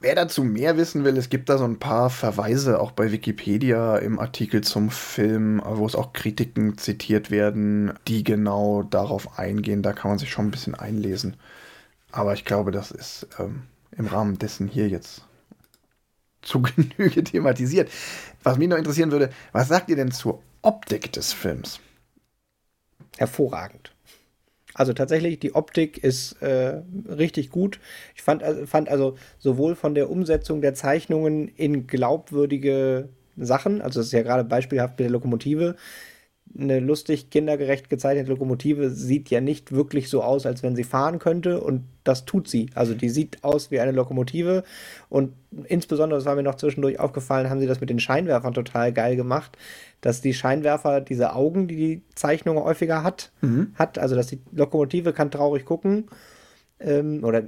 Wer 0.00 0.14
dazu 0.14 0.44
mehr 0.44 0.76
wissen 0.76 1.04
will, 1.04 1.16
es 1.16 1.28
gibt 1.28 1.48
da 1.48 1.58
so 1.58 1.64
ein 1.64 1.80
paar 1.80 2.08
Verweise 2.08 2.80
auch 2.80 2.92
bei 2.92 3.10
Wikipedia 3.10 3.96
im 3.96 4.20
Artikel 4.20 4.60
zum 4.62 4.90
Film, 4.90 5.60
wo 5.64 5.84
es 5.86 5.96
auch 5.96 6.12
Kritiken 6.12 6.78
zitiert 6.78 7.32
werden, 7.32 7.92
die 8.06 8.22
genau 8.22 8.84
darauf 8.84 9.40
eingehen. 9.40 9.82
Da 9.82 9.92
kann 9.92 10.12
man 10.12 10.18
sich 10.18 10.30
schon 10.30 10.46
ein 10.46 10.50
bisschen 10.52 10.76
einlesen. 10.76 11.36
Aber 12.12 12.32
ich 12.32 12.44
glaube, 12.44 12.70
das 12.70 12.92
ist 12.92 13.26
ähm, 13.40 13.64
im 13.90 14.06
Rahmen 14.06 14.38
dessen 14.38 14.68
hier 14.68 14.88
jetzt 14.88 15.24
zu 16.42 16.62
Genüge 16.96 17.24
thematisiert. 17.24 17.90
Was 18.44 18.56
mich 18.56 18.68
noch 18.68 18.78
interessieren 18.78 19.10
würde, 19.10 19.30
was 19.52 19.66
sagt 19.66 19.90
ihr 19.90 19.96
denn 19.96 20.12
zur 20.12 20.40
Optik 20.62 21.12
des 21.12 21.32
Films? 21.32 21.80
Hervorragend. 23.16 23.92
Also 24.74 24.92
tatsächlich, 24.92 25.40
die 25.40 25.54
Optik 25.54 25.98
ist 25.98 26.40
äh, 26.42 26.82
richtig 27.08 27.50
gut. 27.50 27.80
Ich 28.14 28.22
fand, 28.22 28.42
also, 28.42 28.66
fand 28.66 28.88
also 28.88 29.16
sowohl 29.38 29.74
von 29.74 29.94
der 29.94 30.10
Umsetzung 30.10 30.60
der 30.60 30.74
Zeichnungen 30.74 31.48
in 31.48 31.86
glaubwürdige 31.86 33.08
Sachen, 33.36 33.80
also 33.80 34.00
das 34.00 34.06
ist 34.06 34.12
ja 34.12 34.22
gerade 34.22 34.44
beispielhaft 34.44 34.98
mit 34.98 35.00
der 35.00 35.10
Lokomotive, 35.10 35.76
eine 36.56 36.80
lustig 36.80 37.30
kindergerecht 37.30 37.90
gezeichnete 37.90 38.30
Lokomotive 38.30 38.90
sieht 38.90 39.30
ja 39.30 39.40
nicht 39.40 39.72
wirklich 39.72 40.08
so 40.08 40.22
aus, 40.22 40.46
als 40.46 40.62
wenn 40.62 40.76
sie 40.76 40.84
fahren 40.84 41.18
könnte 41.18 41.60
und 41.60 41.84
das 42.04 42.24
tut 42.24 42.48
sie. 42.48 42.70
Also 42.74 42.94
die 42.94 43.08
sieht 43.08 43.44
aus 43.44 43.70
wie 43.70 43.80
eine 43.80 43.92
Lokomotive 43.92 44.64
und 45.08 45.32
insbesondere, 45.64 46.18
das 46.18 46.26
war 46.26 46.36
mir 46.36 46.42
noch 46.42 46.56
zwischendurch 46.56 46.98
aufgefallen, 46.98 47.50
haben 47.50 47.60
sie 47.60 47.66
das 47.66 47.80
mit 47.80 47.90
den 47.90 48.00
Scheinwerfern 48.00 48.54
total 48.54 48.92
geil 48.92 49.16
gemacht, 49.16 49.56
dass 50.00 50.20
die 50.20 50.34
Scheinwerfer 50.34 51.00
diese 51.00 51.34
Augen, 51.34 51.68
die 51.68 51.76
die 51.76 52.02
Zeichnung 52.14 52.56
häufiger 52.62 53.02
hat, 53.02 53.32
mhm. 53.40 53.72
hat, 53.74 53.98
also 53.98 54.14
dass 54.14 54.28
die 54.28 54.40
Lokomotive 54.52 55.12
kann 55.12 55.30
traurig 55.30 55.64
gucken 55.64 56.06
ähm, 56.80 57.24
oder 57.24 57.42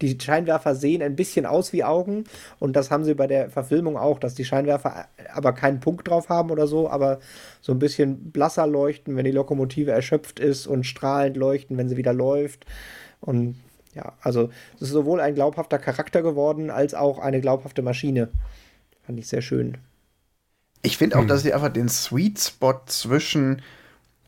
die 0.00 0.18
Scheinwerfer 0.20 0.74
sehen 0.74 1.02
ein 1.02 1.16
bisschen 1.16 1.46
aus 1.46 1.72
wie 1.72 1.84
Augen 1.84 2.24
und 2.58 2.74
das 2.74 2.90
haben 2.90 3.04
sie 3.04 3.14
bei 3.14 3.26
der 3.26 3.50
Verfilmung 3.50 3.96
auch, 3.96 4.18
dass 4.18 4.34
die 4.34 4.44
Scheinwerfer 4.44 5.06
aber 5.32 5.52
keinen 5.52 5.80
Punkt 5.80 6.08
drauf 6.08 6.28
haben 6.28 6.50
oder 6.50 6.66
so, 6.66 6.88
aber 6.88 7.20
so 7.60 7.72
ein 7.72 7.78
bisschen 7.78 8.30
blasser 8.32 8.66
leuchten, 8.66 9.16
wenn 9.16 9.24
die 9.24 9.30
Lokomotive 9.30 9.90
erschöpft 9.90 10.40
ist 10.40 10.66
und 10.66 10.84
strahlend 10.84 11.36
leuchten, 11.36 11.76
wenn 11.76 11.88
sie 11.88 11.96
wieder 11.96 12.12
läuft. 12.12 12.66
Und 13.20 13.56
ja, 13.94 14.12
also 14.20 14.50
es 14.76 14.82
ist 14.82 14.90
sowohl 14.90 15.20
ein 15.20 15.34
glaubhafter 15.34 15.78
Charakter 15.78 16.22
geworden, 16.22 16.70
als 16.70 16.94
auch 16.94 17.18
eine 17.18 17.40
glaubhafte 17.40 17.82
Maschine. 17.82 18.28
Fand 19.06 19.18
ich 19.18 19.28
sehr 19.28 19.42
schön. 19.42 19.78
Ich 20.82 20.98
finde 20.98 21.16
auch, 21.16 21.22
hm. 21.22 21.28
dass 21.28 21.42
sie 21.42 21.54
einfach 21.54 21.72
den 21.72 21.88
Sweet 21.88 22.38
Spot 22.38 22.80
zwischen 22.86 23.62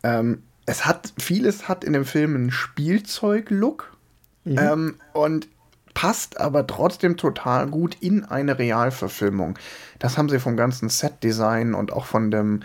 ähm, 0.03 0.43
es 0.67 0.85
hat, 0.85 1.13
vieles 1.19 1.69
hat 1.69 1.85
in 1.85 1.93
dem 1.93 2.05
Film 2.05 2.35
einen 2.35 2.51
Spielzeug-Look. 2.51 3.97
Mhm. 4.45 4.59
Ähm, 4.59 4.95
und 5.13 5.49
passt 5.97 6.39
aber 6.39 6.67
trotzdem 6.67 7.17
total 7.17 7.69
gut 7.69 7.97
in 8.01 8.23
eine 8.23 8.59
Realverfilmung. 8.59 9.59
Das 9.99 10.19
haben 10.19 10.29
sie 10.29 10.39
vom 10.39 10.55
ganzen 10.55 10.91
Set-Design 10.91 11.73
und 11.73 11.91
auch 11.91 12.05
von 12.05 12.31
dem, 12.31 12.61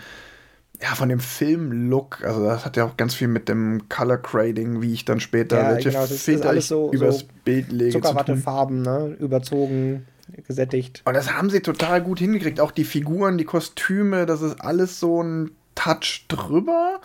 ja, 0.82 0.88
von 0.88 1.08
dem 1.08 1.18
Film-Look. 1.18 2.22
Also 2.24 2.44
das 2.44 2.66
hat 2.66 2.76
ja 2.76 2.84
auch 2.84 2.98
ganz 2.98 3.14
viel 3.14 3.28
mit 3.28 3.48
dem 3.48 3.88
Color 3.88 4.18
Grading, 4.18 4.82
wie 4.82 4.92
ich 4.92 5.06
dann 5.06 5.18
später 5.18 5.62
ja, 5.62 5.70
welche 5.70 5.88
genau, 5.92 6.04
Filter 6.04 6.54
ich 6.54 6.66
so, 6.66 6.92
übers 6.92 7.20
so 7.20 7.26
Bild 7.42 7.72
lege. 7.72 7.92
Zuckerwattefarben, 7.92 8.82
ne? 8.82 9.16
Überzogen, 9.18 10.06
gesättigt. 10.46 11.00
Und 11.06 11.14
das 11.14 11.32
haben 11.32 11.48
sie 11.48 11.60
total 11.60 12.02
gut 12.02 12.18
hingekriegt. 12.18 12.60
Auch 12.60 12.70
die 12.70 12.84
Figuren, 12.84 13.38
die 13.38 13.46
Kostüme, 13.46 14.26
das 14.26 14.42
ist 14.42 14.60
alles 14.60 15.00
so 15.00 15.22
ein 15.22 15.52
Touch 15.74 16.26
drüber. 16.28 17.00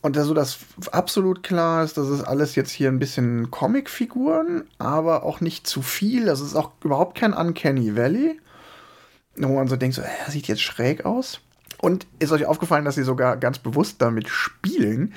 Und 0.00 0.16
so 0.16 0.32
das 0.32 0.58
absolut 0.92 1.42
klar 1.42 1.82
ist, 1.82 1.96
das 1.96 2.08
ist 2.08 2.22
alles 2.22 2.54
jetzt 2.54 2.70
hier 2.70 2.88
ein 2.88 3.00
bisschen 3.00 3.50
Comicfiguren, 3.50 4.64
aber 4.78 5.24
auch 5.24 5.40
nicht 5.40 5.66
zu 5.66 5.82
viel. 5.82 6.26
Das 6.26 6.40
ist 6.40 6.54
auch 6.54 6.70
überhaupt 6.84 7.18
kein 7.18 7.32
Uncanny 7.32 7.96
Valley. 7.96 8.40
Wo 9.36 9.54
man 9.54 9.68
so 9.68 9.76
denkt, 9.76 9.96
so, 9.96 10.02
er 10.02 10.30
sieht 10.30 10.46
jetzt 10.46 10.62
schräg 10.62 11.04
aus. 11.04 11.40
Und 11.80 12.06
ist 12.18 12.32
euch 12.32 12.46
aufgefallen, 12.46 12.84
dass 12.84 12.96
sie 12.96 13.04
sogar 13.04 13.36
ganz 13.36 13.58
bewusst 13.58 14.00
damit 14.00 14.28
spielen? 14.28 15.14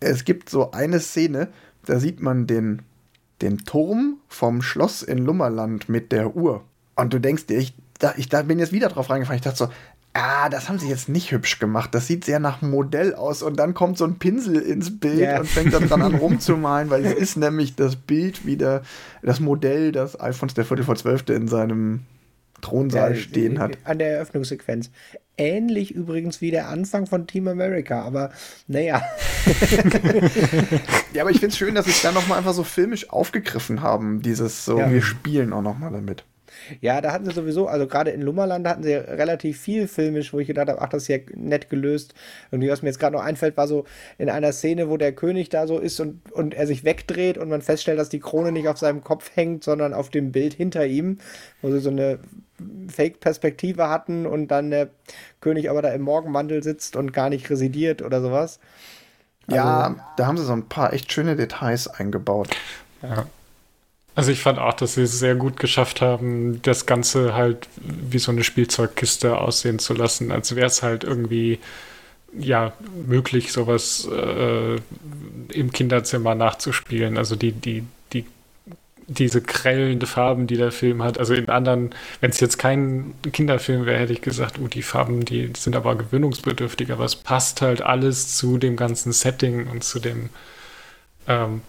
Es 0.00 0.24
gibt 0.24 0.48
so 0.48 0.72
eine 0.72 1.00
Szene, 1.00 1.48
da 1.86 1.98
sieht 1.98 2.20
man 2.20 2.46
den, 2.46 2.82
den 3.40 3.58
Turm 3.58 4.18
vom 4.28 4.62
Schloss 4.62 5.02
in 5.02 5.18
Lummerland 5.18 5.88
mit 5.88 6.12
der 6.12 6.36
Uhr. 6.36 6.64
Und 6.96 7.12
du 7.12 7.20
denkst 7.20 7.46
dir, 7.46 7.58
ich, 7.58 7.74
da, 7.98 8.14
ich 8.16 8.28
da 8.28 8.42
bin 8.42 8.58
jetzt 8.58 8.72
wieder 8.72 8.88
drauf 8.88 9.10
reingefallen. 9.10 9.38
Ich 9.38 9.44
dachte 9.44 9.58
so, 9.58 9.68
ah, 10.14 10.48
das 10.48 10.68
haben 10.68 10.78
sie 10.78 10.88
jetzt 10.88 11.08
nicht 11.08 11.32
hübsch 11.32 11.58
gemacht. 11.58 11.94
Das 11.94 12.06
sieht 12.06 12.24
sehr 12.24 12.38
nach 12.38 12.62
Modell 12.62 13.14
aus. 13.14 13.42
Und 13.42 13.56
dann 13.56 13.74
kommt 13.74 13.98
so 13.98 14.04
ein 14.04 14.18
Pinsel 14.18 14.56
ins 14.56 14.98
Bild 14.98 15.18
yeah. 15.18 15.40
und 15.40 15.46
fängt 15.46 15.72
dann 15.72 15.88
dran 15.88 16.02
an 16.02 16.14
rumzumalen, 16.16 16.90
weil 16.90 17.04
es 17.04 17.14
ist 17.14 17.36
nämlich 17.36 17.76
das 17.76 17.96
Bild 17.96 18.46
wieder, 18.46 18.82
das 19.22 19.40
Modell, 19.40 19.92
das 19.92 20.16
Alfons 20.16 20.54
der 20.54 20.64
Viertel 20.64 20.84
vor 20.84 20.96
Zwölfte 20.96 21.32
in 21.34 21.48
seinem 21.48 22.00
Thronsaal 22.60 23.14
ja, 23.14 23.16
stehen 23.16 23.58
hat. 23.58 23.78
An 23.84 23.98
der 23.98 24.14
Eröffnungssequenz. 24.14 24.90
Ähnlich 25.38 25.94
übrigens 25.94 26.40
wie 26.40 26.50
der 26.50 26.68
Anfang 26.68 27.06
von 27.06 27.26
Team 27.26 27.48
America, 27.48 28.02
aber 28.02 28.30
naja. 28.68 29.02
ja, 31.14 31.22
aber 31.22 31.30
ich 31.30 31.40
finde 31.40 31.48
es 31.48 31.56
schön, 31.56 31.74
dass 31.74 31.86
sie 31.86 31.90
es 31.90 32.02
dann 32.02 32.14
nochmal 32.14 32.38
einfach 32.38 32.52
so 32.52 32.64
filmisch 32.64 33.10
aufgegriffen 33.10 33.80
haben, 33.80 34.20
dieses 34.20 34.64
so, 34.64 34.78
ja. 34.78 34.90
wir 34.90 35.02
spielen 35.02 35.52
auch 35.54 35.62
nochmal 35.62 35.90
damit. 35.90 36.24
Ja, 36.80 37.00
da 37.00 37.12
hatten 37.12 37.24
sie 37.24 37.32
sowieso, 37.32 37.66
also 37.68 37.86
gerade 37.86 38.10
in 38.10 38.22
Lummerland 38.22 38.66
hatten 38.66 38.82
sie 38.82 38.94
relativ 38.94 39.60
viel 39.60 39.88
filmisch, 39.88 40.32
wo 40.32 40.38
ich 40.38 40.46
gedacht 40.46 40.68
habe, 40.68 40.80
ach, 40.80 40.88
das 40.88 41.02
ist 41.02 41.08
ja 41.08 41.18
nett 41.34 41.70
gelöst. 41.70 42.14
Und 42.50 42.66
was 42.66 42.82
mir 42.82 42.88
jetzt 42.88 42.98
gerade 42.98 43.16
noch 43.16 43.22
einfällt, 43.22 43.56
war 43.56 43.66
so 43.66 43.84
in 44.18 44.30
einer 44.30 44.52
Szene, 44.52 44.88
wo 44.88 44.96
der 44.96 45.12
König 45.12 45.48
da 45.48 45.66
so 45.66 45.78
ist 45.78 46.00
und, 46.00 46.20
und 46.32 46.54
er 46.54 46.66
sich 46.66 46.84
wegdreht 46.84 47.38
und 47.38 47.48
man 47.48 47.62
feststellt, 47.62 47.98
dass 47.98 48.08
die 48.08 48.20
Krone 48.20 48.52
nicht 48.52 48.68
auf 48.68 48.78
seinem 48.78 49.02
Kopf 49.02 49.30
hängt, 49.34 49.64
sondern 49.64 49.94
auf 49.94 50.10
dem 50.10 50.32
Bild 50.32 50.54
hinter 50.54 50.86
ihm, 50.86 51.18
wo 51.60 51.70
sie 51.70 51.80
so 51.80 51.90
eine 51.90 52.18
Fake-Perspektive 52.88 53.88
hatten 53.88 54.26
und 54.26 54.48
dann 54.48 54.70
der 54.70 54.88
König 55.40 55.70
aber 55.70 55.82
da 55.82 55.88
im 55.90 56.02
Morgenmantel 56.02 56.62
sitzt 56.62 56.96
und 56.96 57.12
gar 57.12 57.28
nicht 57.28 57.48
residiert 57.50 58.02
oder 58.02 58.20
sowas. 58.20 58.60
Also, 59.46 59.56
ja, 59.56 59.96
da 60.16 60.26
haben 60.26 60.36
sie 60.36 60.44
so 60.44 60.52
ein 60.52 60.68
paar 60.68 60.92
echt 60.92 61.12
schöne 61.12 61.36
Details 61.36 61.88
eingebaut. 61.88 62.50
Ja. 63.02 63.26
Also 64.14 64.30
ich 64.30 64.40
fand 64.40 64.58
auch, 64.58 64.74
dass 64.74 64.94
sie 64.94 65.02
es 65.02 65.18
sehr 65.18 65.34
gut 65.34 65.58
geschafft 65.58 66.02
haben, 66.02 66.60
das 66.62 66.84
Ganze 66.84 67.34
halt 67.34 67.68
wie 67.80 68.18
so 68.18 68.30
eine 68.30 68.44
Spielzeugkiste 68.44 69.38
aussehen 69.38 69.78
zu 69.78 69.94
lassen, 69.94 70.30
als 70.32 70.54
wäre 70.54 70.66
es 70.66 70.82
halt 70.82 71.02
irgendwie 71.02 71.58
ja 72.38 72.72
möglich, 73.06 73.52
sowas 73.52 74.06
äh, 74.10 74.76
im 75.52 75.72
Kinderzimmer 75.72 76.34
nachzuspielen. 76.34 77.16
Also 77.16 77.36
die, 77.36 77.52
die, 77.52 77.84
die, 78.12 78.26
diese 79.06 79.40
grellende 79.40 80.06
Farben, 80.06 80.46
die 80.46 80.56
der 80.56 80.72
Film 80.72 81.02
hat. 81.02 81.18
Also 81.18 81.34
in 81.34 81.48
anderen, 81.48 81.94
wenn 82.20 82.30
es 82.30 82.40
jetzt 82.40 82.58
kein 82.58 83.14
Kinderfilm 83.32 83.86
wäre, 83.86 83.98
hätte 83.98 84.12
ich 84.12 84.22
gesagt, 84.22 84.58
oh, 84.62 84.68
die 84.68 84.82
Farben, 84.82 85.24
die 85.24 85.52
sind 85.56 85.76
aber 85.76 85.96
gewöhnungsbedürftig, 85.96 86.92
aber 86.92 87.04
es 87.04 87.16
passt 87.16 87.62
halt 87.62 87.82
alles 87.82 88.36
zu 88.36 88.58
dem 88.58 88.76
ganzen 88.76 89.12
Setting 89.12 89.68
und 89.68 89.84
zu 89.84 90.00
dem 90.00 90.30
ähm, 91.28 91.62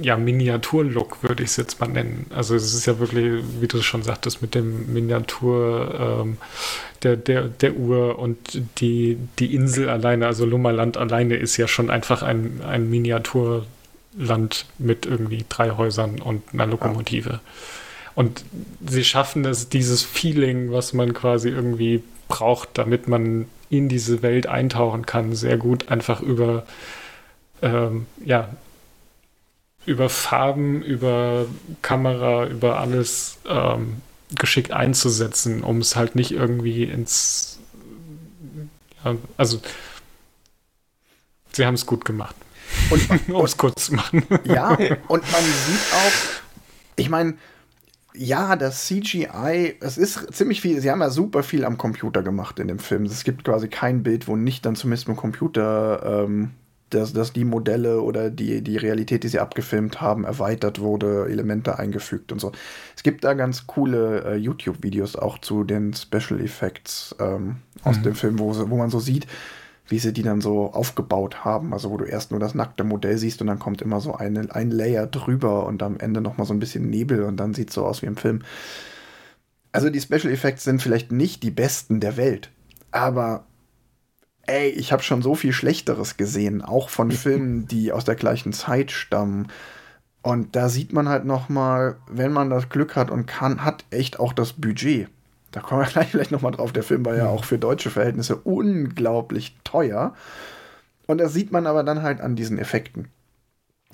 ja, 0.00 0.16
Miniatur-Look, 0.16 1.22
würde 1.22 1.42
ich 1.42 1.50
es 1.50 1.56
jetzt 1.56 1.80
mal 1.80 1.88
nennen. 1.88 2.26
Also 2.34 2.54
es 2.54 2.74
ist 2.74 2.86
ja 2.86 2.98
wirklich, 2.98 3.42
wie 3.60 3.68
du 3.68 3.82
schon 3.82 4.02
sagtest, 4.02 4.42
mit 4.42 4.54
dem 4.54 4.92
Miniatur 4.92 6.22
ähm, 6.22 6.36
der, 7.02 7.16
der, 7.16 7.44
der 7.44 7.74
Uhr 7.74 8.18
und 8.18 8.38
die, 8.80 9.18
die 9.38 9.54
Insel 9.54 9.88
alleine, 9.88 10.26
also 10.26 10.44
Lummerland 10.44 10.96
alleine 10.96 11.36
ist 11.36 11.56
ja 11.56 11.68
schon 11.68 11.90
einfach 11.90 12.22
ein, 12.22 12.60
ein 12.66 12.90
Miniaturland 12.90 14.66
mit 14.78 15.06
irgendwie 15.06 15.44
drei 15.48 15.70
Häusern 15.70 16.20
und 16.20 16.42
einer 16.52 16.66
Lokomotive. 16.66 17.40
Und 18.14 18.44
sie 18.86 19.04
schaffen 19.04 19.44
es, 19.44 19.68
dieses 19.68 20.02
Feeling, 20.02 20.72
was 20.72 20.92
man 20.92 21.14
quasi 21.14 21.48
irgendwie 21.48 22.02
braucht, 22.28 22.70
damit 22.74 23.08
man 23.08 23.46
in 23.68 23.88
diese 23.88 24.22
Welt 24.22 24.46
eintauchen 24.46 25.06
kann, 25.06 25.34
sehr 25.34 25.56
gut 25.56 25.90
einfach 25.90 26.20
über 26.22 26.64
ähm, 27.62 28.06
ja, 28.24 28.48
über 29.86 30.08
Farben, 30.08 30.82
über 30.82 31.46
Kamera, 31.80 32.46
über 32.46 32.78
alles 32.78 33.38
ähm, 33.48 34.02
geschickt 34.34 34.72
einzusetzen, 34.72 35.62
um 35.62 35.78
es 35.78 35.96
halt 35.96 36.16
nicht 36.16 36.32
irgendwie 36.32 36.84
ins. 36.84 37.58
Ja, 39.04 39.16
also, 39.36 39.60
sie 41.52 41.64
haben 41.64 41.74
es 41.74 41.86
gut 41.86 42.04
gemacht. 42.04 42.34
um 43.28 43.44
es 43.44 43.56
kurz 43.56 43.86
zu 43.86 43.94
machen. 43.94 44.24
Ja, 44.44 44.70
und 45.08 45.32
man 45.32 45.42
sieht 45.42 45.92
auch, 45.94 46.12
ich 46.96 47.08
meine, 47.08 47.34
ja, 48.12 48.56
das 48.56 48.86
CGI, 48.86 49.76
es 49.80 49.98
ist 49.98 50.34
ziemlich 50.34 50.60
viel, 50.60 50.80
sie 50.80 50.90
haben 50.90 51.00
ja 51.00 51.10
super 51.10 51.42
viel 51.42 51.64
am 51.64 51.78
Computer 51.78 52.22
gemacht 52.22 52.58
in 52.58 52.68
dem 52.68 52.78
Film. 52.78 53.04
Es 53.04 53.24
gibt 53.24 53.44
quasi 53.44 53.68
kein 53.68 54.02
Bild, 54.02 54.26
wo 54.26 54.36
nicht 54.36 54.64
dann 54.66 54.74
zumindest 54.74 55.06
mit 55.06 55.16
dem 55.16 55.20
Computer 55.20 56.24
ähm, 56.24 56.50
dass, 56.90 57.12
dass 57.12 57.32
die 57.32 57.44
Modelle 57.44 58.00
oder 58.00 58.30
die, 58.30 58.62
die 58.62 58.76
Realität, 58.76 59.24
die 59.24 59.28
sie 59.28 59.40
abgefilmt 59.40 60.00
haben, 60.00 60.24
erweitert 60.24 60.80
wurde, 60.80 61.26
Elemente 61.28 61.78
eingefügt 61.78 62.30
und 62.32 62.40
so. 62.40 62.52
Es 62.96 63.02
gibt 63.02 63.24
da 63.24 63.34
ganz 63.34 63.66
coole 63.66 64.24
äh, 64.24 64.36
YouTube-Videos 64.36 65.16
auch 65.16 65.38
zu 65.38 65.64
den 65.64 65.94
Special 65.94 66.40
Effects 66.40 67.14
ähm, 67.18 67.56
aus 67.82 67.98
mhm. 67.98 68.02
dem 68.02 68.14
Film, 68.14 68.38
wo, 68.38 68.54
wo 68.70 68.76
man 68.76 68.90
so 68.90 69.00
sieht, 69.00 69.26
wie 69.88 69.98
sie 69.98 70.12
die 70.12 70.22
dann 70.22 70.40
so 70.40 70.72
aufgebaut 70.72 71.44
haben. 71.44 71.72
Also 71.72 71.90
wo 71.90 71.96
du 71.96 72.04
erst 72.04 72.30
nur 72.30 72.40
das 72.40 72.54
nackte 72.54 72.84
Modell 72.84 73.18
siehst 73.18 73.40
und 73.40 73.48
dann 73.48 73.58
kommt 73.58 73.82
immer 73.82 74.00
so 74.00 74.14
eine, 74.14 74.54
ein 74.54 74.70
Layer 74.70 75.06
drüber 75.06 75.66
und 75.66 75.82
am 75.82 75.98
Ende 75.98 76.20
nochmal 76.20 76.46
so 76.46 76.54
ein 76.54 76.60
bisschen 76.60 76.88
Nebel 76.88 77.24
und 77.24 77.36
dann 77.36 77.54
sieht 77.54 77.70
es 77.70 77.74
so 77.74 77.84
aus 77.84 78.02
wie 78.02 78.06
im 78.06 78.16
Film. 78.16 78.42
Also 79.72 79.90
die 79.90 80.00
Special 80.00 80.32
Effects 80.32 80.64
sind 80.64 80.80
vielleicht 80.80 81.10
nicht 81.12 81.42
die 81.42 81.50
besten 81.50 82.00
der 82.00 82.16
Welt, 82.16 82.50
aber 82.92 83.44
ey, 84.46 84.68
ich 84.68 84.92
habe 84.92 85.02
schon 85.02 85.22
so 85.22 85.34
viel 85.34 85.52
Schlechteres 85.52 86.16
gesehen, 86.16 86.62
auch 86.62 86.88
von 86.88 87.10
Filmen, 87.12 87.66
die 87.66 87.92
aus 87.92 88.04
der 88.04 88.16
gleichen 88.16 88.52
Zeit 88.52 88.90
stammen. 88.90 89.48
Und 90.22 90.56
da 90.56 90.68
sieht 90.68 90.92
man 90.92 91.08
halt 91.08 91.24
noch 91.24 91.48
mal, 91.48 91.96
wenn 92.08 92.32
man 92.32 92.50
das 92.50 92.68
Glück 92.68 92.96
hat 92.96 93.10
und 93.10 93.26
kann, 93.26 93.64
hat 93.64 93.84
echt 93.90 94.18
auch 94.18 94.32
das 94.32 94.54
Budget. 94.54 95.08
Da 95.52 95.60
kommen 95.60 95.82
wir 95.82 95.86
gleich 95.92 96.08
vielleicht 96.10 96.32
noch 96.32 96.42
mal 96.42 96.50
drauf. 96.50 96.72
Der 96.72 96.82
Film 96.82 97.04
war 97.04 97.16
ja 97.16 97.28
auch 97.28 97.44
für 97.44 97.58
deutsche 97.58 97.90
Verhältnisse 97.90 98.36
unglaublich 98.36 99.56
teuer. 99.64 100.14
Und 101.06 101.18
das 101.18 101.32
sieht 101.32 101.52
man 101.52 101.66
aber 101.66 101.84
dann 101.84 102.02
halt 102.02 102.20
an 102.20 102.34
diesen 102.34 102.58
Effekten. 102.58 103.08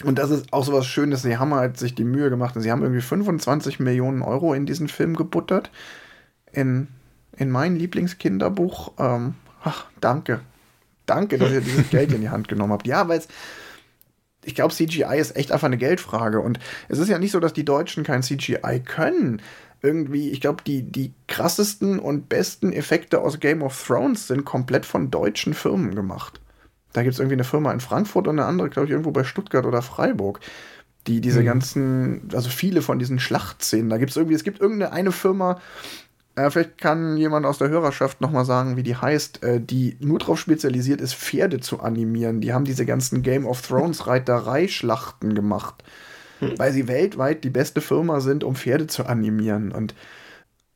Und 0.05 0.18
das 0.18 0.30
ist 0.30 0.53
auch 0.53 0.64
so 0.64 0.72
was 0.72 0.86
Schönes. 0.86 1.22
Sie 1.22 1.36
haben 1.36 1.55
halt 1.55 1.78
sich 1.78 1.94
die 1.94 2.05
Mühe 2.05 2.30
gemacht 2.30 2.57
und 2.57 2.62
sie 2.62 2.72
haben 2.72 2.82
irgendwie 2.82 3.03
25 3.03 3.78
Millionen 3.78 4.22
Euro 4.22 4.55
in 4.55 4.66
diesen 4.66 4.88
Film 4.88 5.16
gebuttert. 5.16 5.70
In, 6.50 6.88
in 7.36 7.50
mein 7.50 7.76
Lieblingskinderbuch. 7.76 8.92
Ähm, 8.98 9.34
Ach, 9.62 9.86
danke. 10.00 10.40
Danke, 11.06 11.38
dass 11.38 11.52
ihr 11.52 11.60
dieses 11.60 11.90
Geld 11.90 12.12
in 12.12 12.20
die 12.20 12.30
Hand 12.30 12.48
genommen 12.48 12.72
habt. 12.72 12.86
Ja, 12.86 13.08
weil 13.08 13.18
es. 13.18 13.28
Ich 14.44 14.56
glaube, 14.56 14.74
CGI 14.74 15.18
ist 15.18 15.36
echt 15.36 15.52
einfach 15.52 15.66
eine 15.66 15.78
Geldfrage. 15.78 16.40
Und 16.40 16.58
es 16.88 16.98
ist 16.98 17.08
ja 17.08 17.18
nicht 17.18 17.30
so, 17.30 17.38
dass 17.38 17.52
die 17.52 17.64
Deutschen 17.64 18.02
kein 18.02 18.24
CGI 18.24 18.82
können. 18.84 19.40
Irgendwie, 19.82 20.30
ich 20.30 20.40
glaube, 20.40 20.64
die, 20.66 20.82
die 20.82 21.12
krassesten 21.28 22.00
und 22.00 22.28
besten 22.28 22.72
Effekte 22.72 23.20
aus 23.20 23.38
Game 23.38 23.62
of 23.62 23.86
Thrones 23.86 24.26
sind 24.26 24.44
komplett 24.44 24.84
von 24.84 25.12
deutschen 25.12 25.54
Firmen 25.54 25.94
gemacht. 25.94 26.40
Da 26.92 27.02
gibt 27.02 27.14
es 27.14 27.20
irgendwie 27.20 27.34
eine 27.34 27.44
Firma 27.44 27.72
in 27.72 27.80
Frankfurt 27.80 28.26
und 28.26 28.38
eine 28.38 28.46
andere, 28.46 28.68
glaube 28.68 28.86
ich, 28.86 28.92
irgendwo 28.92 29.12
bei 29.12 29.24
Stuttgart 29.24 29.64
oder 29.64 29.80
Freiburg 29.80 30.40
die 31.06 31.20
diese 31.20 31.40
mhm. 31.40 31.44
ganzen, 31.44 32.28
also 32.32 32.48
viele 32.48 32.82
von 32.82 32.98
diesen 32.98 33.18
Schlachtszenen, 33.18 33.88
da 33.88 33.98
gibt 33.98 34.10
es 34.10 34.16
irgendwie, 34.16 34.34
es 34.34 34.44
gibt 34.44 34.60
irgendeine 34.60 34.92
eine 34.92 35.12
Firma, 35.12 35.60
äh, 36.34 36.50
vielleicht 36.50 36.78
kann 36.78 37.16
jemand 37.16 37.44
aus 37.44 37.58
der 37.58 37.68
Hörerschaft 37.68 38.20
nochmal 38.20 38.44
sagen, 38.44 38.76
wie 38.76 38.82
die 38.82 38.96
heißt, 38.96 39.42
äh, 39.42 39.60
die 39.60 39.96
nur 40.00 40.18
darauf 40.18 40.38
spezialisiert 40.38 41.00
ist, 41.00 41.14
Pferde 41.14 41.60
zu 41.60 41.80
animieren. 41.80 42.40
Die 42.40 42.52
haben 42.52 42.64
diese 42.64 42.86
ganzen 42.86 43.22
Game 43.22 43.46
of 43.46 43.60
Thrones 43.60 44.06
Reiterei-Schlachten 44.06 45.34
gemacht, 45.34 45.84
hm. 46.38 46.58
weil 46.58 46.72
sie 46.72 46.88
weltweit 46.88 47.44
die 47.44 47.50
beste 47.50 47.80
Firma 47.80 48.20
sind, 48.20 48.44
um 48.44 48.56
Pferde 48.56 48.86
zu 48.86 49.04
animieren. 49.04 49.72
Und 49.72 49.94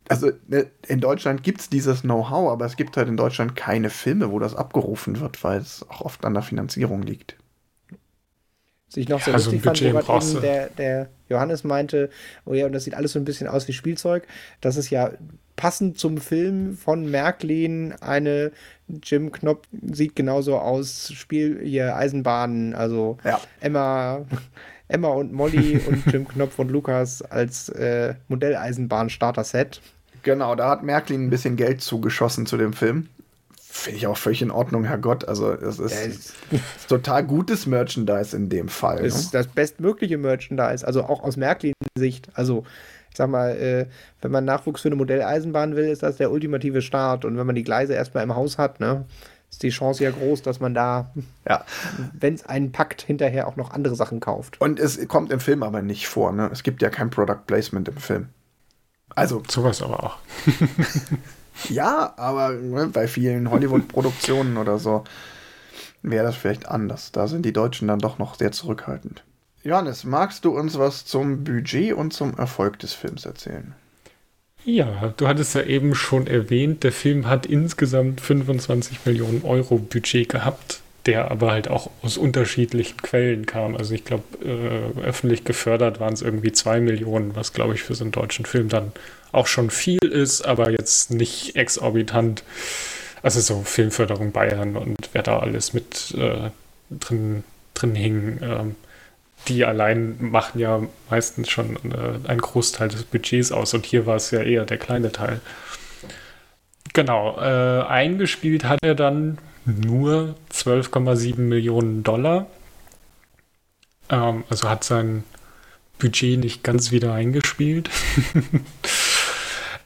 also 0.09 0.30
ne, 0.46 0.66
in 0.86 1.00
Deutschland 1.00 1.42
gibt 1.42 1.62
es 1.62 1.70
dieses 1.70 2.02
Know-how, 2.02 2.52
aber 2.52 2.66
es 2.66 2.76
gibt 2.76 2.96
halt 2.98 3.09
in 3.09 3.16
Deutschland 3.16 3.57
keine 3.57 3.88
Filme, 3.88 4.30
wo 4.30 4.38
das 4.38 4.54
abgerufen 4.54 5.20
wird, 5.20 5.42
weil 5.42 5.61
es 5.61 5.86
auch 5.88 6.02
oft 6.02 6.24
an 6.26 6.34
der 6.34 6.42
Finanzierung 6.42 7.02
liegt. 7.02 7.36
Was 8.88 8.98
ich 8.98 9.09
noch 9.09 9.20
so 9.20 9.30
ja, 9.30 9.36
lustig 9.38 9.62
so 9.62 9.90
fand, 10.04 10.42
der, 10.42 10.68
der 10.68 11.09
Johannes 11.29 11.64
meinte, 11.64 12.11
oh 12.45 12.55
ja, 12.55 12.66
und 12.66 12.72
das 12.72 12.85
sieht 12.85 12.95
alles 12.95 13.12
so 13.12 13.18
ein 13.18 13.24
bisschen 13.24 13.49
aus 13.49 13.66
wie 13.68 13.72
Spielzeug. 13.72 14.27
Das 14.61 14.77
ist 14.77 14.91
ja 14.91 15.12
passend 15.57 15.99
zum 15.99 16.18
Film 16.18 16.77
von 16.77 17.11
Märklin 17.11 17.95
eine 18.01 18.53
Jim 19.03 19.33
Knopf 19.33 19.66
sieht 19.93 20.14
genauso 20.14 20.59
aus, 20.59 21.11
Spiel 21.12 21.61
hier 21.62 21.97
Eisenbahnen, 21.97 22.74
also 22.74 23.18
ja. 23.24 23.41
Emma, 23.61 24.24
Emma 24.87 25.09
und 25.09 25.33
Molly 25.33 25.81
und 25.89 26.07
Jim 26.07 26.29
Knopf 26.29 26.59
und 26.59 26.70
Lukas 26.70 27.22
als 27.22 27.68
äh, 27.70 28.14
Modelleisenbahn-Starter-Set. 28.29 29.81
Genau, 30.22 30.55
da 30.55 30.70
hat 30.70 30.83
Märklin 30.83 31.27
ein 31.27 31.31
bisschen 31.31 31.57
Geld 31.57 31.81
zugeschossen 31.81 32.47
zu 32.47 32.57
dem 32.57 32.72
Film. 32.72 33.09
Finde 33.77 33.99
ich 33.99 34.07
auch 34.07 34.16
völlig 34.16 34.43
in 34.43 34.51
Ordnung, 34.51 34.85
Herrgott. 34.85 35.29
Also, 35.29 35.53
es 35.53 35.79
ist, 35.79 35.93
ist 35.93 36.35
total 36.89 37.24
gutes 37.24 37.66
Merchandise 37.66 38.35
in 38.35 38.49
dem 38.49 38.68
Fall. 38.68 39.05
Es 39.05 39.14
ist 39.14 39.35
ne? 39.35 39.41
das 39.41 39.49
bestmögliche 39.49 40.18
Merchandise, 40.18 40.87
also 40.87 41.05
auch 41.05 41.22
aus 41.22 41.37
Märklins 41.37 41.74
Sicht. 41.99 42.29
Also, 42.35 42.64
ich 43.11 43.16
sag 43.16 43.29
mal, 43.29 43.51
äh, 43.51 43.87
wenn 44.22 44.31
man 44.31 44.45
Nachwuchs 44.45 44.83
für 44.83 44.89
eine 44.89 44.97
Modelleisenbahn 44.97 45.77
will, 45.77 45.85
ist 45.85 46.03
das 46.03 46.16
der 46.16 46.33
ultimative 46.33 46.81
Start. 46.83 47.24
Und 47.24 47.37
wenn 47.37 47.47
man 47.47 47.55
die 47.55 47.64
Gleise 47.64 47.95
erstmal 47.95 48.24
im 48.24 48.35
Haus 48.35 48.59
hat, 48.59 48.81
ne, 48.81 49.05
ist 49.51 49.62
die 49.62 49.70
Chance 49.70 50.05
ja 50.05 50.11
groß, 50.11 50.43
dass 50.43 50.59
man 50.59 50.74
da, 50.74 51.12
ja. 51.49 51.64
wenn 52.18 52.35
es 52.35 52.47
einen 52.47 52.72
packt, 52.72 53.03
hinterher 53.03 53.47
auch 53.47 53.57
noch 53.57 53.70
andere 53.70 53.95
Sachen 53.95 54.20
kauft. 54.20 54.61
Und 54.61 54.81
es 54.81 55.07
kommt 55.07 55.31
im 55.31 55.41
Film 55.41 55.62
aber 55.62 55.83
nicht 55.83 56.09
vor, 56.09 56.33
ne? 56.33 56.49
Es 56.53 56.62
gibt 56.62 56.83
ja 56.83 56.91
kein 56.91 57.11
Product 57.11 57.47
Placement 57.47 57.89
im 57.89 57.97
Film. 57.97 58.29
Also. 59.14 59.43
Sowas 59.49 59.83
aber 59.83 60.03
auch. 60.03 60.18
Ja, 61.68 62.14
aber 62.16 62.52
ne, 62.52 62.88
bei 62.88 63.09
vielen 63.09 63.50
Hollywood-Produktionen 63.50 64.57
oder 64.57 64.78
so 64.78 65.04
wäre 66.02 66.24
das 66.24 66.36
vielleicht 66.36 66.68
anders. 66.68 67.12
Da 67.12 67.26
sind 67.26 67.44
die 67.44 67.52
Deutschen 67.52 67.88
dann 67.88 67.98
doch 67.98 68.18
noch 68.18 68.36
sehr 68.36 68.52
zurückhaltend. 68.52 69.22
Johannes, 69.62 70.04
magst 70.04 70.44
du 70.44 70.57
uns 70.57 70.78
was 70.78 71.04
zum 71.04 71.42
Budget 71.42 71.92
und 71.94 72.12
zum 72.12 72.34
Erfolg 72.38 72.78
des 72.78 72.92
Films 72.92 73.24
erzählen? 73.26 73.74
Ja, 74.64 75.12
du 75.16 75.28
hattest 75.28 75.54
ja 75.54 75.62
eben 75.62 75.94
schon 75.94 76.26
erwähnt, 76.26 76.82
der 76.82 76.92
Film 76.92 77.26
hat 77.28 77.46
insgesamt 77.46 78.20
25 78.20 79.07
Millionen 79.07 79.42
Euro 79.44 79.78
Budget 79.78 80.28
gehabt, 80.28 80.80
der 81.07 81.30
aber 81.30 81.52
halt 81.52 81.68
auch 81.68 81.90
aus 82.02 82.16
unterschiedlichen 82.16 82.96
Quellen 82.98 83.46
kam. 83.46 83.76
Also 83.76 83.94
ich 83.94 84.04
glaube, 84.04 84.24
äh, 84.44 85.00
öffentlich 85.00 85.44
gefördert 85.44 86.00
waren 86.00 86.14
es 86.14 86.22
irgendwie 86.22 86.52
2 86.52 86.80
Millionen, 86.80 87.36
was 87.36 87.52
glaube 87.52 87.74
ich 87.74 87.82
für 87.82 87.94
so 87.94 88.04
einen 88.04 88.12
deutschen 88.12 88.44
Film 88.44 88.68
dann 88.68 88.92
auch 89.33 89.47
schon 89.47 89.70
viel 89.70 90.05
ist, 90.05 90.43
aber 90.43 90.70
jetzt 90.70 91.11
nicht 91.11 91.57
exorbitant. 91.57 92.43
Also 93.22 93.41
so 93.41 93.62
Filmförderung 93.62 94.33
Bayern 94.33 94.77
und 94.77 94.97
wer 95.12 95.22
da 95.22 95.41
alles 95.41 95.72
mit 95.72 96.14
äh, 96.16 96.51
drin, 96.91 97.45
drin 97.74 97.95
hing. 97.95 98.39
Ähm, 98.43 98.77
die 99.49 99.64
allein 99.64 100.16
machen 100.18 100.59
ja 100.59 100.83
meistens 101.11 101.51
schon 101.51 101.77
äh, 101.77 102.29
einen 102.29 102.41
Großteil 102.41 102.89
des 102.89 103.05
Budgets 103.05 103.53
aus 103.53 103.74
und 103.74 103.87
hier 103.87 104.07
war 104.07 104.16
es 104.16 104.31
ja 104.31 104.43
eher 104.43 104.64
der 104.64 104.79
kleine 104.79 105.12
Teil. 105.12 105.41
Genau, 106.93 107.39
äh, 107.39 107.85
eingespielt 107.87 108.64
hat 108.64 108.79
er 108.83 108.95
dann 108.95 109.39
nur 109.64 110.35
12,7 110.53 111.39
Millionen 111.39 112.03
Dollar. 112.03 112.47
Ähm, 114.09 114.45
also 114.49 114.68
hat 114.68 114.85
sein 114.85 115.24
Budget 115.99 116.39
nicht 116.39 116.62
ganz 116.62 116.91
wieder 116.93 117.12
eingespielt. 117.12 117.91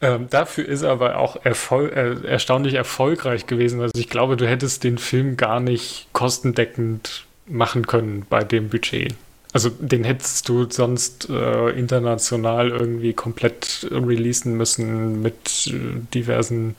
Ähm, 0.02 0.28
dafür 0.30 0.66
ist 0.66 0.82
er 0.82 0.92
aber 0.92 1.18
auch 1.18 1.44
erfol 1.44 1.90
äh, 1.90 2.26
erstaunlich 2.26 2.74
erfolgreich 2.74 3.46
gewesen. 3.46 3.80
Also 3.80 3.92
ich 3.96 4.08
glaube, 4.08 4.36
du 4.36 4.48
hättest 4.48 4.82
den 4.82 4.98
Film 4.98 5.36
gar 5.36 5.60
nicht 5.60 6.08
kostendeckend 6.12 7.26
machen 7.46 7.86
können 7.86 8.24
bei 8.28 8.42
dem 8.42 8.70
Budget. 8.70 9.14
Also 9.52 9.68
den 9.68 10.04
hättest 10.04 10.48
du 10.48 10.70
sonst 10.70 11.28
äh, 11.28 11.70
international 11.70 12.70
irgendwie 12.70 13.12
komplett 13.12 13.86
releasen 13.90 14.56
müssen 14.56 15.22
mit 15.22 15.66
äh, 15.66 16.00
diversen, 16.14 16.76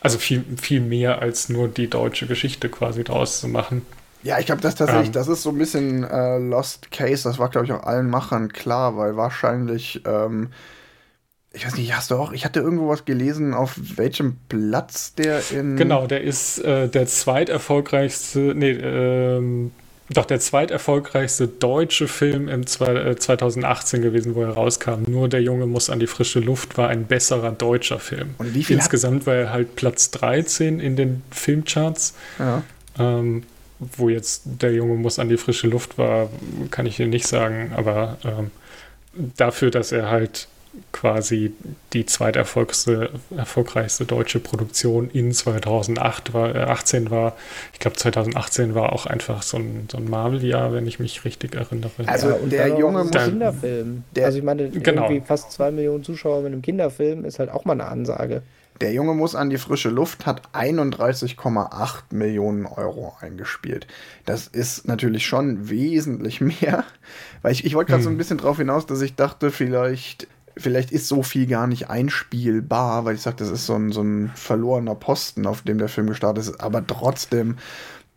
also 0.00 0.18
viel, 0.18 0.44
viel 0.60 0.80
mehr 0.80 1.22
als 1.22 1.48
nur 1.48 1.68
die 1.68 1.88
deutsche 1.88 2.26
Geschichte 2.26 2.68
quasi 2.68 3.04
draus 3.04 3.40
zu 3.40 3.48
machen. 3.48 3.86
Ja, 4.24 4.40
ich 4.40 4.46
glaube, 4.46 4.60
das 4.60 4.74
tatsächlich, 4.74 5.06
ähm, 5.06 5.12
das 5.12 5.28
ist 5.28 5.42
so 5.42 5.50
ein 5.50 5.58
bisschen 5.58 6.02
äh, 6.02 6.38
Lost 6.38 6.90
Case. 6.90 7.22
Das 7.22 7.38
war, 7.38 7.48
glaube 7.48 7.66
ich, 7.66 7.72
auch 7.72 7.84
allen 7.84 8.10
Machern 8.10 8.52
klar, 8.52 8.96
weil 8.96 9.16
wahrscheinlich, 9.16 10.02
ähm, 10.04 10.48
ich 11.52 11.66
weiß 11.66 11.76
nicht, 11.76 11.96
hast 11.96 12.10
du 12.10 12.16
auch, 12.16 12.32
ich 12.32 12.44
hatte 12.44 12.60
irgendwo 12.60 12.88
was 12.88 13.04
gelesen, 13.04 13.54
auf 13.54 13.74
welchem 13.96 14.36
Platz 14.48 15.14
der 15.14 15.40
in. 15.50 15.76
Genau, 15.76 16.06
der 16.06 16.22
ist 16.22 16.58
äh, 16.58 16.88
der 16.88 17.06
zweiterfolgreichste, 17.06 18.54
nee, 18.54 18.70
ähm, 18.70 19.72
doch 20.10 20.24
der 20.24 20.40
zweiterfolgreichste 20.40 21.48
deutsche 21.48 22.08
Film 22.08 22.48
im 22.48 22.66
2018 22.66 24.00
äh, 24.00 24.02
gewesen, 24.02 24.34
wo 24.34 24.42
er 24.42 24.50
rauskam. 24.50 25.02
Nur 25.06 25.28
der 25.28 25.42
Junge 25.42 25.66
muss 25.66 25.90
an 25.90 25.98
die 25.98 26.06
frische 26.06 26.40
Luft 26.40 26.78
war 26.78 26.88
ein 26.88 27.04
besserer 27.04 27.52
deutscher 27.52 27.98
Film. 27.98 28.34
Und 28.38 28.54
wie 28.54 28.64
viel 28.64 28.76
Insgesamt 28.76 29.26
war 29.26 29.34
er 29.34 29.52
halt 29.52 29.76
Platz 29.76 30.10
13 30.12 30.80
in 30.80 30.96
den 30.96 31.22
Filmcharts. 31.30 32.14
Ja. 32.38 32.62
Ähm, 32.98 33.42
wo 33.78 34.08
jetzt 34.08 34.42
der 34.44 34.72
Junge 34.72 34.94
muss 34.94 35.18
an 35.18 35.28
die 35.28 35.36
frische 35.36 35.68
Luft 35.68 35.98
war, 35.98 36.30
kann 36.70 36.86
ich 36.86 36.96
dir 36.96 37.06
nicht 37.06 37.26
sagen, 37.28 37.72
aber 37.76 38.18
ähm, 38.24 38.50
dafür, 39.36 39.70
dass 39.70 39.92
er 39.92 40.10
halt 40.10 40.48
quasi 40.92 41.52
die 41.92 42.06
zweiterfolgreichste 42.06 43.10
erfolgreichste 43.36 44.04
deutsche 44.04 44.40
Produktion 44.40 45.10
in 45.10 45.32
2008 45.32 46.34
war, 46.34 46.54
äh, 46.54 46.58
18 46.60 47.10
war. 47.10 47.36
Ich 47.72 47.78
glaube, 47.78 47.96
2018 47.96 48.74
war 48.74 48.92
auch 48.92 49.06
einfach 49.06 49.42
so 49.42 49.58
ein, 49.58 49.88
so 49.90 49.98
ein 49.98 50.08
Marvel-Jahr, 50.08 50.72
wenn 50.72 50.86
ich 50.86 50.98
mich 50.98 51.24
richtig 51.24 51.54
erinnere. 51.54 51.90
Also 52.06 52.30
ja, 52.30 52.34
und 52.36 52.52
der 52.52 52.68
Junge 52.68 53.04
muss 53.04 53.10
Kinderfilm. 53.10 54.04
Der, 54.14 54.26
also 54.26 54.38
ich 54.38 54.44
meine, 54.44 54.68
genau. 54.70 55.04
irgendwie 55.04 55.26
fast 55.26 55.52
zwei 55.52 55.70
Millionen 55.70 56.04
Zuschauer 56.04 56.42
mit 56.42 56.52
einem 56.52 56.62
Kinderfilm 56.62 57.24
ist 57.24 57.38
halt 57.38 57.50
auch 57.50 57.64
mal 57.64 57.72
eine 57.72 57.86
Ansage. 57.86 58.42
Der 58.80 58.92
Junge 58.92 59.14
muss 59.14 59.34
an 59.34 59.50
die 59.50 59.58
frische 59.58 59.88
Luft, 59.88 60.24
hat 60.24 60.42
31,8 60.52 62.02
Millionen 62.10 62.64
Euro 62.66 63.16
eingespielt. 63.20 63.88
Das 64.24 64.46
ist 64.46 64.86
natürlich 64.86 65.26
schon 65.26 65.68
wesentlich 65.68 66.40
mehr, 66.62 66.84
weil 67.42 67.52
ich, 67.52 67.64
ich 67.64 67.74
wollte 67.74 67.90
gerade 67.90 68.00
hm. 68.00 68.04
so 68.04 68.10
ein 68.10 68.12
hm. 68.12 68.18
bisschen 68.18 68.38
darauf 68.38 68.58
hinaus, 68.58 68.86
dass 68.86 69.00
ich 69.00 69.16
dachte, 69.16 69.50
vielleicht 69.50 70.28
vielleicht 70.58 70.90
ist 70.90 71.08
so 71.08 71.22
viel 71.22 71.46
gar 71.46 71.66
nicht 71.66 71.88
einspielbar, 71.88 73.04
weil 73.04 73.14
ich 73.14 73.22
sage, 73.22 73.36
das 73.36 73.50
ist 73.50 73.66
so 73.66 73.74
ein, 73.74 73.92
so 73.92 74.02
ein 74.02 74.30
verlorener 74.34 74.94
Posten, 74.94 75.46
auf 75.46 75.62
dem 75.62 75.78
der 75.78 75.88
Film 75.88 76.08
gestartet 76.08 76.44
ist. 76.44 76.60
Aber 76.60 76.86
trotzdem, 76.86 77.56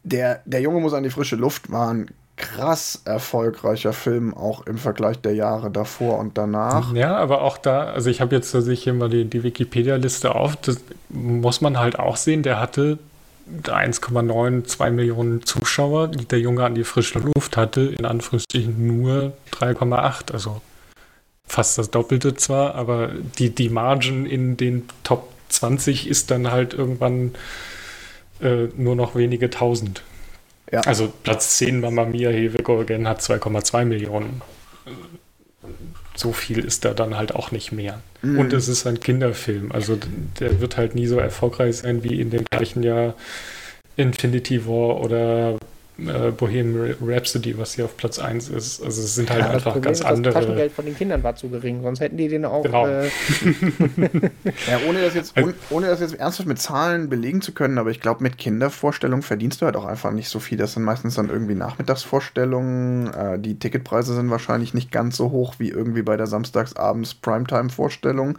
der, 0.03 0.41
der 0.45 0.61
Junge 0.61 0.81
muss 0.81 0.93
an 0.93 1.03
die 1.03 1.09
frische 1.09 1.35
Luft 1.35 1.71
war 1.71 1.93
ein 1.93 2.07
krass 2.37 3.01
erfolgreicher 3.05 3.93
Film, 3.93 4.33
auch 4.33 4.65
im 4.65 4.77
Vergleich 4.77 5.19
der 5.21 5.35
Jahre 5.35 5.69
davor 5.69 6.17
und 6.17 6.37
danach. 6.37 6.93
Ja, 6.93 7.15
aber 7.17 7.41
auch 7.41 7.57
da, 7.57 7.83
also 7.83 8.09
ich 8.09 8.19
habe 8.19 8.35
jetzt 8.35 8.51
sich 8.51 8.83
hier 8.83 8.93
mal 8.93 9.09
die, 9.09 9.25
die 9.25 9.43
Wikipedia-Liste 9.43 10.33
auf, 10.33 10.55
das 10.55 10.77
muss 11.09 11.61
man 11.61 11.77
halt 11.77 11.99
auch 11.99 12.17
sehen, 12.17 12.41
der 12.41 12.59
hatte 12.59 12.97
1,9, 13.63 14.65
2 14.65 14.91
Millionen 14.91 15.43
Zuschauer, 15.43 16.07
der 16.07 16.39
Junge 16.39 16.63
an 16.63 16.73
die 16.73 16.83
frische 16.83 17.19
Luft 17.19 17.57
hatte, 17.57 17.81
in 17.81 18.05
Anführungsstrichen 18.05 18.87
nur 18.87 19.33
3,8, 19.53 20.31
also 20.33 20.61
fast 21.51 21.77
das 21.77 21.91
Doppelte 21.91 22.33
zwar, 22.35 22.75
aber 22.75 23.11
die, 23.37 23.49
die 23.49 23.69
Margin 23.69 24.25
in 24.25 24.55
den 24.55 24.87
Top 25.03 25.29
20 25.49 26.07
ist 26.07 26.31
dann 26.31 26.49
halt 26.49 26.73
irgendwann 26.73 27.35
äh, 28.41 28.67
nur 28.77 28.95
noch 28.95 29.15
wenige 29.15 29.49
tausend. 29.49 30.01
Ja. 30.71 30.79
Also 30.81 31.11
Platz 31.23 31.57
10 31.57 31.81
Mamma 31.81 32.05
Mia, 32.05 32.29
Here 32.29 32.53
We 32.53 32.63
Go 32.63 32.79
Again 32.79 33.05
hat 33.05 33.19
2,2 33.19 33.83
Millionen. 33.83 34.41
So 36.15 36.31
viel 36.31 36.59
ist 36.59 36.85
da 36.85 36.93
dann 36.93 37.17
halt 37.17 37.35
auch 37.35 37.51
nicht 37.51 37.73
mehr. 37.73 38.01
Mhm. 38.21 38.39
Und 38.39 38.53
es 38.53 38.69
ist 38.69 38.87
ein 38.87 39.01
Kinderfilm. 39.01 39.73
Also 39.73 39.97
der 40.39 40.61
wird 40.61 40.77
halt 40.77 40.95
nie 40.95 41.07
so 41.07 41.19
erfolgreich 41.19 41.77
sein 41.77 42.01
wie 42.05 42.21
in 42.21 42.29
dem 42.29 42.45
gleichen 42.49 42.81
Jahr 42.81 43.15
Infinity 43.97 44.65
War 44.65 45.01
oder 45.01 45.57
äh, 46.07 46.31
Bohemian 46.31 46.95
Rhapsody, 47.01 47.57
was 47.57 47.73
hier 47.73 47.85
auf 47.85 47.97
Platz 47.97 48.19
1 48.19 48.49
ist. 48.49 48.83
Also 48.83 49.01
es 49.01 49.15
sind 49.15 49.29
halt 49.29 49.41
ja, 49.41 49.49
einfach 49.49 49.73
Problem 49.73 49.83
ganz 49.83 49.99
ist, 49.99 50.05
andere. 50.05 50.33
Das 50.33 50.43
Taschengeld 50.43 50.71
von 50.71 50.85
den 50.85 50.97
Kindern 50.97 51.23
war 51.23 51.35
zu 51.35 51.49
gering, 51.49 51.81
sonst 51.83 51.99
hätten 51.99 52.17
die 52.17 52.27
den 52.27 52.45
auch. 52.45 52.63
Genau. 52.63 52.87
Äh 52.87 53.05
ja, 54.67 54.79
ohne 54.87 55.01
das, 55.01 55.13
jetzt, 55.13 55.37
ohne, 55.37 55.53
ohne 55.69 55.87
das 55.87 55.99
jetzt 55.99 56.15
ernsthaft 56.15 56.47
mit 56.47 56.59
Zahlen 56.59 57.09
belegen 57.09 57.41
zu 57.41 57.53
können, 57.53 57.77
aber 57.77 57.91
ich 57.91 57.99
glaube, 57.99 58.23
mit 58.23 58.37
Kindervorstellungen 58.37 59.23
verdienst 59.23 59.61
du 59.61 59.65
halt 59.65 59.75
auch 59.75 59.85
einfach 59.85 60.11
nicht 60.11 60.29
so 60.29 60.39
viel. 60.39 60.57
Das 60.57 60.73
sind 60.73 60.83
meistens 60.83 61.15
dann 61.15 61.29
irgendwie 61.29 61.55
Nachmittagsvorstellungen. 61.55 63.13
Äh, 63.13 63.39
die 63.39 63.59
Ticketpreise 63.59 64.13
sind 64.13 64.29
wahrscheinlich 64.29 64.73
nicht 64.73 64.91
ganz 64.91 65.17
so 65.17 65.31
hoch 65.31 65.55
wie 65.57 65.69
irgendwie 65.69 66.01
bei 66.01 66.17
der 66.17 66.27
Samstagsabends 66.27 67.15
Primetime-Vorstellung. 67.15 68.37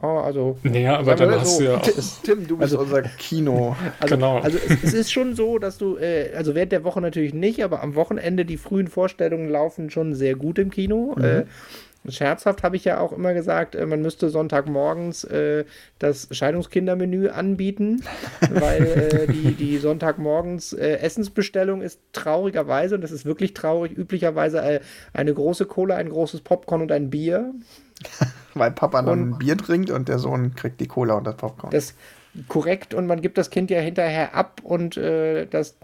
Oh, 0.00 0.18
also. 0.18 0.58
Naja, 0.62 0.98
aber 0.98 1.16
dann 1.16 1.32
hast 1.32 1.56
so, 1.56 1.58
du 1.60 1.64
ja 1.70 1.76
auch. 1.76 1.82
Tim, 2.22 2.46
du 2.46 2.56
bist 2.56 2.72
also, 2.72 2.80
unser 2.80 3.02
Kino. 3.02 3.76
Also, 4.00 4.14
genau. 4.14 4.38
Also 4.38 4.58
es, 4.58 4.84
es, 4.84 4.94
ist 4.94 5.12
schon 5.12 5.34
so, 5.34 5.58
dass 5.58 5.78
du, 5.78 5.96
äh, 5.96 6.32
also 6.36 6.54
während 6.54 6.72
der 6.72 6.84
Woche 6.84 7.00
natürlich 7.00 7.34
nicht, 7.34 7.64
aber 7.64 7.82
am 7.82 7.94
Wochenende 7.94 8.44
die 8.44 8.56
frühen 8.56 8.86
Vorstellungen 8.86 9.48
laufen 9.48 9.90
schon 9.90 10.14
sehr 10.14 10.36
gut 10.36 10.58
im 10.58 10.70
Kino. 10.70 11.14
Mhm. 11.16 11.24
Äh, 11.24 11.44
scherzhaft 12.08 12.62
habe 12.62 12.76
ich 12.76 12.84
ja 12.84 13.00
auch 13.00 13.12
immer 13.12 13.34
gesagt, 13.34 13.74
äh, 13.74 13.86
man 13.86 14.02
müsste 14.02 14.28
Sonntagmorgens 14.28 15.24
äh, 15.24 15.64
das 15.98 16.28
Scheidungskindermenü 16.30 17.28
anbieten, 17.28 18.04
weil 18.50 18.86
äh, 18.86 19.26
die, 19.32 19.52
die 19.54 19.78
Sonntagmorgens 19.78 20.72
äh, 20.72 20.98
Essensbestellung 20.98 21.82
ist 21.82 22.00
traurigerweise, 22.12 22.94
und 22.94 23.02
das 23.02 23.10
ist 23.10 23.24
wirklich 23.24 23.54
traurig, 23.54 23.96
üblicherweise 23.96 24.60
äh, 24.60 24.80
eine 25.12 25.34
große 25.34 25.66
Cola, 25.66 25.96
ein 25.96 26.10
großes 26.10 26.42
Popcorn 26.42 26.82
und 26.82 26.92
ein 26.92 27.10
Bier. 27.10 27.52
Weil 28.54 28.70
Papa 28.70 29.02
dann 29.02 29.30
ein 29.30 29.38
Bier 29.38 29.56
trinkt 29.56 29.90
und 29.90 30.08
der 30.08 30.18
Sohn 30.18 30.54
kriegt 30.54 30.80
die 30.80 30.88
Cola 30.88 31.14
und 31.14 31.24
das 31.24 31.36
Popcorn. 31.36 31.70
Das 31.70 31.94
korrekt 32.48 32.94
und 32.94 33.06
man 33.06 33.20
gibt 33.20 33.38
das 33.38 33.50
Kind 33.50 33.70
ja 33.70 33.80
hinterher 33.80 34.34
ab 34.34 34.60
und 34.62 34.96
äh, 34.96 35.46
das 35.46 35.76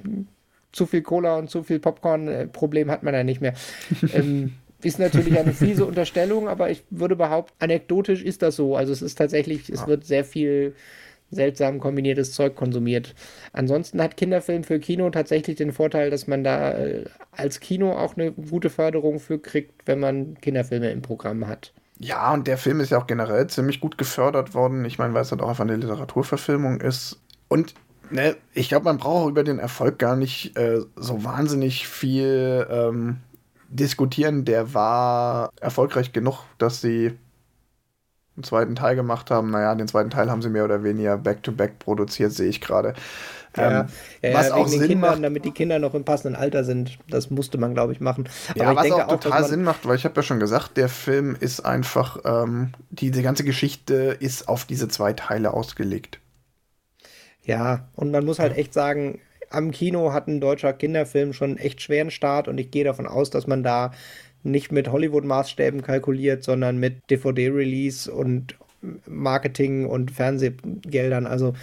zu 0.72 0.86
viel 0.86 1.02
Cola 1.02 1.36
und 1.36 1.50
zu 1.50 1.62
viel 1.62 1.78
Popcorn 1.78 2.28
äh, 2.28 2.46
Problem 2.46 2.90
hat 2.90 3.02
man 3.02 3.14
ja 3.14 3.24
nicht 3.24 3.40
mehr. 3.40 3.54
ähm, 4.12 4.54
ist 4.82 4.98
natürlich 4.98 5.38
eine 5.38 5.52
fiese 5.52 5.86
Unterstellung, 5.86 6.48
aber 6.48 6.70
ich 6.70 6.82
würde 6.90 7.16
behaupten, 7.16 7.54
anekdotisch 7.58 8.22
ist 8.22 8.42
das 8.42 8.56
so. 8.56 8.76
Also 8.76 8.92
es 8.92 9.02
ist 9.02 9.16
tatsächlich, 9.16 9.70
es 9.70 9.80
ja. 9.80 9.86
wird 9.86 10.04
sehr 10.04 10.24
viel 10.24 10.74
seltsam 11.30 11.80
kombiniertes 11.80 12.32
Zeug 12.32 12.54
konsumiert. 12.54 13.14
Ansonsten 13.52 14.02
hat 14.02 14.16
Kinderfilm 14.16 14.62
für 14.62 14.78
Kino 14.78 15.08
tatsächlich 15.10 15.56
den 15.56 15.72
Vorteil, 15.72 16.10
dass 16.10 16.26
man 16.26 16.44
da 16.44 16.72
äh, 16.72 17.04
als 17.32 17.60
Kino 17.60 17.92
auch 17.92 18.16
eine 18.16 18.32
gute 18.32 18.68
Förderung 18.68 19.20
für 19.20 19.38
kriegt, 19.38 19.86
wenn 19.86 20.00
man 20.00 20.38
Kinderfilme 20.40 20.90
im 20.90 21.02
Programm 21.02 21.46
hat. 21.46 21.72
Ja, 21.98 22.32
und 22.32 22.46
der 22.46 22.58
Film 22.58 22.80
ist 22.80 22.90
ja 22.90 22.98
auch 22.98 23.06
generell 23.06 23.46
ziemlich 23.46 23.80
gut 23.80 23.98
gefördert 23.98 24.54
worden. 24.54 24.84
Ich 24.84 24.98
meine, 24.98 25.14
weil 25.14 25.22
es 25.22 25.30
halt 25.30 25.42
auch 25.42 25.48
einfach 25.48 25.64
eine 25.64 25.76
Literaturverfilmung 25.76 26.80
ist. 26.80 27.20
Und 27.48 27.74
ne, 28.10 28.36
ich 28.52 28.68
glaube, 28.68 28.84
man 28.84 28.98
braucht 28.98 29.30
über 29.30 29.44
den 29.44 29.58
Erfolg 29.58 29.98
gar 29.98 30.16
nicht 30.16 30.56
äh, 30.58 30.80
so 30.96 31.24
wahnsinnig 31.24 31.86
viel 31.86 32.66
ähm, 32.68 33.18
diskutieren. 33.68 34.44
Der 34.44 34.74
war 34.74 35.50
erfolgreich 35.60 36.12
genug, 36.12 36.44
dass 36.58 36.80
sie 36.80 37.16
einen 38.36 38.44
zweiten 38.44 38.74
Teil 38.74 38.96
gemacht 38.96 39.30
haben. 39.30 39.50
Naja, 39.50 39.74
den 39.74 39.88
zweiten 39.88 40.10
Teil 40.10 40.30
haben 40.30 40.42
sie 40.42 40.50
mehr 40.50 40.64
oder 40.64 40.82
weniger 40.82 41.16
back-to-back 41.16 41.72
-back 41.72 41.78
produziert, 41.78 42.32
sehe 42.32 42.48
ich 42.48 42.60
gerade. 42.60 42.94
Ja, 43.56 43.86
ähm, 44.22 44.34
was 44.34 44.48
ja, 44.48 44.54
auch 44.54 44.68
Sinn 44.68 44.80
Kindern, 44.80 45.00
macht, 45.00 45.24
damit 45.24 45.44
die 45.44 45.50
Kinder 45.52 45.78
noch 45.78 45.94
im 45.94 46.04
passenden 46.04 46.36
Alter 46.36 46.64
sind. 46.64 46.98
Das 47.08 47.30
musste 47.30 47.58
man, 47.58 47.74
glaube 47.74 47.92
ich, 47.92 48.00
machen. 48.00 48.28
Aber 48.50 48.58
ja, 48.58 48.70
ich 48.70 48.76
was 48.76 48.82
denke 48.82 49.06
auch 49.06 49.20
total 49.20 49.44
auch, 49.44 49.48
Sinn 49.48 49.62
macht, 49.62 49.86
weil 49.86 49.96
ich 49.96 50.04
habe 50.04 50.16
ja 50.16 50.22
schon 50.22 50.40
gesagt, 50.40 50.76
der 50.76 50.88
Film 50.88 51.36
ist 51.38 51.60
einfach, 51.60 52.18
ähm, 52.24 52.72
diese 52.90 53.22
ganze 53.22 53.44
Geschichte 53.44 54.16
ist 54.18 54.48
auf 54.48 54.64
diese 54.64 54.88
zwei 54.88 55.12
Teile 55.12 55.54
ausgelegt. 55.54 56.20
Ja, 57.44 57.88
und 57.94 58.10
man 58.10 58.24
muss 58.24 58.38
halt 58.38 58.56
echt 58.56 58.72
sagen, 58.72 59.20
am 59.50 59.70
Kino 59.70 60.12
hat 60.12 60.26
ein 60.28 60.40
deutscher 60.40 60.72
Kinderfilm 60.72 61.32
schon 61.32 61.50
einen 61.50 61.58
echt 61.58 61.80
schweren 61.82 62.10
Start 62.10 62.48
und 62.48 62.58
ich 62.58 62.70
gehe 62.70 62.84
davon 62.84 63.06
aus, 63.06 63.30
dass 63.30 63.46
man 63.46 63.62
da 63.62 63.92
nicht 64.42 64.72
mit 64.72 64.90
Hollywood-Maßstäben 64.90 65.82
kalkuliert, 65.82 66.44
sondern 66.44 66.78
mit 66.78 67.10
DVD-Release 67.10 68.12
und 68.12 68.56
Marketing 69.06 69.86
und 69.86 70.10
Fernsehgeldern. 70.10 71.26
Also 71.26 71.54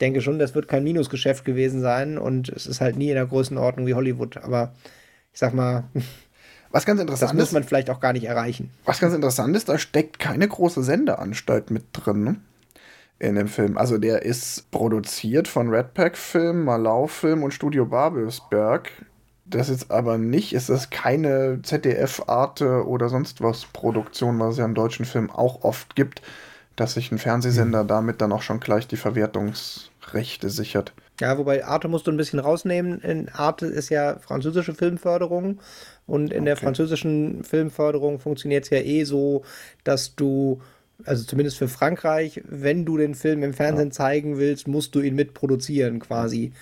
denke 0.00 0.20
schon, 0.20 0.38
das 0.38 0.54
wird 0.54 0.68
kein 0.68 0.84
Minusgeschäft 0.84 1.44
gewesen 1.44 1.80
sein 1.80 2.18
und 2.18 2.48
es 2.48 2.66
ist 2.66 2.80
halt 2.80 2.96
nie 2.96 3.08
in 3.08 3.14
der 3.14 3.26
Größenordnung 3.26 3.86
wie 3.86 3.94
Hollywood. 3.94 4.36
Aber 4.38 4.72
ich 5.32 5.38
sag 5.38 5.54
mal, 5.54 5.84
was 6.70 6.84
ganz 6.84 7.00
interessant 7.00 7.32
das 7.32 7.38
muss 7.38 7.52
man 7.52 7.64
vielleicht 7.64 7.90
auch 7.90 8.00
gar 8.00 8.12
nicht 8.12 8.24
erreichen. 8.24 8.70
Was 8.84 9.00
ganz 9.00 9.14
interessant 9.14 9.56
ist, 9.56 9.68
da 9.68 9.78
steckt 9.78 10.18
keine 10.18 10.46
große 10.46 10.82
Sendeanstalt 10.82 11.70
mit 11.70 11.84
drin 11.92 12.24
ne? 12.24 12.36
in 13.18 13.34
dem 13.34 13.48
Film. 13.48 13.78
Also 13.78 13.98
der 13.98 14.22
ist 14.22 14.70
produziert 14.70 15.48
von 15.48 15.70
Redpack 15.70 16.16
Film, 16.16 16.64
Malau 16.64 17.06
Film 17.06 17.42
und 17.42 17.54
Studio 17.54 17.86
Babelsberg. 17.86 18.90
Das 19.48 19.68
ist 19.68 19.92
aber 19.92 20.18
nicht, 20.18 20.52
es 20.54 20.68
ist 20.68 20.90
keine 20.90 21.60
ZDF, 21.62 22.24
Arte 22.26 22.84
oder 22.84 23.08
sonst 23.08 23.40
was 23.40 23.64
Produktion, 23.66 24.40
was 24.40 24.54
es 24.54 24.58
ja 24.58 24.64
im 24.64 24.74
deutschen 24.74 25.04
Film 25.04 25.30
auch 25.30 25.62
oft 25.62 25.94
gibt 25.94 26.20
dass 26.76 26.94
sich 26.94 27.10
ein 27.10 27.18
Fernsehsender 27.18 27.84
mhm. 27.84 27.88
damit 27.88 28.20
dann 28.20 28.32
auch 28.32 28.42
schon 28.42 28.60
gleich 28.60 28.86
die 28.86 28.96
Verwertungsrechte 28.96 30.50
sichert. 30.50 30.92
Ja, 31.20 31.38
wobei 31.38 31.64
Arte 31.64 31.88
musst 31.88 32.06
du 32.06 32.10
ein 32.10 32.18
bisschen 32.18 32.38
rausnehmen. 32.38 33.00
In 33.00 33.30
Arte 33.30 33.66
ist 33.66 33.88
ja 33.88 34.18
französische 34.18 34.74
Filmförderung 34.74 35.58
und 36.06 36.30
in 36.30 36.40
okay. 36.40 36.44
der 36.44 36.56
französischen 36.56 37.42
Filmförderung 37.42 38.18
funktioniert 38.20 38.64
es 38.64 38.70
ja 38.70 38.78
eh 38.78 39.04
so, 39.04 39.42
dass 39.82 40.14
du, 40.14 40.60
also 41.04 41.24
zumindest 41.24 41.56
für 41.56 41.68
Frankreich, 41.68 42.42
wenn 42.46 42.84
du 42.84 42.98
den 42.98 43.14
Film 43.14 43.42
im 43.42 43.54
Fernsehen 43.54 43.88
ja. 43.88 43.92
zeigen 43.92 44.36
willst, 44.36 44.68
musst 44.68 44.94
du 44.94 45.00
ihn 45.00 45.14
mitproduzieren 45.14 46.00
quasi. 46.00 46.52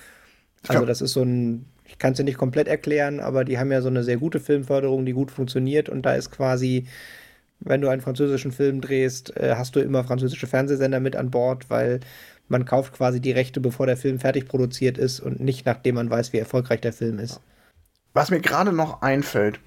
Also 0.68 0.86
das 0.86 1.02
ist 1.02 1.12
so 1.12 1.22
ein, 1.22 1.66
ich 1.84 1.98
kann 1.98 2.12
es 2.12 2.18
dir 2.18 2.24
nicht 2.24 2.38
komplett 2.38 2.68
erklären, 2.68 3.20
aber 3.20 3.44
die 3.44 3.58
haben 3.58 3.72
ja 3.72 3.82
so 3.82 3.88
eine 3.88 4.04
sehr 4.04 4.16
gute 4.16 4.40
Filmförderung, 4.40 5.04
die 5.04 5.12
gut 5.12 5.32
funktioniert 5.32 5.88
und 5.88 6.02
da 6.02 6.14
ist 6.14 6.30
quasi, 6.30 6.86
wenn 7.64 7.80
du 7.80 7.88
einen 7.88 8.02
französischen 8.02 8.52
Film 8.52 8.80
drehst, 8.80 9.36
äh, 9.36 9.54
hast 9.56 9.74
du 9.74 9.80
immer 9.80 10.04
französische 10.04 10.46
Fernsehsender 10.46 11.00
mit 11.00 11.16
an 11.16 11.30
Bord, 11.30 11.70
weil 11.70 12.00
man 12.48 12.64
kauft 12.64 12.92
quasi 12.92 13.20
die 13.20 13.32
Rechte, 13.32 13.60
bevor 13.60 13.86
der 13.86 13.96
Film 13.96 14.20
fertig 14.20 14.46
produziert 14.46 14.98
ist 14.98 15.20
und 15.20 15.40
nicht 15.40 15.66
nachdem 15.66 15.96
man 15.96 16.10
weiß, 16.10 16.32
wie 16.32 16.38
erfolgreich 16.38 16.80
der 16.80 16.92
Film 16.92 17.18
ist. 17.18 17.40
Was 18.12 18.30
mir 18.30 18.40
gerade 18.40 18.72
noch 18.72 19.02
einfällt, 19.02 19.58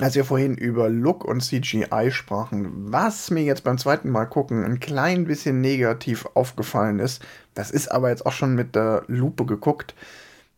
als 0.00 0.14
wir 0.14 0.24
vorhin 0.24 0.56
über 0.56 0.88
Look 0.88 1.24
und 1.24 1.42
CGI 1.42 2.10
sprachen, 2.10 2.70
was 2.92 3.30
mir 3.30 3.44
jetzt 3.44 3.64
beim 3.64 3.78
zweiten 3.78 4.10
Mal 4.10 4.26
gucken 4.26 4.64
ein 4.64 4.80
klein 4.80 5.24
bisschen 5.24 5.60
negativ 5.60 6.26
aufgefallen 6.34 6.98
ist, 6.98 7.22
das 7.54 7.70
ist 7.70 7.88
aber 7.88 8.10
jetzt 8.10 8.26
auch 8.26 8.32
schon 8.32 8.54
mit 8.54 8.74
der 8.74 9.04
Lupe 9.06 9.46
geguckt, 9.46 9.94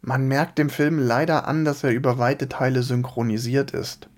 man 0.01 0.29
merkt 0.29 0.59
dem 0.59 0.71
Film 0.71 0.99
leider 0.99 1.47
an, 1.47 1.65
dass 1.65 1.85
er 1.85 1.91
über 1.91 2.19
weite 2.19 2.49
Teile 2.49 2.83
synchronisiert 2.83 3.73
ist. 3.73 4.09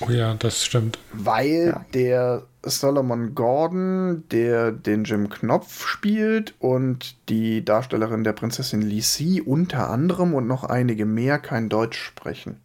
Oh 0.00 0.10
ja, 0.10 0.34
das 0.34 0.64
stimmt. 0.64 0.98
Weil 1.12 1.68
ja. 1.74 1.84
der 1.92 2.42
Solomon 2.62 3.34
Gordon, 3.34 4.24
der 4.30 4.72
den 4.72 5.04
Jim 5.04 5.28
Knopf 5.28 5.86
spielt 5.86 6.54
und 6.58 7.16
die 7.28 7.64
Darstellerin 7.64 8.24
der 8.24 8.32
Prinzessin 8.32 8.82
Lisi 8.82 9.42
unter 9.44 9.90
anderem 9.90 10.34
und 10.34 10.46
noch 10.46 10.64
einige 10.64 11.04
mehr 11.04 11.38
kein 11.38 11.68
Deutsch 11.68 11.98
sprechen. 11.98 12.60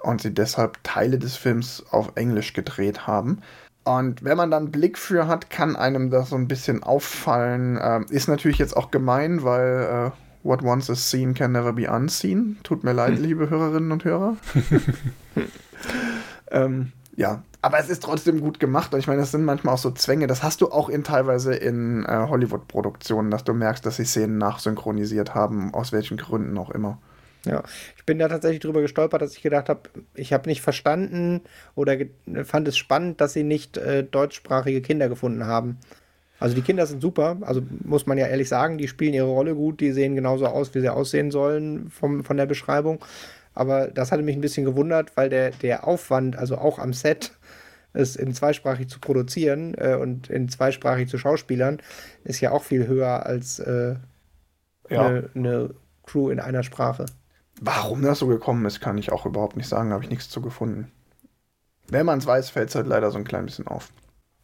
Und 0.00 0.22
sie 0.22 0.34
deshalb 0.34 0.82
Teile 0.84 1.18
des 1.18 1.36
Films 1.36 1.84
auf 1.90 2.12
Englisch 2.16 2.52
gedreht 2.52 3.06
haben. 3.06 3.42
Und 3.84 4.24
wenn 4.24 4.36
man 4.36 4.50
dann 4.50 4.64
einen 4.64 4.72
Blick 4.72 4.98
für 4.98 5.28
hat, 5.28 5.50
kann 5.50 5.76
einem 5.76 6.10
das 6.10 6.30
so 6.30 6.36
ein 6.36 6.48
bisschen 6.48 6.82
auffallen. 6.82 7.78
Ähm, 7.80 8.06
ist 8.10 8.28
natürlich 8.28 8.58
jetzt 8.58 8.76
auch 8.76 8.90
gemein, 8.90 9.44
weil 9.44 10.10
äh, 10.12 10.16
What 10.46 10.62
once 10.62 10.88
is 10.88 11.10
seen 11.10 11.34
can 11.34 11.50
never 11.50 11.72
be 11.72 11.90
unseen. 11.90 12.56
Tut 12.62 12.84
mir 12.84 12.92
leid, 12.92 13.16
hm. 13.16 13.22
liebe 13.22 13.50
Hörerinnen 13.50 13.90
und 13.90 14.04
Hörer. 14.04 14.36
ähm, 16.50 16.92
ja, 17.16 17.42
aber 17.62 17.78
es 17.78 17.88
ist 17.88 18.02
trotzdem 18.02 18.40
gut 18.40 18.60
gemacht 18.60 18.92
und 18.92 19.00
ich 19.00 19.06
meine, 19.06 19.20
das 19.20 19.30
sind 19.30 19.44
manchmal 19.44 19.74
auch 19.74 19.78
so 19.78 19.90
Zwänge. 19.90 20.26
Das 20.26 20.42
hast 20.42 20.60
du 20.60 20.70
auch 20.70 20.88
in 20.88 21.02
teilweise 21.02 21.54
in 21.54 22.04
äh, 22.04 22.26
Hollywood-Produktionen, 22.28 23.30
dass 23.30 23.44
du 23.44 23.54
merkst, 23.54 23.84
dass 23.86 23.96
sie 23.96 24.04
Szenen 24.04 24.38
nachsynchronisiert 24.38 25.34
haben, 25.34 25.72
aus 25.72 25.92
welchen 25.92 26.18
Gründen 26.18 26.56
auch 26.58 26.70
immer. 26.70 26.98
Ja, 27.46 27.62
ich 27.96 28.04
bin 28.04 28.18
da 28.18 28.28
tatsächlich 28.28 28.60
drüber 28.60 28.82
gestolpert, 28.82 29.22
dass 29.22 29.36
ich 29.36 29.42
gedacht 29.42 29.68
habe, 29.68 29.82
ich 30.14 30.32
habe 30.32 30.48
nicht 30.48 30.60
verstanden 30.60 31.42
oder 31.74 31.96
fand 32.44 32.68
es 32.68 32.76
spannend, 32.76 33.20
dass 33.20 33.32
sie 33.32 33.44
nicht 33.44 33.76
äh, 33.76 34.02
deutschsprachige 34.02 34.82
Kinder 34.82 35.08
gefunden 35.08 35.46
haben. 35.46 35.78
Also 36.38 36.54
die 36.54 36.62
Kinder 36.62 36.86
sind 36.86 37.00
super, 37.00 37.38
also 37.42 37.62
muss 37.84 38.06
man 38.06 38.18
ja 38.18 38.26
ehrlich 38.26 38.48
sagen, 38.48 38.78
die 38.78 38.88
spielen 38.88 39.14
ihre 39.14 39.26
Rolle 39.26 39.54
gut, 39.54 39.80
die 39.80 39.92
sehen 39.92 40.16
genauso 40.16 40.46
aus, 40.46 40.74
wie 40.74 40.80
sie 40.80 40.90
aussehen 40.90 41.30
sollen 41.30 41.88
vom, 41.88 42.24
von 42.24 42.36
der 42.36 42.46
Beschreibung. 42.46 42.98
Aber 43.56 43.88
das 43.88 44.12
hatte 44.12 44.22
mich 44.22 44.36
ein 44.36 44.40
bisschen 44.40 44.64
gewundert, 44.64 45.16
weil 45.16 45.28
der, 45.28 45.50
der 45.50 45.88
Aufwand, 45.88 46.36
also 46.36 46.58
auch 46.58 46.78
am 46.78 46.92
Set, 46.92 47.32
es 47.92 48.14
in 48.14 48.34
zweisprachig 48.34 48.88
zu 48.88 49.00
produzieren 49.00 49.74
äh, 49.78 49.94
und 49.94 50.28
in 50.28 50.48
zweisprachig 50.48 51.08
zu 51.08 51.18
Schauspielern, 51.18 51.80
ist 52.24 52.40
ja 52.40 52.52
auch 52.52 52.62
viel 52.62 52.86
höher 52.86 53.26
als 53.26 53.58
äh, 53.58 53.96
ja. 54.90 55.06
eine, 55.06 55.30
eine 55.34 55.74
Crew 56.04 56.30
in 56.30 56.38
einer 56.38 56.62
Sprache. 56.62 57.06
Warum 57.60 58.02
das 58.02 58.18
so 58.18 58.26
gekommen 58.26 58.64
ist, 58.66 58.80
kann 58.80 58.98
ich 58.98 59.10
auch 59.10 59.24
überhaupt 59.24 59.56
nicht 59.56 59.68
sagen, 59.68 59.92
habe 59.92 60.04
ich 60.04 60.10
nichts 60.10 60.28
zu 60.28 60.42
gefunden. 60.42 60.92
Wenn 61.88 62.04
man 62.04 62.18
es 62.18 62.26
weiß, 62.26 62.50
fällt 62.50 62.68
es 62.68 62.74
halt 62.74 62.86
leider 62.86 63.10
so 63.10 63.18
ein 63.18 63.24
klein 63.24 63.46
bisschen 63.46 63.66
auf. 63.66 63.90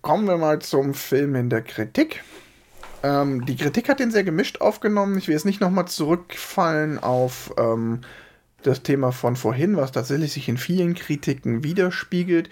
Kommen 0.00 0.26
wir 0.26 0.38
mal 0.38 0.60
zum 0.60 0.94
Film 0.94 1.34
in 1.34 1.50
der 1.50 1.62
Kritik. 1.62 2.24
Ähm, 3.02 3.44
die 3.44 3.56
Kritik 3.56 3.88
hat 3.88 4.00
den 4.00 4.10
sehr 4.10 4.24
gemischt 4.24 4.60
aufgenommen. 4.60 5.18
Ich 5.18 5.28
will 5.28 5.34
jetzt 5.34 5.44
nicht 5.44 5.60
nochmal 5.60 5.86
zurückfallen 5.86 6.98
auf 6.98 7.52
ähm, 7.58 8.00
das 8.66 8.82
Thema 8.82 9.12
von 9.12 9.36
vorhin, 9.36 9.76
was 9.76 9.92
tatsächlich 9.92 10.32
sich 10.32 10.48
in 10.48 10.56
vielen 10.56 10.94
Kritiken 10.94 11.64
widerspiegelt. 11.64 12.50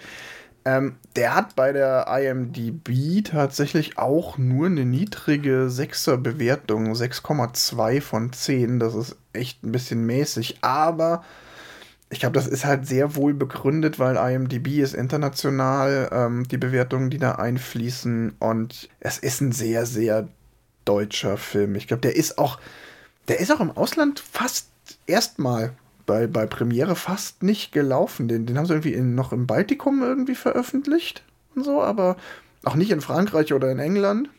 Ähm, 0.63 0.95
der 1.15 1.35
hat 1.35 1.55
bei 1.55 1.71
der 1.71 2.05
IMDb 2.07 3.23
tatsächlich 3.23 3.97
auch 3.97 4.37
nur 4.37 4.67
eine 4.67 4.85
niedrige 4.85 5.67
6er 5.67 6.17
Bewertung, 6.17 6.93
6,2 6.93 8.01
von 8.01 8.31
10. 8.31 8.79
Das 8.79 8.93
ist 8.93 9.15
echt 9.33 9.63
ein 9.63 9.71
bisschen 9.71 10.05
mäßig, 10.05 10.59
aber 10.61 11.23
ich 12.11 12.19
glaube, 12.19 12.33
das 12.33 12.45
ist 12.45 12.65
halt 12.65 12.85
sehr 12.85 13.15
wohl 13.15 13.33
begründet, 13.33 13.97
weil 13.97 14.17
IMDb 14.17 14.79
ist 14.79 14.93
international, 14.93 16.09
ähm, 16.11 16.47
die 16.47 16.57
Bewertungen, 16.57 17.09
die 17.09 17.17
da 17.17 17.33
einfließen. 17.33 18.35
Und 18.37 18.89
es 18.99 19.17
ist 19.17 19.41
ein 19.41 19.53
sehr, 19.53 19.85
sehr 19.85 20.27
deutscher 20.83 21.37
Film. 21.37 21.75
Ich 21.75 21.87
glaube, 21.87 22.01
der 22.01 22.15
ist 22.15 22.37
auch, 22.37 22.59
der 23.29 23.39
ist 23.39 23.51
auch 23.51 23.61
im 23.61 23.71
Ausland 23.71 24.19
fast 24.19 24.67
erstmal 25.07 25.73
bei, 26.11 26.27
bei 26.27 26.45
Premiere 26.45 26.97
fast 26.97 27.41
nicht 27.41 27.71
gelaufen. 27.71 28.27
Den, 28.27 28.45
den 28.45 28.57
haben 28.57 28.65
sie 28.65 28.73
irgendwie 28.73 28.93
in, 28.93 29.15
noch 29.15 29.31
im 29.31 29.47
Baltikum 29.47 30.03
irgendwie 30.03 30.35
veröffentlicht 30.35 31.23
und 31.55 31.63
so, 31.63 31.81
aber 31.81 32.17
auch 32.65 32.75
nicht 32.75 32.91
in 32.91 32.99
Frankreich 32.99 33.53
oder 33.53 33.71
in 33.71 33.79
England. 33.79 34.29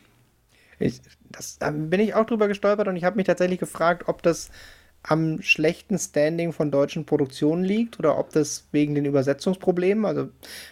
Ich, 0.77 1.01
das, 1.31 1.57
da 1.57 1.71
bin 1.71 1.99
ich 1.99 2.13
auch 2.13 2.27
drüber 2.27 2.47
gestolpert 2.47 2.87
und 2.87 2.95
ich 2.95 3.03
habe 3.03 3.15
mich 3.15 3.25
tatsächlich 3.25 3.59
gefragt, 3.59 4.03
ob 4.05 4.21
das 4.21 4.51
am 5.01 5.41
schlechten 5.41 5.97
Standing 5.97 6.53
von 6.53 6.69
deutschen 6.69 7.07
Produktionen 7.07 7.63
liegt 7.63 7.97
oder 7.97 8.19
ob 8.19 8.29
das 8.29 8.67
wegen 8.71 8.93
den 8.93 9.05
Übersetzungsproblemen, 9.05 10.05
also 10.05 10.29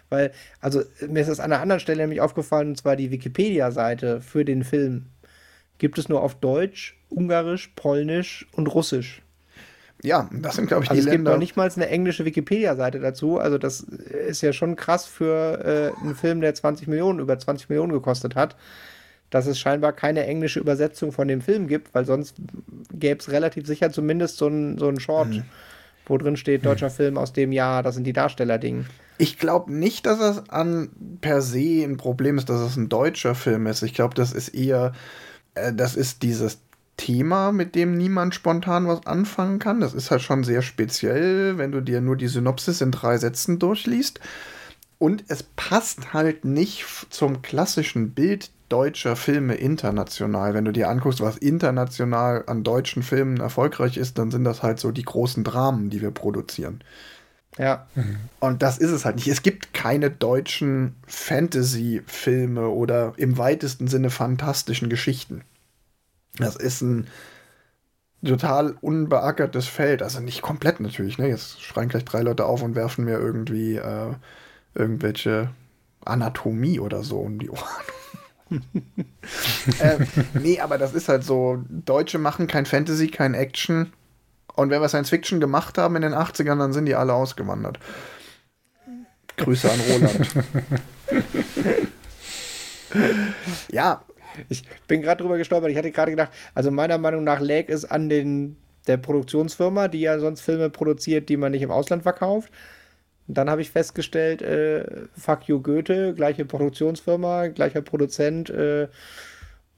weil, 0.10 0.32
also 0.60 0.84
mir 1.08 1.22
ist 1.22 1.30
das 1.30 1.40
an 1.40 1.52
einer 1.52 1.64
anderen 1.64 1.80
Stelle 1.80 2.04
nämlich 2.04 2.22
aufgefallen, 2.22 2.70
und 2.70 2.78
zwar 2.78 2.96
die 2.96 3.10
Wikipedia-Seite 3.10 4.22
für 4.22 4.46
den 4.46 4.64
Film 4.64 5.08
gibt 5.80 5.98
es 5.98 6.10
nur 6.10 6.22
auf 6.22 6.36
Deutsch, 6.36 6.96
Ungarisch, 7.10 7.74
Polnisch 7.76 8.48
und 8.52 8.68
Russisch. 8.68 9.24
Ja, 10.04 10.30
das 10.32 10.56
sind, 10.56 10.68
glaube 10.68 10.84
ich, 10.84 10.90
die 10.90 10.98
also 10.98 11.02
es 11.02 11.06
Länder. 11.06 11.12
Es 11.12 11.18
gibt 11.18 11.36
noch 11.36 11.40
nicht 11.40 11.58
mal 11.58 11.70
eine 11.70 11.90
englische 11.90 12.26
Wikipedia-Seite 12.26 13.00
dazu. 13.00 13.40
Also, 13.40 13.58
das 13.58 13.82
ist 13.82 14.42
ja 14.42 14.52
schon 14.52 14.76
krass 14.76 15.06
für 15.06 15.94
äh, 16.00 16.02
einen 16.02 16.16
Film, 16.16 16.42
der 16.42 16.54
20 16.54 16.88
Millionen, 16.88 17.20
über 17.20 17.38
20 17.38 17.70
Millionen 17.70 17.92
gekostet 17.92 18.36
hat, 18.36 18.56
dass 19.30 19.46
es 19.46 19.60
scheinbar 19.60 19.94
keine 19.94 20.26
englische 20.26 20.60
Übersetzung 20.60 21.12
von 21.12 21.28
dem 21.28 21.42
Film 21.42 21.68
gibt, 21.68 21.94
weil 21.94 22.06
sonst 22.06 22.36
gäbe 22.92 23.20
es 23.20 23.32
relativ 23.32 23.68
sicher 23.68 23.92
zumindest 23.92 24.38
so 24.38 24.48
einen 24.48 24.78
so 24.78 24.94
Short, 25.00 25.30
mhm. 25.30 25.44
wo 26.08 26.18
drin 26.18 26.36
steht, 26.36 26.66
deutscher 26.66 26.90
mhm. 26.90 26.94
Film 26.94 27.18
aus 27.18 27.32
dem 27.32 27.52
Jahr, 27.52 27.84
das 27.84 27.96
sind 27.96 28.04
die 28.06 28.14
Darsteller-Ding. 28.14 28.86
Ich 29.20 29.38
glaube 29.38 29.72
nicht, 29.72 30.08
dass 30.08 30.20
es 30.20 30.50
an 30.50 30.90
per 31.22 31.42
se 31.42 31.84
ein 31.84 31.98
Problem 31.98 32.40
ist, 32.40 32.50
dass 32.50 32.60
es 32.60 32.76
ein 32.76 32.90
deutscher 32.90 33.36
Film 33.36 33.68
ist. 33.68 33.84
Ich 33.84 33.94
glaube, 33.94 34.16
das 34.16 34.34
ist 34.34 34.50
eher, 34.50 34.94
äh, 35.54 35.72
das 35.72 35.96
ist 35.96 36.24
dieses 36.24 36.60
Thema, 37.02 37.52
mit 37.52 37.74
dem 37.74 37.98
niemand 37.98 38.36
spontan 38.36 38.88
was 38.88 39.08
anfangen 39.08 39.58
kann. 39.58 39.80
Das 39.80 39.96
ist 39.96 40.12
halt 40.12 40.22
schon 40.22 40.44
sehr 40.44 40.62
speziell, 40.62 41.58
wenn 41.58 41.72
du 41.72 41.82
dir 41.82 42.00
nur 42.00 42.16
die 42.16 42.28
Synopsis 42.28 42.80
in 42.80 42.92
drei 42.92 43.18
Sätzen 43.18 43.58
durchliest. 43.58 44.20
Und 45.00 45.24
es 45.28 45.42
passt 45.42 46.14
halt 46.14 46.46
nicht 46.46 46.86
zum 47.10 47.42
klassischen 47.42 48.12
Bild 48.12 48.52
deutscher 48.70 49.16
Filme 49.16 49.56
international. 49.56 50.54
Wenn 50.54 50.66
du 50.66 50.72
dir 50.72 50.90
anguckst, 50.90 51.22
was 51.22 51.38
international 51.38 52.44
an 52.46 52.64
deutschen 52.64 53.02
Filmen 53.02 53.40
erfolgreich 53.40 53.98
ist, 53.98 54.20
dann 54.20 54.30
sind 54.30 54.44
das 54.44 54.62
halt 54.62 54.80
so 54.80 54.92
die 54.92 55.02
großen 55.02 55.44
Dramen, 55.44 55.90
die 55.90 56.02
wir 56.02 56.12
produzieren. 56.12 56.84
Ja. 57.58 57.88
Und 58.40 58.62
das 58.62 58.78
ist 58.78 58.92
es 58.92 59.06
halt 59.06 59.16
nicht. 59.16 59.28
Es 59.28 59.42
gibt 59.42 59.74
keine 59.74 60.12
deutschen 60.12 60.96
Fantasy-Filme 61.08 62.70
oder 62.70 63.14
im 63.18 63.40
weitesten 63.40 63.88
Sinne 63.88 64.12
fantastischen 64.12 64.88
Geschichten. 64.88 65.42
Das 66.38 66.56
ist 66.56 66.82
ein 66.82 67.08
total 68.24 68.76
unbeackertes 68.82 69.68
Feld. 69.68 70.02
Also 70.02 70.20
nicht 70.20 70.42
komplett 70.42 70.80
natürlich. 70.80 71.18
Ne? 71.18 71.28
Jetzt 71.28 71.62
schreien 71.62 71.90
gleich 71.90 72.06
drei 72.06 72.22
Leute 72.22 72.46
auf 72.46 72.62
und 72.62 72.76
werfen 72.76 73.06
mir 73.06 73.18
irgendwie 73.18 73.76
äh, 73.76 74.14
irgendwelche 74.76 75.50
Anatomie 76.06 76.80
oder 76.80 77.04
so 77.04 77.20
um 77.20 77.40
die 77.40 77.50
Ohren. 77.50 77.62
äh, 79.80 79.98
nee, 80.34 80.60
aber 80.60 80.78
das 80.78 80.94
ist 80.94 81.10
halt 81.10 81.24
so. 81.24 81.64
Deutsche 81.70 82.18
machen 82.18 82.48
kein 82.48 82.66
Fantasy, 82.66 83.08
kein 83.08 83.34
Action. 83.34 83.94
Und 84.54 84.70
wenn 84.70 84.82
wir 84.82 84.90
Science 84.90 85.10
Fiction 85.10 85.40
gemacht 85.40 85.78
haben 85.78 85.96
in 85.96 86.02
den 86.02 86.14
80ern, 86.14 86.60
dann 86.60 86.74
sind 86.74 86.86
die 86.86 86.96
alle 86.96 87.14
ausgewandert. 87.14 87.80
Grüße 89.38 89.72
an 89.72 89.80
Roland. 89.80 90.30
ja, 93.72 94.04
ich 94.50 94.64
bin 94.88 95.02
gerade 95.02 95.22
drüber 95.22 95.38
gestolpert. 95.38 95.72
Ich 95.72 95.78
hatte 95.78 95.92
gerade 95.92 96.12
gedacht, 96.12 96.32
also 96.54 96.72
meiner 96.72 96.98
Meinung 96.98 97.24
nach 97.24 97.40
lag 97.40 97.66
es 97.68 97.86
an 97.86 98.10
den, 98.10 98.58
der 98.88 98.98
Produktionsfirma, 98.98 99.88
die 99.88 100.02
ja 100.02 100.20
sonst 100.20 100.42
Filme 100.42 100.70
produziert, 100.70 101.30
die 101.30 101.38
man 101.38 101.52
nicht 101.52 101.62
im 101.62 101.72
Ausland 101.72 102.04
verkauft. 102.04 102.52
Und 103.28 103.38
dann 103.38 103.50
habe 103.50 103.62
ich 103.62 103.72
festgestellt, 103.72 104.42
äh, 104.42 104.86
fuck 105.18 105.48
you 105.48 105.62
Goethe, 105.62 106.14
gleiche 106.14 106.46
Produktionsfirma, 106.46 107.48
gleicher 107.48 107.82
Produzent, 107.82 108.50
äh, 108.50 108.88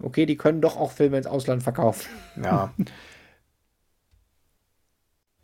okay, 0.01 0.26
die 0.26 0.38
können 0.38 0.62
doch 0.62 0.78
auch 0.78 0.91
Filme 0.91 1.18
ins 1.18 1.28
Ausland 1.28 1.64
verkaufen. 1.64 2.10
Ja. 2.41 2.74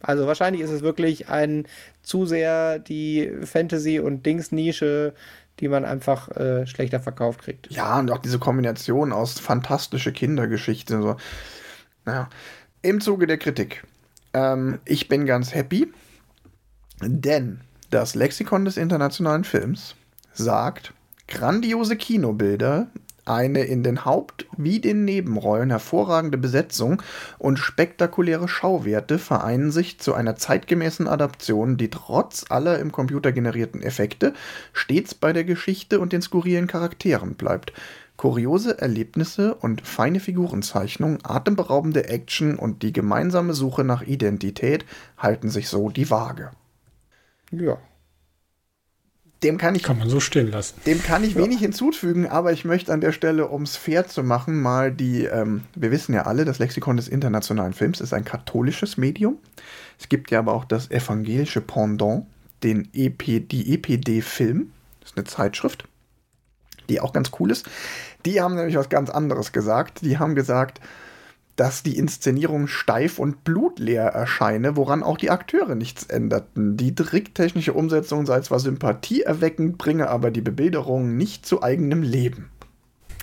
Also 0.01 0.27
wahrscheinlich 0.27 0.61
ist 0.61 0.69
es 0.69 0.81
wirklich 0.81 1.27
ein 1.27 1.67
zu 2.01 2.25
sehr 2.25 2.79
die 2.79 3.29
Fantasy- 3.43 3.99
und 3.99 4.25
Dings-Nische, 4.25 5.13
die 5.59 5.67
man 5.67 5.85
einfach 5.85 6.29
äh, 6.29 6.65
schlechter 6.65 6.99
verkauft 6.99 7.41
kriegt. 7.41 7.69
Ja, 7.71 7.99
und 7.99 8.11
auch 8.11 8.19
diese 8.19 8.39
Kombination 8.39 9.11
aus 9.11 9.39
fantastische 9.39 10.11
Kindergeschichte. 10.11 11.01
So. 11.01 11.17
Naja. 12.05 12.29
Im 12.81 13.01
Zuge 13.01 13.27
der 13.27 13.37
Kritik. 13.37 13.83
Ähm, 14.33 14.79
ich 14.85 15.07
bin 15.09 15.25
ganz 15.25 15.53
happy, 15.53 15.91
denn 17.01 17.61
das 17.89 18.15
Lexikon 18.15 18.65
des 18.65 18.77
internationalen 18.77 19.43
Films 19.43 19.95
sagt, 20.33 20.93
grandiose 21.27 21.97
Kinobilder 21.97 22.87
eine 23.29 23.63
in 23.63 23.83
den 23.83 24.05
Haupt- 24.05 24.47
wie 24.57 24.79
den 24.79 25.05
Nebenrollen 25.05 25.69
hervorragende 25.69 26.37
Besetzung 26.37 27.01
und 27.37 27.59
spektakuläre 27.59 28.47
Schauwerte 28.47 29.19
vereinen 29.19 29.71
sich 29.71 29.99
zu 29.99 30.13
einer 30.13 30.35
zeitgemäßen 30.35 31.07
Adaption, 31.07 31.77
die 31.77 31.89
trotz 31.89 32.45
aller 32.49 32.79
im 32.79 32.91
Computer 32.91 33.31
generierten 33.31 33.81
Effekte 33.81 34.33
stets 34.73 35.13
bei 35.13 35.33
der 35.33 35.43
Geschichte 35.43 35.99
und 35.99 36.13
den 36.13 36.21
skurrilen 36.21 36.67
Charakteren 36.67 37.35
bleibt. 37.35 37.73
Kuriose 38.17 38.79
Erlebnisse 38.79 39.55
und 39.55 39.87
feine 39.87 40.19
Figurenzeichnung, 40.19 41.19
atemberaubende 41.23 42.09
Action 42.09 42.57
und 42.57 42.83
die 42.83 42.91
gemeinsame 42.91 43.53
Suche 43.53 43.85
nach 43.85 44.01
Identität 44.01 44.85
halten 45.17 45.49
sich 45.49 45.69
so 45.69 45.89
die 45.89 46.09
Waage. 46.09 46.51
Ja, 47.51 47.77
dem 49.43 49.57
kann 49.57 49.75
ich, 49.75 49.83
kann 49.83 49.97
man 49.97 50.09
so 50.09 50.19
stehen 50.19 50.51
lassen. 50.51 50.75
Dem 50.85 51.01
kann 51.01 51.23
ich 51.23 51.33
ja. 51.33 51.43
wenig 51.43 51.59
hinzufügen, 51.59 52.27
aber 52.27 52.51
ich 52.51 52.65
möchte 52.65 52.91
an 52.91 52.99
der 52.99 53.13
Stelle, 53.13 53.47
um 53.47 53.63
es 53.63 53.77
fair 53.77 54.07
zu 54.07 54.23
machen, 54.23 54.61
mal 54.61 54.91
die, 54.91 55.25
ähm, 55.25 55.63
wir 55.75 55.91
wissen 55.91 56.13
ja 56.13 56.23
alle, 56.23 56.43
das 56.43 56.59
Lexikon 56.59 56.97
des 56.97 57.07
internationalen 57.07 57.73
Films 57.73 58.01
ist 58.01 58.13
ein 58.13 58.25
katholisches 58.25 58.97
Medium. 58.97 59.37
Es 59.97 60.09
gibt 60.09 60.31
ja 60.31 60.39
aber 60.39 60.53
auch 60.53 60.65
das 60.65 60.91
evangelische 60.91 61.61
Pendant, 61.61 62.25
den 62.63 62.89
EP, 62.93 63.47
die 63.47 63.73
EPD-Film. 63.73 64.71
Das 64.99 65.11
ist 65.11 65.17
eine 65.17 65.25
Zeitschrift, 65.25 65.85
die 66.89 66.99
auch 66.99 67.13
ganz 67.13 67.31
cool 67.39 67.51
ist. 67.51 67.69
Die 68.25 68.41
haben 68.41 68.55
nämlich 68.55 68.75
was 68.75 68.89
ganz 68.89 69.09
anderes 69.09 69.53
gesagt. 69.53 70.01
Die 70.01 70.17
haben 70.17 70.35
gesagt, 70.35 70.81
dass 71.59 71.83
die 71.83 71.97
Inszenierung 71.97 72.67
steif 72.67 73.19
und 73.19 73.43
blutleer 73.43 74.05
erscheine, 74.05 74.77
woran 74.77 75.03
auch 75.03 75.17
die 75.17 75.29
Akteure 75.29 75.75
nichts 75.75 76.05
änderten. 76.05 76.77
Die 76.77 76.95
tricktechnische 76.95 77.73
Umsetzung 77.73 78.25
sei 78.25 78.39
zwar 78.39 78.61
sympathieerweckend, 78.61 79.77
bringe 79.77 80.09
aber 80.09 80.31
die 80.31 80.39
Bebilderung 80.39 81.17
nicht 81.17 81.45
zu 81.45 81.61
eigenem 81.61 82.01
Leben. 82.01 82.49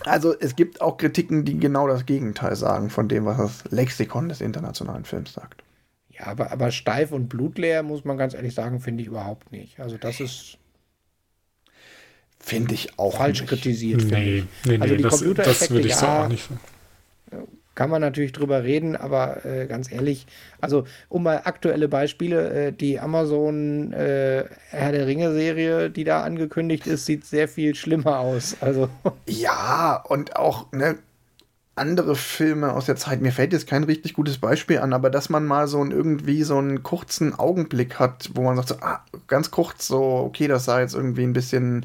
Also 0.04 0.38
es 0.38 0.54
gibt 0.54 0.82
auch 0.82 0.98
Kritiken, 0.98 1.46
die 1.46 1.58
genau 1.58 1.88
das 1.88 2.04
Gegenteil 2.04 2.56
sagen 2.56 2.90
von 2.90 3.08
dem, 3.08 3.24
was 3.24 3.38
das 3.38 3.64
Lexikon 3.70 4.28
des 4.28 4.42
internationalen 4.42 5.06
Films 5.06 5.32
sagt. 5.32 5.64
Ja, 6.10 6.26
aber, 6.26 6.52
aber 6.52 6.70
steif 6.72 7.12
und 7.12 7.28
blutleer, 7.28 7.82
muss 7.82 8.04
man 8.04 8.18
ganz 8.18 8.34
ehrlich 8.34 8.54
sagen, 8.54 8.80
finde 8.80 9.00
ich 9.00 9.08
überhaupt 9.08 9.50
nicht. 9.50 9.80
Also 9.80 9.96
das 9.96 10.20
ist 10.20 10.58
finde 12.38 12.74
ich 12.74 12.98
auch 12.98 13.16
falsch 13.16 13.40
nicht. 13.40 13.48
kritisiert. 13.48 14.04
Nee, 14.04 14.44
nee, 14.66 14.78
also 14.78 14.92
nee, 14.92 14.96
die 14.98 15.02
das, 15.02 15.20
das 15.58 15.70
würde 15.70 15.88
ich 15.88 15.94
ja, 15.94 15.98
so 15.98 16.06
auch 16.06 16.28
nicht 16.28 16.46
sagen 16.46 16.60
kann 17.76 17.90
man 17.90 18.00
natürlich 18.00 18.32
drüber 18.32 18.64
reden, 18.64 18.96
aber 18.96 19.44
äh, 19.44 19.66
ganz 19.66 19.92
ehrlich, 19.92 20.26
also 20.60 20.84
um 21.08 21.22
mal 21.22 21.42
aktuelle 21.44 21.88
Beispiele, 21.88 22.50
äh, 22.50 22.72
die 22.72 22.98
Amazon 22.98 23.92
äh, 23.92 24.46
Herr 24.70 24.92
der 24.92 25.06
Ringe 25.06 25.32
Serie, 25.32 25.90
die 25.90 26.02
da 26.02 26.22
angekündigt 26.22 26.88
ist, 26.88 27.06
sieht 27.06 27.24
sehr 27.24 27.46
viel 27.46 27.76
schlimmer 27.76 28.18
aus. 28.18 28.56
Also 28.60 28.88
ja, 29.28 30.02
und 30.08 30.36
auch 30.36 30.72
ne, 30.72 30.96
andere 31.76 32.16
Filme 32.16 32.72
aus 32.72 32.86
der 32.86 32.96
Zeit, 32.96 33.20
mir 33.20 33.32
fällt 33.32 33.52
jetzt 33.52 33.66
kein 33.66 33.84
richtig 33.84 34.14
gutes 34.14 34.38
Beispiel 34.38 34.78
an, 34.78 34.94
aber 34.94 35.10
dass 35.10 35.28
man 35.28 35.44
mal 35.44 35.68
so 35.68 35.82
ein, 35.84 35.90
irgendwie 35.90 36.42
so 36.42 36.56
einen 36.56 36.82
kurzen 36.82 37.38
Augenblick 37.38 37.98
hat, 37.98 38.30
wo 38.34 38.42
man 38.42 38.56
sagt, 38.56 38.68
so, 38.68 38.76
ah, 38.80 39.04
ganz 39.26 39.50
kurz 39.50 39.86
so, 39.86 40.02
okay, 40.02 40.48
das 40.48 40.64
sah 40.64 40.80
jetzt 40.80 40.94
irgendwie 40.94 41.24
ein 41.24 41.34
bisschen 41.34 41.84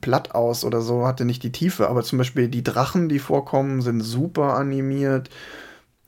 platt 0.00 0.34
aus 0.34 0.64
oder 0.64 0.80
so, 0.80 1.06
hatte 1.06 1.24
nicht 1.24 1.42
die 1.42 1.52
Tiefe. 1.52 1.88
Aber 1.88 2.02
zum 2.02 2.18
Beispiel 2.18 2.48
die 2.48 2.64
Drachen, 2.64 3.08
die 3.08 3.18
vorkommen, 3.18 3.82
sind 3.82 4.00
super 4.00 4.54
animiert. 4.54 5.30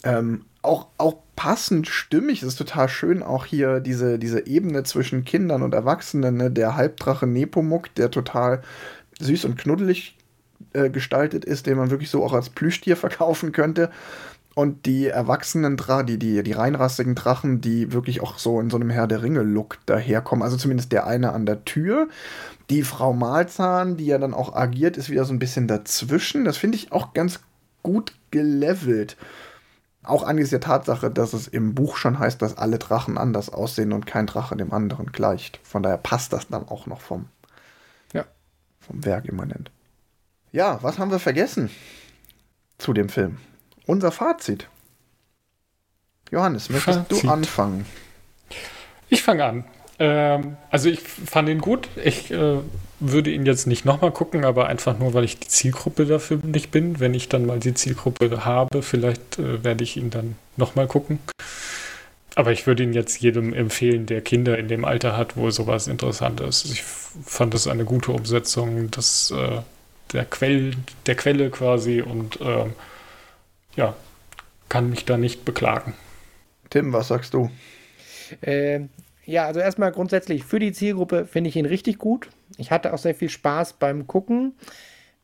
Ähm, 0.04 0.44
auch, 0.62 0.88
auch 0.98 1.16
passend 1.36 1.86
stimmig. 1.88 2.42
Es 2.42 2.48
ist 2.48 2.56
total 2.56 2.88
schön, 2.88 3.22
auch 3.22 3.44
hier 3.44 3.80
diese, 3.80 4.18
diese 4.18 4.46
Ebene 4.46 4.82
zwischen 4.82 5.24
Kindern 5.24 5.62
und 5.62 5.74
Erwachsenen. 5.74 6.36
Ne? 6.36 6.50
Der 6.50 6.76
Halbdrache 6.76 7.26
Nepomuk, 7.26 7.94
der 7.94 8.10
total 8.10 8.62
süß 9.20 9.44
und 9.44 9.56
knuddelig 9.56 10.16
äh, 10.72 10.90
gestaltet 10.90 11.44
ist, 11.44 11.66
den 11.66 11.76
man 11.76 11.90
wirklich 11.90 12.10
so 12.10 12.24
auch 12.24 12.32
als 12.32 12.50
Plüschtier 12.50 12.96
verkaufen 12.96 13.52
könnte. 13.52 13.90
Und 14.56 14.86
die 14.86 15.06
erwachsenen 15.06 15.76
Drachen, 15.76 16.06
die, 16.06 16.18
die, 16.18 16.42
die 16.42 16.52
reinrassigen 16.52 17.14
Drachen, 17.14 17.60
die 17.60 17.92
wirklich 17.92 18.22
auch 18.22 18.38
so 18.38 18.58
in 18.58 18.70
so 18.70 18.78
einem 18.78 18.88
Herr 18.88 19.06
der 19.06 19.22
Ringe-Look 19.22 19.76
daherkommen. 19.84 20.42
Also 20.42 20.56
zumindest 20.56 20.92
der 20.92 21.06
eine 21.06 21.34
an 21.34 21.44
der 21.44 21.66
Tür. 21.66 22.08
Die 22.70 22.82
Frau 22.82 23.12
Malzahn, 23.12 23.98
die 23.98 24.06
ja 24.06 24.16
dann 24.16 24.32
auch 24.32 24.56
agiert, 24.56 24.96
ist 24.96 25.10
wieder 25.10 25.26
so 25.26 25.34
ein 25.34 25.38
bisschen 25.38 25.68
dazwischen. 25.68 26.46
Das 26.46 26.56
finde 26.56 26.78
ich 26.78 26.90
auch 26.90 27.12
ganz 27.12 27.40
gut 27.82 28.14
gelevelt. 28.30 29.18
Auch 30.02 30.22
angesichts 30.22 30.52
der 30.52 30.60
Tatsache, 30.60 31.10
dass 31.10 31.34
es 31.34 31.48
im 31.48 31.74
Buch 31.74 31.98
schon 31.98 32.18
heißt, 32.18 32.40
dass 32.40 32.56
alle 32.56 32.78
Drachen 32.78 33.18
anders 33.18 33.50
aussehen 33.50 33.92
und 33.92 34.06
kein 34.06 34.26
Drache 34.26 34.56
dem 34.56 34.72
anderen 34.72 35.12
gleicht. 35.12 35.60
Von 35.64 35.82
daher 35.82 35.98
passt 35.98 36.32
das 36.32 36.48
dann 36.48 36.66
auch 36.66 36.86
noch 36.86 37.02
vom, 37.02 37.26
ja. 38.14 38.24
vom 38.80 39.04
Werk 39.04 39.26
immanent. 39.26 39.70
Ja, 40.50 40.82
was 40.82 40.98
haben 40.98 41.10
wir 41.10 41.18
vergessen 41.18 41.68
zu 42.78 42.94
dem 42.94 43.10
Film? 43.10 43.36
Unser 43.86 44.10
Fazit. 44.10 44.68
Johannes, 46.30 46.70
möchtest 46.70 46.98
Fazit. 46.98 47.24
du 47.24 47.28
anfangen? 47.28 47.86
Ich 49.08 49.22
fange 49.22 49.44
an. 49.44 49.64
Ähm, 49.98 50.56
also 50.70 50.88
ich 50.88 51.00
fand 51.00 51.48
ihn 51.48 51.60
gut. 51.60 51.88
Ich 52.04 52.30
äh, 52.30 52.58
würde 52.98 53.30
ihn 53.30 53.46
jetzt 53.46 53.66
nicht 53.66 53.84
nochmal 53.84 54.10
gucken, 54.10 54.44
aber 54.44 54.66
einfach 54.66 54.98
nur, 54.98 55.14
weil 55.14 55.24
ich 55.24 55.38
die 55.38 55.48
Zielgruppe 55.48 56.06
dafür 56.06 56.38
nicht 56.42 56.70
bin. 56.70 56.98
Wenn 56.98 57.14
ich 57.14 57.28
dann 57.28 57.46
mal 57.46 57.60
die 57.60 57.74
Zielgruppe 57.74 58.44
habe, 58.44 58.82
vielleicht 58.82 59.38
äh, 59.38 59.62
werde 59.62 59.84
ich 59.84 59.96
ihn 59.96 60.10
dann 60.10 60.36
nochmal 60.56 60.88
gucken. 60.88 61.20
Aber 62.34 62.52
ich 62.52 62.66
würde 62.66 62.82
ihn 62.82 62.92
jetzt 62.92 63.20
jedem 63.20 63.54
empfehlen, 63.54 64.04
der 64.04 64.20
Kinder 64.20 64.58
in 64.58 64.68
dem 64.68 64.84
Alter 64.84 65.16
hat, 65.16 65.36
wo 65.36 65.50
sowas 65.50 65.86
interessant 65.86 66.40
ist. 66.40 66.66
Ich 66.66 66.82
fand 66.82 67.54
es 67.54 67.66
eine 67.66 67.84
gute 67.84 68.12
Umsetzung 68.12 68.90
des, 68.90 69.30
äh, 69.30 69.60
der, 70.12 70.24
Quell, 70.26 70.72
der 71.06 71.14
Quelle 71.14 71.48
quasi 71.50 72.02
und 72.02 72.38
ähm, 72.42 72.74
ja, 73.76 73.94
kann 74.68 74.90
mich 74.90 75.04
da 75.04 75.16
nicht 75.16 75.44
beklagen. 75.44 75.94
Tim, 76.70 76.92
was 76.92 77.08
sagst 77.08 77.34
du? 77.34 77.50
Ähm, 78.42 78.88
ja, 79.24 79.46
also 79.46 79.60
erstmal 79.60 79.92
grundsätzlich 79.92 80.44
für 80.44 80.58
die 80.58 80.72
Zielgruppe 80.72 81.26
finde 81.26 81.48
ich 81.48 81.56
ihn 81.56 81.66
richtig 81.66 81.98
gut. 81.98 82.28
Ich 82.56 82.70
hatte 82.70 82.92
auch 82.92 82.98
sehr 82.98 83.14
viel 83.14 83.28
Spaß 83.28 83.74
beim 83.74 84.06
Gucken. 84.06 84.54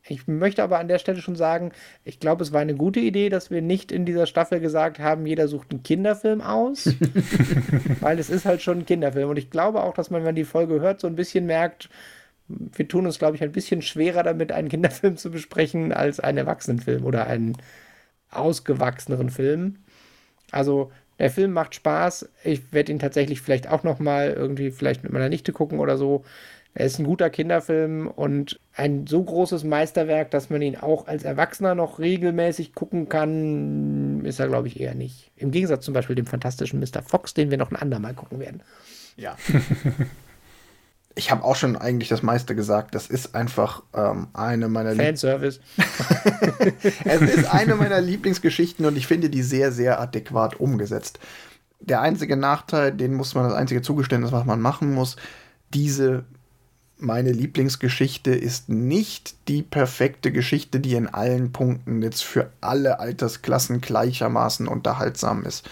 Ich 0.05 0.27
möchte 0.27 0.61
aber 0.63 0.79
an 0.79 0.89
der 0.89 0.99
Stelle 0.99 1.21
schon 1.21 1.37
sagen, 1.37 1.71
ich 2.03 2.19
glaube, 2.19 2.43
es 2.43 2.51
war 2.51 2.59
eine 2.59 2.75
gute 2.75 2.99
Idee, 2.99 3.29
dass 3.29 3.51
wir 3.51 3.61
nicht 3.61 3.89
in 3.91 4.05
dieser 4.05 4.25
Staffel 4.25 4.59
gesagt 4.59 4.99
haben, 4.99 5.25
jeder 5.25 5.47
sucht 5.47 5.71
einen 5.71 5.83
Kinderfilm 5.83 6.41
aus, 6.41 6.93
weil 8.01 8.19
es 8.19 8.29
ist 8.29 8.45
halt 8.45 8.61
schon 8.61 8.79
ein 8.79 8.85
Kinderfilm. 8.85 9.29
Und 9.29 9.37
ich 9.37 9.49
glaube 9.49 9.81
auch, 9.81 9.93
dass 9.93 10.09
man, 10.09 10.19
wenn 10.19 10.29
man 10.29 10.35
die 10.35 10.43
Folge 10.43 10.81
hört, 10.81 10.99
so 10.99 11.07
ein 11.07 11.15
bisschen 11.15 11.45
merkt, 11.45 11.89
wir 12.49 12.85
tun 12.87 13.05
uns, 13.05 13.17
glaube 13.17 13.37
ich, 13.37 13.43
ein 13.43 13.53
bisschen 13.53 13.81
schwerer 13.81 14.23
damit, 14.23 14.51
einen 14.51 14.67
Kinderfilm 14.67 15.15
zu 15.15 15.31
besprechen, 15.31 15.93
als 15.93 16.19
einen 16.19 16.39
Erwachsenenfilm 16.39 17.05
oder 17.05 17.27
einen 17.27 17.55
ausgewachseneren 18.35 19.29
Film. 19.29 19.77
Also 20.51 20.91
der 21.19 21.29
Film 21.29 21.53
macht 21.53 21.75
Spaß. 21.75 22.29
Ich 22.43 22.73
werde 22.73 22.91
ihn 22.91 22.99
tatsächlich 22.99 23.41
vielleicht 23.41 23.69
auch 23.69 23.83
noch 23.83 23.99
mal 23.99 24.31
irgendwie 24.31 24.71
vielleicht 24.71 25.03
mit 25.03 25.13
meiner 25.13 25.29
Nichte 25.29 25.53
gucken 25.53 25.79
oder 25.79 25.97
so. 25.97 26.23
Er 26.75 26.87
ist 26.87 26.97
ein 26.97 27.05
guter 27.05 27.29
Kinderfilm 27.29 28.07
und 28.07 28.59
ein 28.75 29.05
so 29.05 29.23
großes 29.23 29.63
Meisterwerk, 29.63 30.31
dass 30.31 30.49
man 30.49 30.61
ihn 30.63 30.75
auch 30.75 31.07
als 31.07 31.23
Erwachsener 31.23 31.75
noch 31.75 31.99
regelmäßig 31.99 32.73
gucken 32.73 33.09
kann, 33.09 34.25
ist 34.25 34.39
er, 34.39 34.47
glaube 34.47 34.67
ich, 34.67 34.79
eher 34.79 34.95
nicht. 34.95 35.31
Im 35.37 35.51
Gegensatz 35.51 35.85
zum 35.85 35.93
Beispiel 35.93 36.15
dem 36.15 36.25
fantastischen 36.25 36.79
Mr. 36.79 37.03
Fox, 37.03 37.35
den 37.35 37.51
wir 37.51 37.59
noch 37.59 37.69
ein 37.69 37.75
andermal 37.75 38.15
gucken 38.15 38.39
werden. 38.39 38.63
Ja. 39.15 39.37
ich 41.15 41.31
habe 41.31 41.43
auch 41.43 41.55
schon 41.55 41.75
eigentlich 41.75 42.09
das 42.09 42.23
meiste 42.23 42.55
gesagt. 42.55 42.95
Das 42.95 43.07
ist 43.07 43.35
einfach 43.35 43.83
ähm, 43.93 44.27
eine 44.33 44.67
meiner 44.67 44.95
Fanservice. 44.95 45.59
es 47.05 47.21
ist 47.21 47.45
eine 47.53 47.75
meiner 47.75 48.01
Lieblingsgeschichten 48.01 48.85
und 48.85 48.97
ich 48.97 49.07
finde 49.07 49.29
die 49.29 49.43
sehr, 49.43 49.71
sehr 49.71 49.99
adäquat 49.99 50.59
umgesetzt. 50.59 51.19
Der 51.79 52.01
einzige 52.01 52.37
Nachteil, 52.37 52.91
den 52.91 53.13
muss 53.13 53.35
man, 53.35 53.43
das 53.43 53.53
einzige 53.53 53.81
Zugeständnis, 53.81 54.31
was 54.31 54.45
man 54.45 54.61
machen 54.61 54.93
muss, 54.93 55.17
diese 55.73 56.23
meine 56.97 57.31
Lieblingsgeschichte 57.31 58.31
ist 58.31 58.69
nicht 58.69 59.35
die 59.49 59.61
perfekte 59.61 60.31
Geschichte, 60.31 60.79
die 60.79 60.93
in 60.93 61.07
allen 61.07 61.51
Punkten 61.51 62.01
jetzt 62.01 62.23
für 62.23 62.49
alle 62.61 62.99
Altersklassen 62.99 63.81
gleichermaßen 63.81 64.67
unterhaltsam 64.67 65.43
ist. 65.43 65.69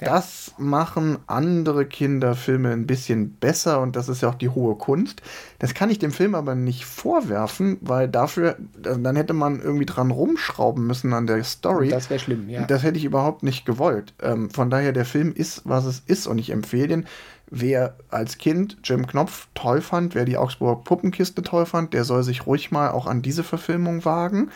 Ja. 0.00 0.12
Das 0.12 0.52
machen 0.58 1.18
andere 1.26 1.86
Kinderfilme 1.86 2.70
ein 2.70 2.86
bisschen 2.86 3.30
besser 3.30 3.80
und 3.80 3.96
das 3.96 4.10
ist 4.10 4.20
ja 4.20 4.28
auch 4.28 4.34
die 4.34 4.50
hohe 4.50 4.76
Kunst. 4.76 5.22
Das 5.58 5.72
kann 5.72 5.88
ich 5.88 5.98
dem 5.98 6.10
Film 6.10 6.34
aber 6.34 6.54
nicht 6.54 6.84
vorwerfen, 6.84 7.78
weil 7.80 8.06
dafür, 8.06 8.56
dann 8.82 9.16
hätte 9.16 9.32
man 9.32 9.60
irgendwie 9.60 9.86
dran 9.86 10.10
rumschrauben 10.10 10.86
müssen 10.86 11.14
an 11.14 11.26
der 11.26 11.42
Story. 11.44 11.88
Das 11.88 12.10
wäre 12.10 12.20
schlimm, 12.20 12.50
ja. 12.50 12.66
Das 12.66 12.82
hätte 12.82 12.98
ich 12.98 13.06
überhaupt 13.06 13.42
nicht 13.42 13.64
gewollt. 13.64 14.12
Ähm, 14.20 14.50
von 14.50 14.68
daher, 14.68 14.92
der 14.92 15.06
Film 15.06 15.32
ist, 15.32 15.62
was 15.64 15.86
es 15.86 16.00
ist 16.00 16.26
und 16.26 16.38
ich 16.38 16.50
empfehle 16.50 16.88
den. 16.88 17.06
Wer 17.48 17.96
als 18.10 18.38
Kind 18.38 18.76
Jim 18.82 19.06
Knopf 19.06 19.48
toll 19.54 19.80
fand, 19.80 20.14
wer 20.14 20.24
die 20.24 20.36
Augsburg 20.36 20.84
Puppenkiste 20.84 21.42
toll 21.42 21.64
fand, 21.64 21.94
der 21.94 22.04
soll 22.04 22.22
sich 22.22 22.44
ruhig 22.44 22.70
mal 22.70 22.90
auch 22.90 23.06
an 23.06 23.22
diese 23.22 23.44
Verfilmung 23.44 24.04
wagen. 24.04 24.50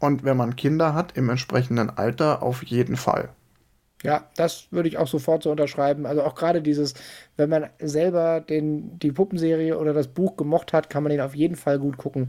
Und 0.00 0.24
wenn 0.24 0.36
man 0.36 0.56
Kinder 0.56 0.94
hat 0.94 1.16
im 1.16 1.28
entsprechenden 1.28 1.90
Alter, 1.90 2.42
auf 2.42 2.62
jeden 2.64 2.96
Fall. 2.96 3.28
Ja, 4.02 4.26
das 4.36 4.66
würde 4.70 4.88
ich 4.88 4.98
auch 4.98 5.08
sofort 5.08 5.42
so 5.42 5.50
unterschreiben. 5.50 6.06
Also 6.06 6.22
auch 6.22 6.34
gerade 6.34 6.60
dieses, 6.60 6.94
wenn 7.36 7.48
man 7.48 7.70
selber 7.78 8.40
den, 8.40 8.98
die 8.98 9.10
Puppenserie 9.10 9.78
oder 9.78 9.94
das 9.94 10.08
Buch 10.08 10.36
gemocht 10.36 10.72
hat, 10.72 10.90
kann 10.90 11.02
man 11.02 11.10
den 11.10 11.20
auf 11.20 11.34
jeden 11.34 11.56
Fall 11.56 11.78
gut 11.78 11.96
gucken. 11.96 12.28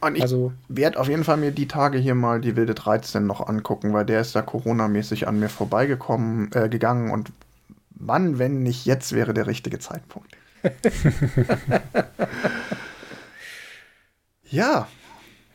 Und 0.00 0.16
ich 0.16 0.22
also, 0.22 0.52
werde 0.68 1.00
auf 1.00 1.08
jeden 1.08 1.24
Fall 1.24 1.38
mir 1.38 1.50
die 1.50 1.66
Tage 1.66 1.98
hier 1.98 2.14
mal 2.14 2.40
die 2.40 2.54
Wilde 2.54 2.74
13 2.74 3.26
noch 3.26 3.46
angucken, 3.46 3.92
weil 3.92 4.06
der 4.06 4.20
ist 4.20 4.36
da 4.36 4.42
Corona-mäßig 4.42 5.26
an 5.26 5.40
mir 5.40 5.48
vorbeigekommen, 5.48 6.50
äh, 6.54 6.68
gegangen 6.68 7.10
und 7.10 7.32
wann, 7.90 8.38
wenn 8.38 8.62
nicht 8.62 8.86
jetzt, 8.86 9.12
wäre 9.12 9.34
der 9.34 9.48
richtige 9.48 9.80
Zeitpunkt. 9.80 10.36
ja. 14.50 14.86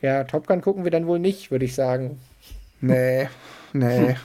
Ja, 0.01 0.26
Top 0.26 0.47
Gun 0.47 0.59
gucken 0.59 0.84
wir 0.84 0.91
dann 0.91 1.07
wohl 1.07 1.20
nicht, 1.20 1.51
würde 1.51 1.64
ich 1.64 1.74
sagen. 1.74 2.20
Nee, 2.82 3.30
nee. 3.72 4.18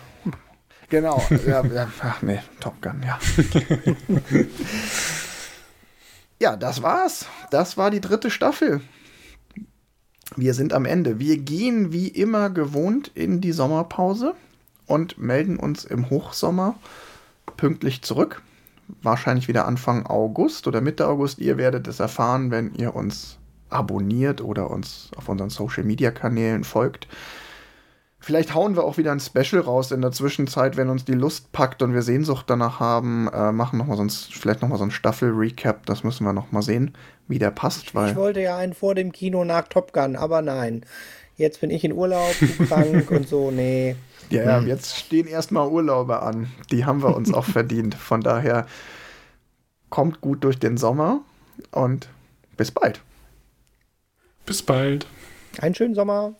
Genau, 0.88 1.22
ja, 1.46 1.64
ja, 1.64 1.88
ach 2.00 2.22
nee, 2.22 2.40
Top 2.60 2.80
Gun, 2.80 3.02
ja. 3.04 3.18
ja, 6.40 6.56
das 6.56 6.82
war's. 6.82 7.26
Das 7.50 7.76
war 7.76 7.90
die 7.90 8.00
dritte 8.00 8.30
Staffel. 8.30 8.80
Wir 10.36 10.54
sind 10.54 10.72
am 10.72 10.86
Ende. 10.86 11.18
Wir 11.18 11.36
gehen 11.36 11.92
wie 11.92 12.08
immer 12.08 12.48
gewohnt 12.48 13.10
in 13.14 13.40
die 13.40 13.52
Sommerpause 13.52 14.34
und 14.86 15.18
melden 15.18 15.58
uns 15.58 15.84
im 15.84 16.08
Hochsommer 16.08 16.76
pünktlich 17.56 18.02
zurück. 18.02 18.42
Wahrscheinlich 19.02 19.48
wieder 19.48 19.66
Anfang 19.66 20.06
August 20.06 20.66
oder 20.66 20.80
Mitte 20.80 21.06
August. 21.06 21.38
Ihr 21.38 21.58
werdet 21.58 21.86
es 21.86 22.00
erfahren, 22.00 22.50
wenn 22.50 22.74
ihr 22.74 22.94
uns 22.96 23.38
abonniert 23.68 24.40
oder 24.40 24.70
uns 24.70 25.10
auf 25.16 25.28
unseren 25.28 25.50
Social 25.50 25.84
Media 25.84 26.10
Kanälen 26.10 26.64
folgt. 26.64 27.06
Vielleicht 28.28 28.54
hauen 28.54 28.76
wir 28.76 28.84
auch 28.84 28.98
wieder 28.98 29.10
ein 29.10 29.20
Special 29.20 29.62
raus 29.62 29.90
in 29.90 30.02
der 30.02 30.12
Zwischenzeit, 30.12 30.76
wenn 30.76 30.90
uns 30.90 31.06
die 31.06 31.14
Lust 31.14 31.50
packt 31.50 31.80
und 31.80 31.94
wir 31.94 32.02
Sehnsucht 32.02 32.44
danach 32.50 32.78
haben. 32.78 33.26
Äh, 33.32 33.52
machen 33.52 33.78
noch 33.78 33.86
mal 33.86 33.96
sonst 33.96 34.34
vielleicht 34.34 34.60
noch 34.60 34.68
mal 34.68 34.76
so 34.76 34.84
ein 34.84 34.90
Staffel-Recap. 34.90 35.86
Das 35.86 36.04
müssen 36.04 36.26
wir 36.26 36.34
noch 36.34 36.52
mal 36.52 36.60
sehen, 36.60 36.94
wie 37.26 37.38
der 37.38 37.50
passt. 37.50 37.94
Weil 37.94 38.10
ich 38.10 38.16
wollte 38.16 38.42
ja 38.42 38.58
einen 38.58 38.74
vor 38.74 38.94
dem 38.94 39.12
Kino 39.12 39.46
nach 39.46 39.68
Top 39.68 39.94
Gun, 39.94 40.14
aber 40.14 40.42
nein. 40.42 40.84
Jetzt 41.38 41.62
bin 41.62 41.70
ich 41.70 41.82
in 41.84 41.94
Urlaub, 41.94 42.34
krank 42.68 43.10
und 43.10 43.26
so, 43.26 43.50
nee. 43.50 43.96
Ja, 44.28 44.42
ja, 44.42 44.58
hm. 44.58 44.66
jetzt 44.66 44.98
stehen 44.98 45.26
erstmal 45.26 45.66
Urlaube 45.66 46.20
an. 46.20 46.50
Die 46.70 46.84
haben 46.84 47.02
wir 47.02 47.16
uns 47.16 47.32
auch 47.32 47.44
verdient. 47.46 47.94
Von 47.94 48.20
daher 48.20 48.66
kommt 49.88 50.20
gut 50.20 50.44
durch 50.44 50.58
den 50.58 50.76
Sommer 50.76 51.22
und 51.70 52.10
bis 52.58 52.72
bald. 52.72 53.00
Bis 54.44 54.62
bald. 54.62 55.06
Einen 55.62 55.74
schönen 55.74 55.94
Sommer. 55.94 56.34